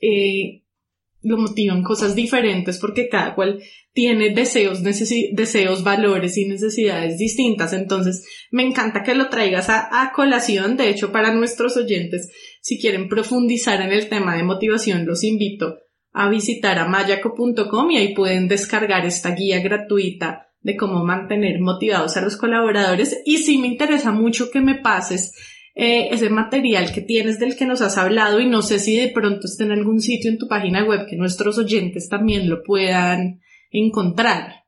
eh, 0.00 0.64
lo 1.22 1.38
motivan 1.38 1.84
cosas 1.84 2.16
diferentes 2.16 2.78
porque 2.78 3.08
cada 3.08 3.36
cual 3.36 3.62
tiene 3.92 4.30
deseos, 4.30 4.82
deseos, 4.82 5.84
valores 5.84 6.38
y 6.38 6.46
necesidades 6.46 7.18
distintas. 7.18 7.72
Entonces, 7.72 8.26
me 8.50 8.62
encanta 8.62 9.02
que 9.02 9.14
lo 9.14 9.28
traigas 9.28 9.68
a, 9.68 10.12
colación. 10.14 10.76
De 10.76 10.88
hecho, 10.88 11.12
para 11.12 11.34
nuestros 11.34 11.76
oyentes, 11.76 12.30
si 12.62 12.80
quieren 12.80 13.08
profundizar 13.08 13.80
en 13.82 13.92
el 13.92 14.08
tema 14.08 14.36
de 14.36 14.44
motivación, 14.44 15.04
los 15.04 15.22
invito 15.24 15.76
a 16.12 16.28
visitar 16.28 16.78
a 16.78 16.86
mayaco.com 16.86 17.90
y 17.90 17.98
ahí 17.98 18.14
pueden 18.14 18.48
descargar 18.48 19.04
esta 19.04 19.34
guía 19.34 19.60
gratuita 19.60 20.48
de 20.60 20.76
cómo 20.76 21.04
mantener 21.04 21.60
motivados 21.60 22.16
a 22.16 22.22
los 22.22 22.36
colaboradores. 22.36 23.20
Y 23.26 23.38
si 23.38 23.58
me 23.58 23.66
interesa 23.66 24.10
mucho 24.10 24.50
que 24.50 24.60
me 24.60 24.76
pases 24.76 25.32
eh, 25.74 26.08
ese 26.12 26.30
material 26.30 26.92
que 26.92 27.00
tienes 27.00 27.38
del 27.38 27.56
que 27.56 27.66
nos 27.66 27.80
has 27.80 27.98
hablado 27.98 28.40
y 28.40 28.46
no 28.46 28.62
sé 28.62 28.78
si 28.78 28.96
de 28.96 29.08
pronto 29.08 29.46
está 29.46 29.64
en 29.64 29.72
algún 29.72 30.00
sitio 30.00 30.30
en 30.30 30.38
tu 30.38 30.46
página 30.46 30.84
web 30.84 31.06
que 31.08 31.16
nuestros 31.16 31.56
oyentes 31.56 32.08
también 32.08 32.48
lo 32.48 32.62
puedan 32.62 33.40
encontrar. 33.72 34.62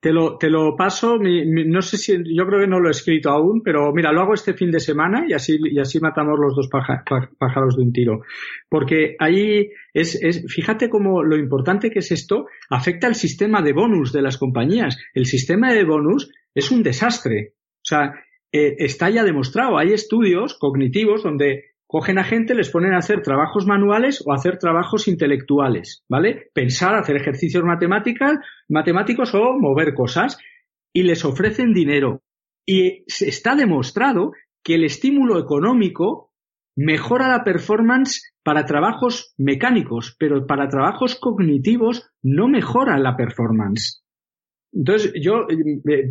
Te 0.00 0.12
lo, 0.12 0.38
te 0.38 0.48
lo 0.48 0.76
paso, 0.76 1.18
no 1.18 1.82
sé 1.82 1.96
si, 1.96 2.12
yo 2.32 2.46
creo 2.46 2.60
que 2.60 2.68
no 2.68 2.78
lo 2.78 2.86
he 2.86 2.92
escrito 2.92 3.30
aún, 3.30 3.62
pero 3.64 3.92
mira, 3.92 4.12
lo 4.12 4.20
hago 4.20 4.34
este 4.34 4.54
fin 4.54 4.70
de 4.70 4.78
semana 4.78 5.24
y 5.28 5.32
así, 5.32 5.58
y 5.60 5.80
así 5.80 5.98
matamos 5.98 6.38
los 6.38 6.54
dos 6.54 6.68
pájaros 6.68 7.76
de 7.76 7.82
un 7.82 7.92
tiro. 7.92 8.20
Porque 8.68 9.16
ahí 9.18 9.70
es, 9.92 10.14
es, 10.22 10.44
fíjate 10.46 10.88
cómo 10.88 11.24
lo 11.24 11.36
importante 11.36 11.90
que 11.90 11.98
es 11.98 12.12
esto 12.12 12.46
afecta 12.70 13.08
al 13.08 13.16
sistema 13.16 13.60
de 13.60 13.72
bonus 13.72 14.12
de 14.12 14.22
las 14.22 14.38
compañías. 14.38 14.96
El 15.14 15.26
sistema 15.26 15.72
de 15.72 15.84
bonus 15.84 16.30
es 16.54 16.70
un 16.70 16.84
desastre. 16.84 17.54
O 17.78 17.88
sea, 17.88 18.14
eh, 18.52 18.76
está 18.78 19.10
ya 19.10 19.24
demostrado. 19.24 19.78
Hay 19.78 19.92
estudios 19.92 20.54
cognitivos 20.54 21.22
donde 21.22 21.67
cogen 21.88 22.18
a 22.18 22.24
gente, 22.24 22.54
les 22.54 22.70
ponen 22.70 22.92
a 22.92 22.98
hacer 22.98 23.22
trabajos 23.22 23.66
manuales 23.66 24.22
o 24.24 24.32
hacer 24.32 24.58
trabajos 24.58 25.08
intelectuales, 25.08 26.04
¿vale? 26.08 26.50
Pensar, 26.52 26.94
hacer 26.94 27.16
ejercicios 27.16 27.64
matemáticos 27.64 29.34
o 29.34 29.58
mover 29.58 29.94
cosas 29.94 30.38
y 30.92 31.02
les 31.02 31.24
ofrecen 31.24 31.72
dinero. 31.72 32.22
Y 32.66 33.04
está 33.08 33.56
demostrado 33.56 34.32
que 34.62 34.74
el 34.74 34.84
estímulo 34.84 35.40
económico 35.40 36.30
mejora 36.76 37.28
la 37.28 37.42
performance 37.42 38.34
para 38.44 38.66
trabajos 38.66 39.34
mecánicos, 39.38 40.14
pero 40.18 40.46
para 40.46 40.68
trabajos 40.68 41.18
cognitivos 41.18 42.10
no 42.22 42.48
mejora 42.48 42.98
la 42.98 43.16
performance. 43.16 44.04
Entonces, 44.72 45.12
yo 45.20 45.46
eh, 45.48 46.08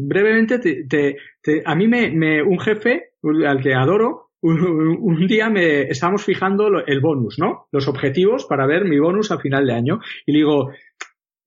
brevemente, 0.00 0.58
te, 0.58 1.62
a 1.64 1.74
mí 1.74 1.86
me, 1.86 2.42
un 2.42 2.58
jefe 2.58 3.10
al 3.46 3.60
que 3.60 3.74
adoro, 3.74 4.29
un, 4.42 5.26
día 5.26 5.50
me 5.50 5.82
estábamos 5.82 6.24
fijando 6.24 6.68
el 6.86 7.00
bonus, 7.00 7.38
¿no? 7.38 7.66
Los 7.72 7.88
objetivos 7.88 8.46
para 8.46 8.66
ver 8.66 8.84
mi 8.84 8.98
bonus 8.98 9.30
a 9.30 9.38
final 9.38 9.66
de 9.66 9.74
año. 9.74 10.00
Y 10.26 10.32
le 10.32 10.38
digo, 10.38 10.70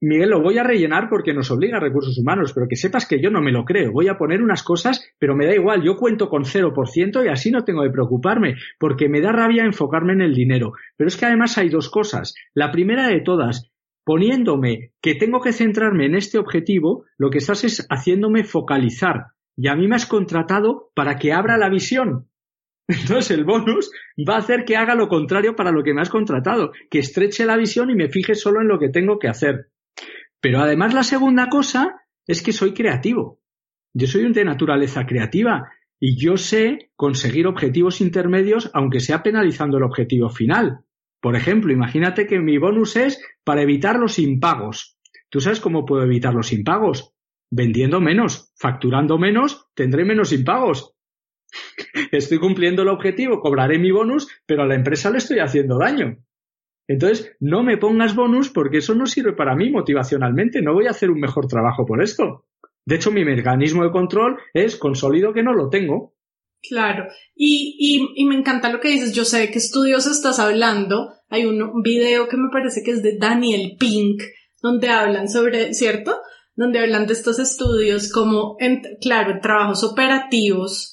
Miguel, 0.06 0.32
lo 0.32 0.42
voy 0.42 0.58
a 0.58 0.64
rellenar 0.64 1.08
porque 1.10 1.34
nos 1.34 1.50
obliga 1.50 1.78
a 1.78 1.80
recursos 1.80 2.18
humanos, 2.18 2.52
pero 2.54 2.68
que 2.68 2.76
sepas 2.76 3.08
que 3.08 3.22
yo 3.22 3.32
no 3.32 3.42
me 3.42 3.54
lo 3.54 3.64
creo. 3.64 3.94
Voy 3.94 4.10
a 4.10 4.18
poner 4.18 4.42
unas 4.42 4.62
cosas, 4.62 5.02
pero 5.18 5.34
me 5.34 5.46
da 5.46 5.56
igual. 5.56 5.82
Yo 5.82 5.96
cuento 5.96 6.28
con 6.28 6.44
0% 6.44 7.26
y 7.26 7.30
así 7.30 7.52
no 7.52 7.64
tengo 7.64 7.84
de 7.84 7.90
preocuparme, 7.90 8.56
porque 8.78 9.08
me 9.08 9.22
da 9.22 9.32
rabia 9.32 9.64
enfocarme 9.64 10.12
en 10.12 10.22
el 10.22 10.34
dinero. 10.34 10.74
Pero 10.98 11.08
es 11.08 11.16
que 11.16 11.26
además 11.26 11.58
hay 11.58 11.70
dos 11.70 11.90
cosas. 11.90 12.34
La 12.54 12.70
primera 12.70 13.08
de 13.08 13.22
todas, 13.22 13.72
poniéndome 14.04 14.92
que 15.02 15.16
tengo 15.16 15.40
que 15.40 15.54
centrarme 15.54 16.06
en 16.06 16.16
este 16.16 16.38
objetivo, 16.38 17.06
lo 17.18 17.30
que 17.30 17.38
estás 17.38 17.64
es 17.64 17.88
haciéndome 17.90 18.44
focalizar. 18.44 19.28
Y 19.56 19.70
a 19.70 19.76
mí 19.76 19.88
me 19.88 19.96
has 19.96 20.06
contratado 20.06 20.92
para 20.96 21.18
que 21.18 21.32
abra 21.32 21.58
la 21.58 21.70
visión. 21.70 22.28
Entonces 22.88 23.32
el 23.32 23.46
bonus 23.46 23.92
va 24.18 24.36
a 24.36 24.40
hacer 24.40 24.66
que 24.66 24.76
haga 24.76 24.96
lo 24.96 25.08
contrario 25.08 25.56
para 25.56 25.72
lo 25.72 25.84
que 25.84 25.94
me 25.94 26.02
has 26.02 26.10
contratado, 26.10 26.72
que 26.90 27.00
estreche 27.00 27.46
la 27.46 27.58
visión 27.58 27.90
y 27.90 27.96
me 27.96 28.10
fije 28.10 28.36
solo 28.36 28.62
en 28.62 28.68
lo 28.68 28.80
que 28.80 28.90
tengo 28.90 29.20
que 29.20 29.30
hacer. 29.30 29.70
Pero 30.42 30.60
además 30.60 30.94
la 30.94 31.04
segunda 31.04 31.48
cosa 31.48 32.02
es 32.28 32.42
que 32.42 32.52
soy 32.52 32.74
creativo. 32.74 33.40
Yo 33.94 34.08
soy 34.08 34.32
de 34.34 34.44
naturaleza 34.44 35.06
creativa 35.06 35.72
y 36.00 36.18
yo 36.18 36.36
sé 36.36 36.92
conseguir 36.96 37.48
objetivos 37.48 38.02
intermedios 38.02 38.70
aunque 38.74 39.00
sea 39.00 39.24
penalizando 39.24 39.78
el 39.78 39.84
objetivo 39.84 40.30
final. 40.30 40.80
Por 41.22 41.38
ejemplo, 41.38 41.72
imagínate 41.72 42.28
que 42.28 42.40
mi 42.40 42.58
bonus 42.58 42.98
es 42.98 43.24
para 43.46 43.62
evitar 43.62 43.98
los 43.98 44.20
impagos. 44.20 44.98
¿Tú 45.30 45.40
sabes 45.40 45.62
cómo 45.62 45.86
puedo 45.86 46.04
evitar 46.04 46.34
los 46.34 46.52
impagos? 46.52 47.14
Vendiendo 47.50 48.02
menos, 48.02 48.52
facturando 48.58 49.18
menos, 49.18 49.68
tendré 49.74 50.04
menos 50.04 50.34
impagos. 50.34 50.94
Estoy 52.12 52.40
cumpliendo 52.40 52.82
el 52.82 52.90
objetivo, 52.90 53.40
cobraré 53.40 53.80
mi 53.80 53.92
bonus, 53.92 54.28
pero 54.46 54.64
a 54.64 54.68
la 54.68 54.76
empresa 54.76 55.10
le 55.10 55.18
estoy 55.18 55.40
haciendo 55.40 55.78
daño. 55.78 56.18
Entonces, 56.88 57.36
no 57.40 57.64
me 57.64 57.78
pongas 57.78 58.16
bonus 58.16 58.50
porque 58.50 58.80
eso 58.80 58.94
no 58.94 59.06
sirve 59.06 59.34
para 59.34 59.56
mí 59.56 59.70
motivacionalmente. 59.70 60.62
No 60.62 60.74
voy 60.74 60.88
a 60.88 60.92
hacer 60.92 61.10
un 61.10 61.20
mejor 61.20 61.48
trabajo 61.48 61.86
por 61.86 62.04
esto. 62.04 62.46
De 62.86 62.96
hecho, 62.96 63.12
mi 63.12 63.24
mecanismo 63.24 63.84
de 63.84 63.92
control 63.92 64.38
es 64.54 64.76
consolido 64.76 65.34
que 65.34 65.44
no 65.44 65.54
lo 65.54 65.70
tengo. 65.70 66.14
Claro, 66.62 67.08
y, 67.36 68.14
y, 68.16 68.26
me 68.26 68.36
encanta 68.36 68.72
lo 68.72 68.80
que 68.80 68.88
dices. 68.90 69.14
Yo 69.14 69.26
sé 69.26 69.52
qué 69.52 69.58
estudios 69.58 70.08
estás 70.08 70.40
hablando. 70.40 71.14
Hay 71.30 71.46
un 71.46 71.82
video 71.82 72.28
que 72.30 72.38
me 72.38 72.50
parece 72.52 72.84
que 72.84 72.92
es 72.92 73.04
de 73.04 73.18
Daniel 73.18 73.76
Pink, 73.78 74.22
donde 74.62 74.88
hablan 74.88 75.28
sobre, 75.28 75.74
¿cierto? 75.74 76.18
Donde 76.56 76.80
hablan 76.80 77.06
de 77.06 77.14
estos 77.14 77.40
estudios 77.40 78.12
como, 78.12 78.56
en, 78.60 78.82
claro, 79.02 79.40
trabajos 79.42 79.84
operativos 79.84 80.93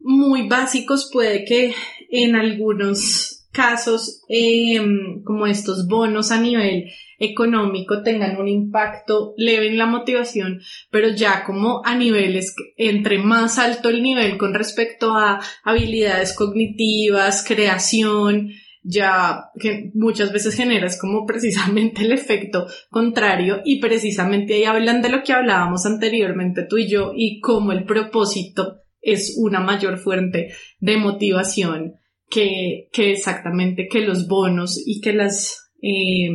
muy 0.00 0.48
básicos 0.48 1.10
puede 1.12 1.44
que 1.44 1.74
en 2.10 2.34
algunos 2.34 3.40
casos, 3.52 4.22
eh, 4.28 4.80
como 5.24 5.46
estos 5.46 5.86
bonos 5.88 6.30
a 6.30 6.40
nivel 6.40 6.90
económico 7.18 8.02
tengan 8.02 8.38
un 8.38 8.48
impacto 8.48 9.34
leve 9.36 9.68
en 9.68 9.76
la 9.76 9.86
motivación, 9.86 10.60
pero 10.90 11.08
ya 11.08 11.44
como 11.44 11.82
a 11.84 11.94
niveles, 11.94 12.54
entre 12.76 13.18
más 13.18 13.58
alto 13.58 13.88
el 13.88 14.02
nivel 14.02 14.38
con 14.38 14.54
respecto 14.54 15.14
a 15.16 15.40
habilidades 15.64 16.34
cognitivas, 16.34 17.44
creación, 17.46 18.50
ya 18.82 19.50
que 19.60 19.90
muchas 19.94 20.32
veces 20.32 20.54
generas 20.54 20.98
como 20.98 21.26
precisamente 21.26 22.02
el 22.02 22.12
efecto 22.12 22.66
contrario 22.88 23.60
y 23.64 23.80
precisamente 23.80 24.54
ahí 24.54 24.64
hablan 24.64 25.02
de 25.02 25.10
lo 25.10 25.22
que 25.22 25.32
hablábamos 25.32 25.84
anteriormente 25.84 26.66
tú 26.68 26.78
y 26.78 26.88
yo 26.88 27.12
y 27.14 27.40
cómo 27.40 27.72
el 27.72 27.84
propósito 27.84 28.80
es 29.00 29.34
una 29.38 29.60
mayor 29.60 29.98
fuente 29.98 30.52
de 30.78 30.96
motivación 30.96 31.94
que, 32.28 32.88
que 32.92 33.12
exactamente 33.12 33.88
que 33.88 34.00
los 34.00 34.28
bonos 34.28 34.82
y 34.84 35.00
que 35.00 35.12
los 35.12 35.58
eh, 35.82 36.28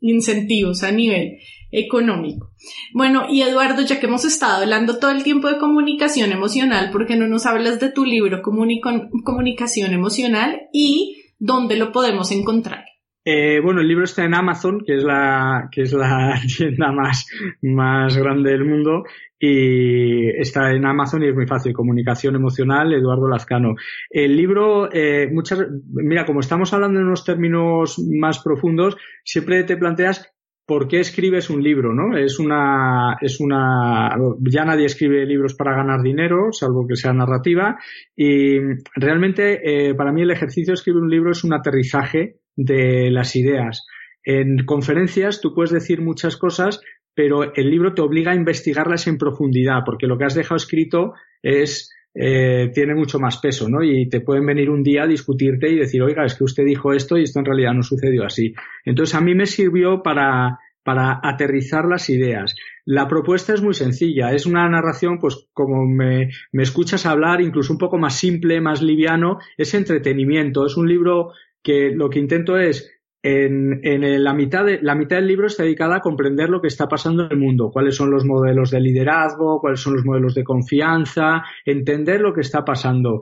incentivos 0.00 0.82
a 0.82 0.92
nivel 0.92 1.38
económico. 1.70 2.52
Bueno, 2.92 3.26
y 3.28 3.42
Eduardo, 3.42 3.82
ya 3.82 4.00
que 4.00 4.06
hemos 4.06 4.24
estado 4.24 4.62
hablando 4.62 4.98
todo 4.98 5.10
el 5.10 5.22
tiempo 5.22 5.48
de 5.48 5.58
comunicación 5.58 6.32
emocional, 6.32 6.90
¿por 6.90 7.06
qué 7.06 7.16
no 7.16 7.26
nos 7.28 7.46
hablas 7.46 7.80
de 7.80 7.90
tu 7.90 8.04
libro 8.04 8.42
Comunicación 8.42 9.92
Emocional 9.92 10.62
y 10.72 11.22
dónde 11.38 11.76
lo 11.76 11.92
podemos 11.92 12.32
encontrar? 12.32 12.84
Eh, 13.24 13.60
bueno, 13.62 13.80
el 13.80 13.88
libro 13.88 14.04
está 14.04 14.24
en 14.24 14.34
Amazon, 14.34 14.82
que 14.84 14.96
es 14.96 15.04
la, 15.04 15.68
que 15.70 15.82
es 15.82 15.92
la 15.92 16.40
tienda 16.56 16.90
más, 16.92 17.26
más 17.62 18.16
grande 18.16 18.50
del 18.50 18.64
mundo, 18.64 19.04
y 19.38 20.28
está 20.40 20.72
en 20.72 20.86
Amazon 20.86 21.22
y 21.22 21.28
es 21.28 21.34
muy 21.34 21.46
fácil. 21.46 21.72
Comunicación 21.72 22.34
emocional, 22.36 22.92
Eduardo 22.92 23.28
Lazcano. 23.28 23.74
El 24.08 24.36
libro, 24.36 24.92
eh, 24.92 25.28
muchas, 25.32 25.66
mira, 25.92 26.24
como 26.24 26.40
estamos 26.40 26.72
hablando 26.72 27.00
en 27.00 27.06
unos 27.06 27.24
términos 27.24 27.98
más 27.98 28.42
profundos, 28.42 28.96
siempre 29.24 29.64
te 29.64 29.76
planteas 29.76 30.32
¿por 30.70 30.86
qué 30.86 31.00
escribes 31.00 31.50
un 31.50 31.64
libro? 31.64 31.92
¿no? 31.92 32.16
Es 32.16 32.38
una, 32.38 33.16
es 33.20 33.40
una, 33.40 34.16
ya 34.38 34.64
nadie 34.64 34.86
escribe 34.86 35.26
libros 35.26 35.54
para 35.54 35.74
ganar 35.74 36.00
dinero, 36.00 36.52
salvo 36.52 36.86
que 36.86 36.94
sea 36.94 37.12
narrativa, 37.12 37.76
y 38.14 38.60
realmente 38.94 39.58
eh, 39.64 39.94
para 39.96 40.12
mí 40.12 40.22
el 40.22 40.30
ejercicio 40.30 40.70
de 40.70 40.74
escribir 40.74 41.02
un 41.02 41.10
libro 41.10 41.32
es 41.32 41.42
un 41.42 41.54
aterrizaje 41.54 42.36
de 42.64 43.10
las 43.10 43.36
ideas. 43.36 43.86
En 44.24 44.64
conferencias 44.64 45.40
tú 45.40 45.54
puedes 45.54 45.70
decir 45.70 46.00
muchas 46.00 46.36
cosas, 46.36 46.80
pero 47.14 47.54
el 47.54 47.70
libro 47.70 47.94
te 47.94 48.02
obliga 48.02 48.32
a 48.32 48.36
investigarlas 48.36 49.06
en 49.06 49.18
profundidad, 49.18 49.82
porque 49.84 50.06
lo 50.06 50.18
que 50.18 50.24
has 50.24 50.34
dejado 50.34 50.56
escrito 50.56 51.14
es 51.42 51.90
eh, 52.14 52.70
tiene 52.74 52.94
mucho 52.94 53.20
más 53.20 53.38
peso, 53.38 53.68
¿no? 53.68 53.82
Y 53.82 54.08
te 54.08 54.20
pueden 54.20 54.44
venir 54.44 54.68
un 54.68 54.82
día 54.82 55.04
a 55.04 55.06
discutirte 55.06 55.70
y 55.70 55.78
decir, 55.78 56.02
oiga, 56.02 56.24
es 56.24 56.34
que 56.34 56.44
usted 56.44 56.64
dijo 56.64 56.92
esto 56.92 57.16
y 57.16 57.22
esto 57.22 57.38
en 57.38 57.44
realidad 57.44 57.72
no 57.72 57.82
sucedió 57.82 58.24
así. 58.24 58.52
Entonces 58.84 59.14
a 59.14 59.20
mí 59.20 59.34
me 59.34 59.46
sirvió 59.46 60.02
para, 60.02 60.58
para 60.82 61.20
aterrizar 61.22 61.84
las 61.84 62.10
ideas. 62.10 62.56
La 62.84 63.06
propuesta 63.06 63.54
es 63.54 63.62
muy 63.62 63.74
sencilla, 63.74 64.32
es 64.32 64.46
una 64.46 64.68
narración, 64.68 65.18
pues 65.18 65.46
como 65.52 65.86
me, 65.86 66.30
me 66.50 66.64
escuchas 66.64 67.06
hablar, 67.06 67.40
incluso 67.40 67.72
un 67.72 67.78
poco 67.78 67.96
más 67.96 68.16
simple, 68.16 68.60
más 68.60 68.82
liviano, 68.82 69.38
es 69.56 69.74
entretenimiento, 69.74 70.66
es 70.66 70.76
un 70.76 70.88
libro 70.88 71.32
que 71.62 71.90
lo 71.90 72.10
que 72.10 72.18
intento 72.18 72.58
es 72.58 72.90
en, 73.22 73.80
en, 73.82 74.24
la, 74.24 74.32
mitad 74.32 74.64
de, 74.64 74.80
la 74.80 74.94
mitad 74.94 75.16
del 75.16 75.26
libro 75.26 75.46
está 75.46 75.64
dedicada 75.64 75.96
a 75.96 76.00
comprender 76.00 76.48
lo 76.48 76.60
que 76.60 76.68
está 76.68 76.88
pasando 76.88 77.24
en 77.24 77.32
el 77.32 77.38
mundo, 77.38 77.70
cuáles 77.70 77.94
son 77.94 78.10
los 78.10 78.24
modelos 78.24 78.70
de 78.70 78.80
liderazgo, 78.80 79.60
cuáles 79.60 79.80
son 79.80 79.94
los 79.94 80.04
modelos 80.04 80.34
de 80.34 80.44
confianza, 80.44 81.42
entender 81.64 82.20
lo 82.20 82.32
que 82.32 82.40
está 82.40 82.64
pasando. 82.64 83.20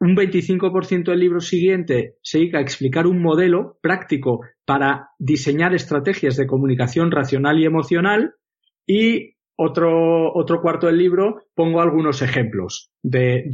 Un 0.00 0.16
25% 0.16 1.04
del 1.04 1.20
libro 1.20 1.40
siguiente 1.40 2.16
se 2.22 2.38
dedica 2.38 2.58
a 2.58 2.62
explicar 2.62 3.06
un 3.06 3.20
modelo 3.20 3.78
práctico 3.82 4.40
para 4.64 5.10
diseñar 5.18 5.74
estrategias 5.74 6.36
de 6.36 6.46
comunicación 6.46 7.10
racional 7.10 7.60
y 7.60 7.66
emocional 7.66 8.34
y 8.86 9.36
otro, 9.62 10.34
otro 10.34 10.60
cuarto 10.60 10.86
del 10.86 10.98
libro 10.98 11.44
pongo 11.54 11.80
algunos 11.80 12.22
ejemplos 12.22 12.90
de, 13.02 13.44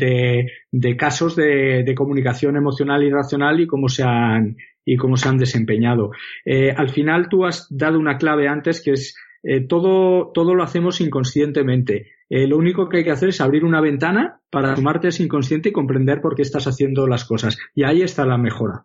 de, 0.71 0.97
casos 0.97 1.37
de, 1.37 1.95
comunicación 1.97 2.57
emocional 2.57 3.03
y 3.05 3.11
racional 3.11 3.61
y 3.61 3.67
cómo 3.67 3.89
se 3.89 4.03
han, 4.03 4.57
y 4.85 4.97
cómo 4.97 5.17
se 5.17 5.29
han 5.29 5.39
desempeñado. 5.39 6.11
Eh, 6.45 6.73
al 6.77 6.91
final 6.91 7.29
tú 7.29 7.45
has 7.45 7.67
dado 7.71 7.99
una 7.99 8.19
clave 8.19 8.49
antes 8.49 8.83
que 8.83 8.93
es 8.93 9.15
eh, 9.43 9.61
todo, 9.61 10.33
todo 10.33 10.55
lo 10.55 10.63
hacemos 10.63 11.01
inconscientemente. 11.01 12.13
Eh, 12.29 12.47
lo 12.47 12.57
único 12.57 12.89
que 12.89 12.99
hay 12.99 13.05
que 13.05 13.11
hacer 13.11 13.31
es 13.31 13.41
abrir 13.41 13.65
una 13.65 13.81
ventana 13.81 14.41
para 14.51 14.75
tomarte 14.75 15.09
ese 15.09 15.23
inconsciente 15.23 15.71
y 15.71 15.73
comprender 15.73 16.21
por 16.21 16.35
qué 16.35 16.43
estás 16.43 16.67
haciendo 16.67 17.07
las 17.07 17.25
cosas. 17.25 17.57
Y 17.75 17.85
ahí 17.85 18.03
está 18.03 18.27
la 18.27 18.39
mejora. 18.39 18.85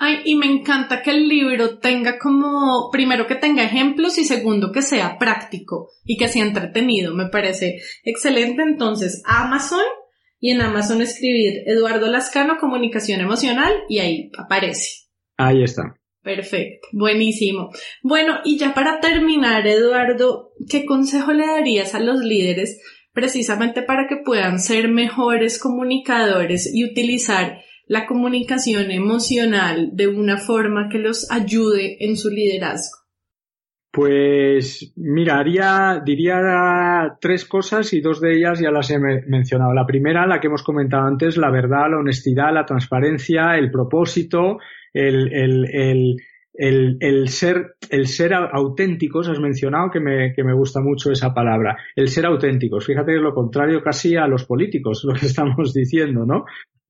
Ay, 0.00 0.20
y 0.24 0.36
me 0.36 0.46
encanta 0.46 1.02
que 1.02 1.10
el 1.10 1.28
libro 1.28 1.80
tenga 1.80 2.20
como, 2.20 2.88
primero 2.92 3.26
que 3.26 3.34
tenga 3.34 3.64
ejemplos 3.64 4.16
y 4.16 4.24
segundo 4.24 4.70
que 4.70 4.82
sea 4.82 5.18
práctico 5.18 5.90
y 6.04 6.16
que 6.16 6.28
sea 6.28 6.44
entretenido. 6.44 7.14
Me 7.14 7.26
parece 7.26 7.80
excelente. 8.04 8.62
Entonces, 8.62 9.22
Amazon 9.26 9.84
y 10.38 10.52
en 10.52 10.60
Amazon 10.60 11.02
escribir 11.02 11.64
Eduardo 11.66 12.06
Lascano, 12.06 12.58
comunicación 12.58 13.20
emocional 13.20 13.72
y 13.88 13.98
ahí 13.98 14.30
aparece. 14.38 15.08
Ahí 15.36 15.64
está. 15.64 15.82
Perfecto, 16.22 16.86
buenísimo. 16.92 17.70
Bueno, 18.02 18.38
y 18.44 18.56
ya 18.56 18.74
para 18.74 19.00
terminar, 19.00 19.66
Eduardo, 19.66 20.52
¿qué 20.70 20.84
consejo 20.84 21.32
le 21.32 21.46
darías 21.46 21.96
a 21.96 22.00
los 22.00 22.20
líderes 22.20 22.80
precisamente 23.12 23.82
para 23.82 24.06
que 24.06 24.18
puedan 24.24 24.60
ser 24.60 24.88
mejores 24.88 25.58
comunicadores 25.58 26.72
y 26.72 26.84
utilizar 26.84 27.62
la 27.88 28.06
comunicación 28.06 28.90
emocional 28.90 29.90
de 29.92 30.06
una 30.06 30.36
forma 30.36 30.88
que 30.88 30.98
los 30.98 31.30
ayude 31.30 31.96
en 32.00 32.16
su 32.16 32.30
liderazgo? 32.30 32.98
Pues 33.90 34.92
mira, 34.96 35.42
diría 36.04 37.16
tres 37.20 37.46
cosas 37.46 37.92
y 37.94 38.00
dos 38.00 38.20
de 38.20 38.36
ellas 38.36 38.60
ya 38.60 38.70
las 38.70 38.90
he 38.90 38.98
mencionado. 38.98 39.72
La 39.72 39.86
primera, 39.86 40.26
la 40.26 40.38
que 40.38 40.46
hemos 40.46 40.62
comentado 40.62 41.06
antes, 41.06 41.38
la 41.38 41.50
verdad, 41.50 41.90
la 41.90 41.98
honestidad, 41.98 42.52
la 42.52 42.66
transparencia, 42.66 43.56
el 43.56 43.70
propósito, 43.70 44.58
el, 44.92 45.32
el, 45.32 45.64
el, 46.52 46.96
el, 47.00 47.28
ser, 47.28 47.76
el 47.88 48.06
ser 48.06 48.34
auténticos, 48.34 49.28
has 49.28 49.40
mencionado 49.40 49.90
que 49.90 50.00
me, 50.00 50.34
que 50.34 50.44
me 50.44 50.54
gusta 50.54 50.80
mucho 50.80 51.10
esa 51.10 51.32
palabra, 51.32 51.78
el 51.96 52.08
ser 52.08 52.26
auténticos. 52.26 52.84
Fíjate 52.84 53.12
que 53.12 53.16
es 53.16 53.22
lo 53.22 53.34
contrario 53.34 53.82
casi 53.82 54.16
a 54.16 54.26
los 54.26 54.44
políticos, 54.44 55.02
lo 55.08 55.14
que 55.14 55.26
estamos 55.26 55.72
diciendo, 55.72 56.26
¿no? 56.26 56.44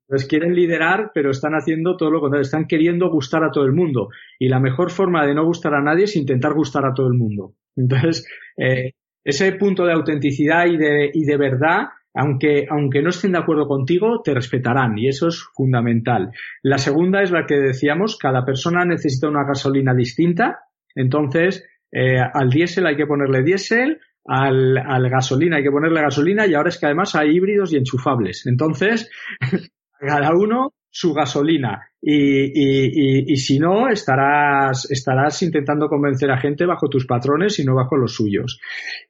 Pues 0.09 0.26
quieren 0.26 0.54
liderar, 0.54 1.11
pero 1.12 1.30
están 1.30 1.52
haciendo 1.52 1.96
todo 1.96 2.11
lo 2.11 2.20
contrario, 2.20 2.42
están 2.42 2.66
queriendo 2.66 3.11
gustar 3.11 3.44
a 3.44 3.50
todo 3.50 3.64
el 3.64 3.72
mundo. 3.72 4.09
Y 4.38 4.48
la 4.48 4.59
mejor 4.59 4.90
forma 4.90 5.26
de 5.26 5.34
no 5.34 5.44
gustar 5.44 5.74
a 5.74 5.82
nadie 5.82 6.04
es 6.04 6.16
intentar 6.16 6.54
gustar 6.54 6.86
a 6.86 6.94
todo 6.94 7.09
el 7.09 7.14
mundo. 7.14 7.54
Entonces, 7.76 8.26
eh, 8.56 8.92
ese 9.22 9.52
punto 9.52 9.84
de 9.84 9.92
autenticidad 9.92 10.66
y 10.66 10.78
de, 10.78 11.11
y 11.12 11.24
de 11.24 11.36
verdad 11.36 11.88
aunque, 12.14 12.66
aunque 12.68 13.02
no 13.02 13.11
estén 13.11 13.32
de 13.32 13.38
acuerdo 13.38 13.68
contigo, 13.68 14.22
te 14.22 14.34
respetarán 14.34 14.98
y 14.98 15.09
eso 15.09 15.28
es 15.28 15.44
fundamental. 15.54 16.32
La 16.62 16.78
segunda 16.78 17.22
es 17.22 17.30
la 17.30 17.46
que 17.46 17.56
decíamos, 17.56 18.18
cada 18.18 18.44
persona 18.44 18.84
necesita 18.84 19.28
una 19.28 19.44
gasolina 19.44 19.94
distinta, 19.94 20.61
entonces 20.96 21.64
eh, 21.92 22.18
al 22.18 22.50
diésel 22.50 22.86
hay 22.86 22.96
que 22.96 23.06
ponerle 23.06 23.42
diésel, 23.42 24.00
al, 24.24 24.76
al, 24.76 25.09
gasolina 25.09 25.56
hay 25.56 25.62
que 25.62 25.70
ponerle 25.70 26.02
gasolina 26.02 26.46
y 26.46 26.54
ahora 26.54 26.68
es 26.68 26.78
que 26.78 26.86
además 26.86 27.14
hay 27.14 27.30
híbridos 27.30 27.72
y 27.72 27.76
enchufables. 27.76 28.46
Entonces, 28.46 29.11
cada 29.99 30.32
uno 30.32 30.74
su 30.90 31.12
gasolina 31.12 31.90
y, 32.01 32.14
y, 32.14 33.32
y, 33.32 33.36
si 33.36 33.59
no 33.59 33.88
estarás, 33.88 34.90
estarás 34.90 35.42
intentando 35.42 35.88
convencer 35.88 36.30
a 36.30 36.38
gente 36.38 36.64
bajo 36.64 36.88
tus 36.88 37.07
patrones 37.07 37.59
y 37.59 37.64
no 37.64 37.74
bajo 37.74 37.96
los 37.96 38.14
suyos. 38.14 38.61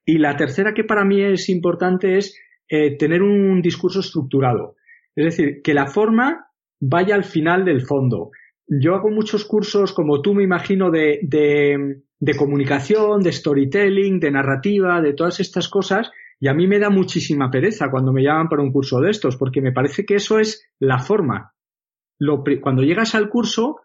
Y 0.05 0.18
la 0.18 0.36
tercera 0.36 0.72
que 0.74 0.84
para 0.84 1.05
mí 1.05 1.22
es 1.22 1.49
importante 1.49 2.16
es 2.16 2.36
eh, 2.68 2.97
tener 2.97 3.22
un 3.22 3.61
discurso 3.62 4.01
estructurado. 4.01 4.76
Es 5.14 5.24
decir, 5.24 5.62
que 5.62 5.74
la 5.74 5.86
forma 5.86 6.47
vaya 6.80 7.14
al 7.14 7.24
final 7.24 7.64
del 7.64 7.82
fondo. 7.82 8.30
Yo 8.66 8.95
hago 8.95 9.11
muchos 9.11 9.45
cursos, 9.45 9.93
como 9.93 10.20
tú 10.20 10.34
me 10.34 10.45
imagino, 10.45 10.91
de, 10.91 11.20
de, 11.22 12.03
de 12.20 12.36
comunicación, 12.36 13.22
de 13.22 13.32
storytelling, 13.32 14.20
de 14.20 14.30
narrativa, 14.30 15.01
de 15.01 15.14
todas 15.14 15.41
estas 15.41 15.68
cosas, 15.68 16.11
y 16.41 16.49
a 16.49 16.55
mí 16.55 16.66
me 16.66 16.78
da 16.78 16.91
muchísima 16.91 17.51
pereza 17.51 17.91
cuando 17.91 18.12
me 18.12 18.22
llaman 18.22 18.49
para 18.49 18.62
un 18.62 18.72
curso 18.72 19.01
de 19.01 19.11
estos, 19.11 19.36
porque 19.36 19.61
me 19.61 19.72
parece 19.72 20.05
que 20.05 20.14
eso 20.14 20.39
es 20.39 20.68
la 20.78 20.99
forma. 20.99 21.55
Cuando 22.61 22.82
llegas 22.82 23.14
al 23.14 23.28
curso, 23.28 23.80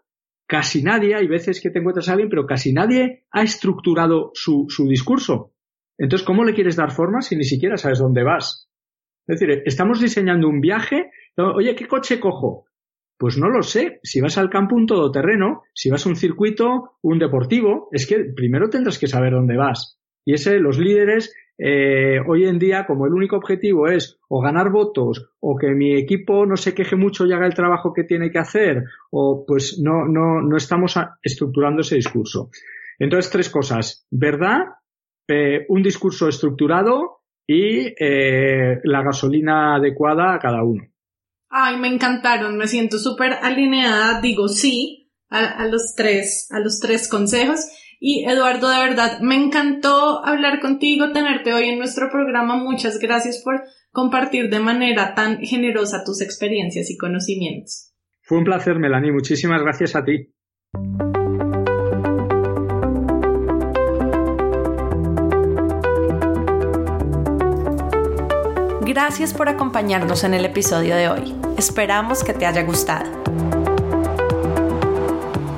casi 0.46 0.82
nadie, 0.82 1.14
hay 1.14 1.26
veces 1.26 1.60
que 1.60 1.70
te 1.70 1.80
encuentras 1.80 2.08
a 2.08 2.12
alguien, 2.12 2.30
pero 2.30 2.46
casi 2.46 2.72
nadie 2.72 3.24
ha 3.32 3.42
estructurado 3.42 4.30
su, 4.34 4.66
su 4.68 4.86
discurso. 4.86 5.52
Entonces, 5.98 6.26
¿cómo 6.26 6.44
le 6.44 6.54
quieres 6.54 6.76
dar 6.76 6.92
forma 6.92 7.22
si 7.22 7.36
ni 7.36 7.44
siquiera 7.44 7.76
sabes 7.76 7.98
dónde 7.98 8.22
vas? 8.22 8.68
Es 9.26 9.40
decir, 9.40 9.62
estamos 9.64 10.00
diseñando 10.00 10.48
un 10.48 10.60
viaje. 10.60 11.10
Oye, 11.36 11.74
¿qué 11.74 11.86
coche 11.86 12.20
cojo? 12.20 12.66
Pues 13.16 13.38
no 13.38 13.48
lo 13.48 13.62
sé. 13.62 14.00
Si 14.02 14.20
vas 14.20 14.36
al 14.38 14.50
campo, 14.50 14.76
un 14.76 14.86
todoterreno. 14.86 15.62
Si 15.72 15.88
vas 15.90 16.04
a 16.04 16.08
un 16.08 16.16
circuito, 16.16 16.98
un 17.02 17.18
deportivo. 17.18 17.88
Es 17.92 18.06
que 18.06 18.24
primero 18.34 18.68
tendrás 18.68 18.98
que 18.98 19.06
saber 19.06 19.32
dónde 19.32 19.56
vas. 19.56 19.98
Y 20.26 20.34
ese, 20.34 20.58
los 20.58 20.78
líderes, 20.78 21.34
eh, 21.58 22.18
hoy 22.26 22.46
en 22.46 22.58
día, 22.58 22.86
como 22.86 23.06
el 23.06 23.12
único 23.12 23.36
objetivo 23.36 23.88
es 23.88 24.18
o 24.28 24.40
ganar 24.40 24.70
votos, 24.70 25.30
o 25.40 25.56
que 25.56 25.68
mi 25.68 25.96
equipo 25.96 26.46
no 26.46 26.56
se 26.56 26.74
queje 26.74 26.96
mucho 26.96 27.26
y 27.26 27.32
haga 27.32 27.46
el 27.46 27.54
trabajo 27.54 27.92
que 27.92 28.04
tiene 28.04 28.30
que 28.30 28.38
hacer, 28.38 28.84
o 29.10 29.44
pues 29.46 29.78
no, 29.80 30.06
no, 30.06 30.40
no 30.42 30.56
estamos 30.56 30.98
estructurando 31.22 31.82
ese 31.82 31.96
discurso. 31.96 32.50
Entonces, 32.98 33.30
tres 33.30 33.50
cosas. 33.50 34.06
¿Verdad? 34.10 34.62
Eh, 35.28 35.64
un 35.68 35.82
discurso 35.82 36.28
estructurado, 36.28 37.24
y 37.46 37.94
eh, 37.98 38.80
la 38.84 39.02
gasolina 39.02 39.76
adecuada 39.76 40.34
a 40.34 40.38
cada 40.38 40.62
uno. 40.62 40.82
Ay, 41.50 41.76
me 41.76 41.88
encantaron, 41.88 42.56
me 42.56 42.66
siento 42.66 42.98
súper 42.98 43.32
alineada, 43.32 44.20
digo 44.20 44.48
sí, 44.48 45.12
a, 45.28 45.66
los 45.66 45.94
tres, 45.96 46.48
a 46.50 46.60
los 46.60 46.80
tres 46.80 47.08
consejos. 47.08 47.60
Y 48.06 48.26
Eduardo, 48.28 48.68
de 48.68 48.86
verdad, 48.86 49.20
me 49.22 49.34
encantó 49.34 50.22
hablar 50.26 50.60
contigo, 50.60 51.10
tenerte 51.12 51.54
hoy 51.54 51.70
en 51.70 51.78
nuestro 51.78 52.10
programa. 52.10 52.54
Muchas 52.54 52.98
gracias 52.98 53.40
por 53.42 53.62
compartir 53.92 54.50
de 54.50 54.60
manera 54.60 55.14
tan 55.14 55.38
generosa 55.38 56.04
tus 56.04 56.20
experiencias 56.20 56.90
y 56.90 56.98
conocimientos. 56.98 57.94
Fue 58.20 58.36
un 58.36 58.44
placer, 58.44 58.78
Melanie. 58.78 59.10
Muchísimas 59.10 59.62
gracias 59.62 59.96
a 59.96 60.04
ti. 60.04 60.34
Gracias 68.82 69.32
por 69.32 69.48
acompañarnos 69.48 70.24
en 70.24 70.34
el 70.34 70.44
episodio 70.44 70.94
de 70.94 71.08
hoy. 71.08 71.34
Esperamos 71.56 72.22
que 72.22 72.34
te 72.34 72.44
haya 72.44 72.64
gustado. 72.64 73.63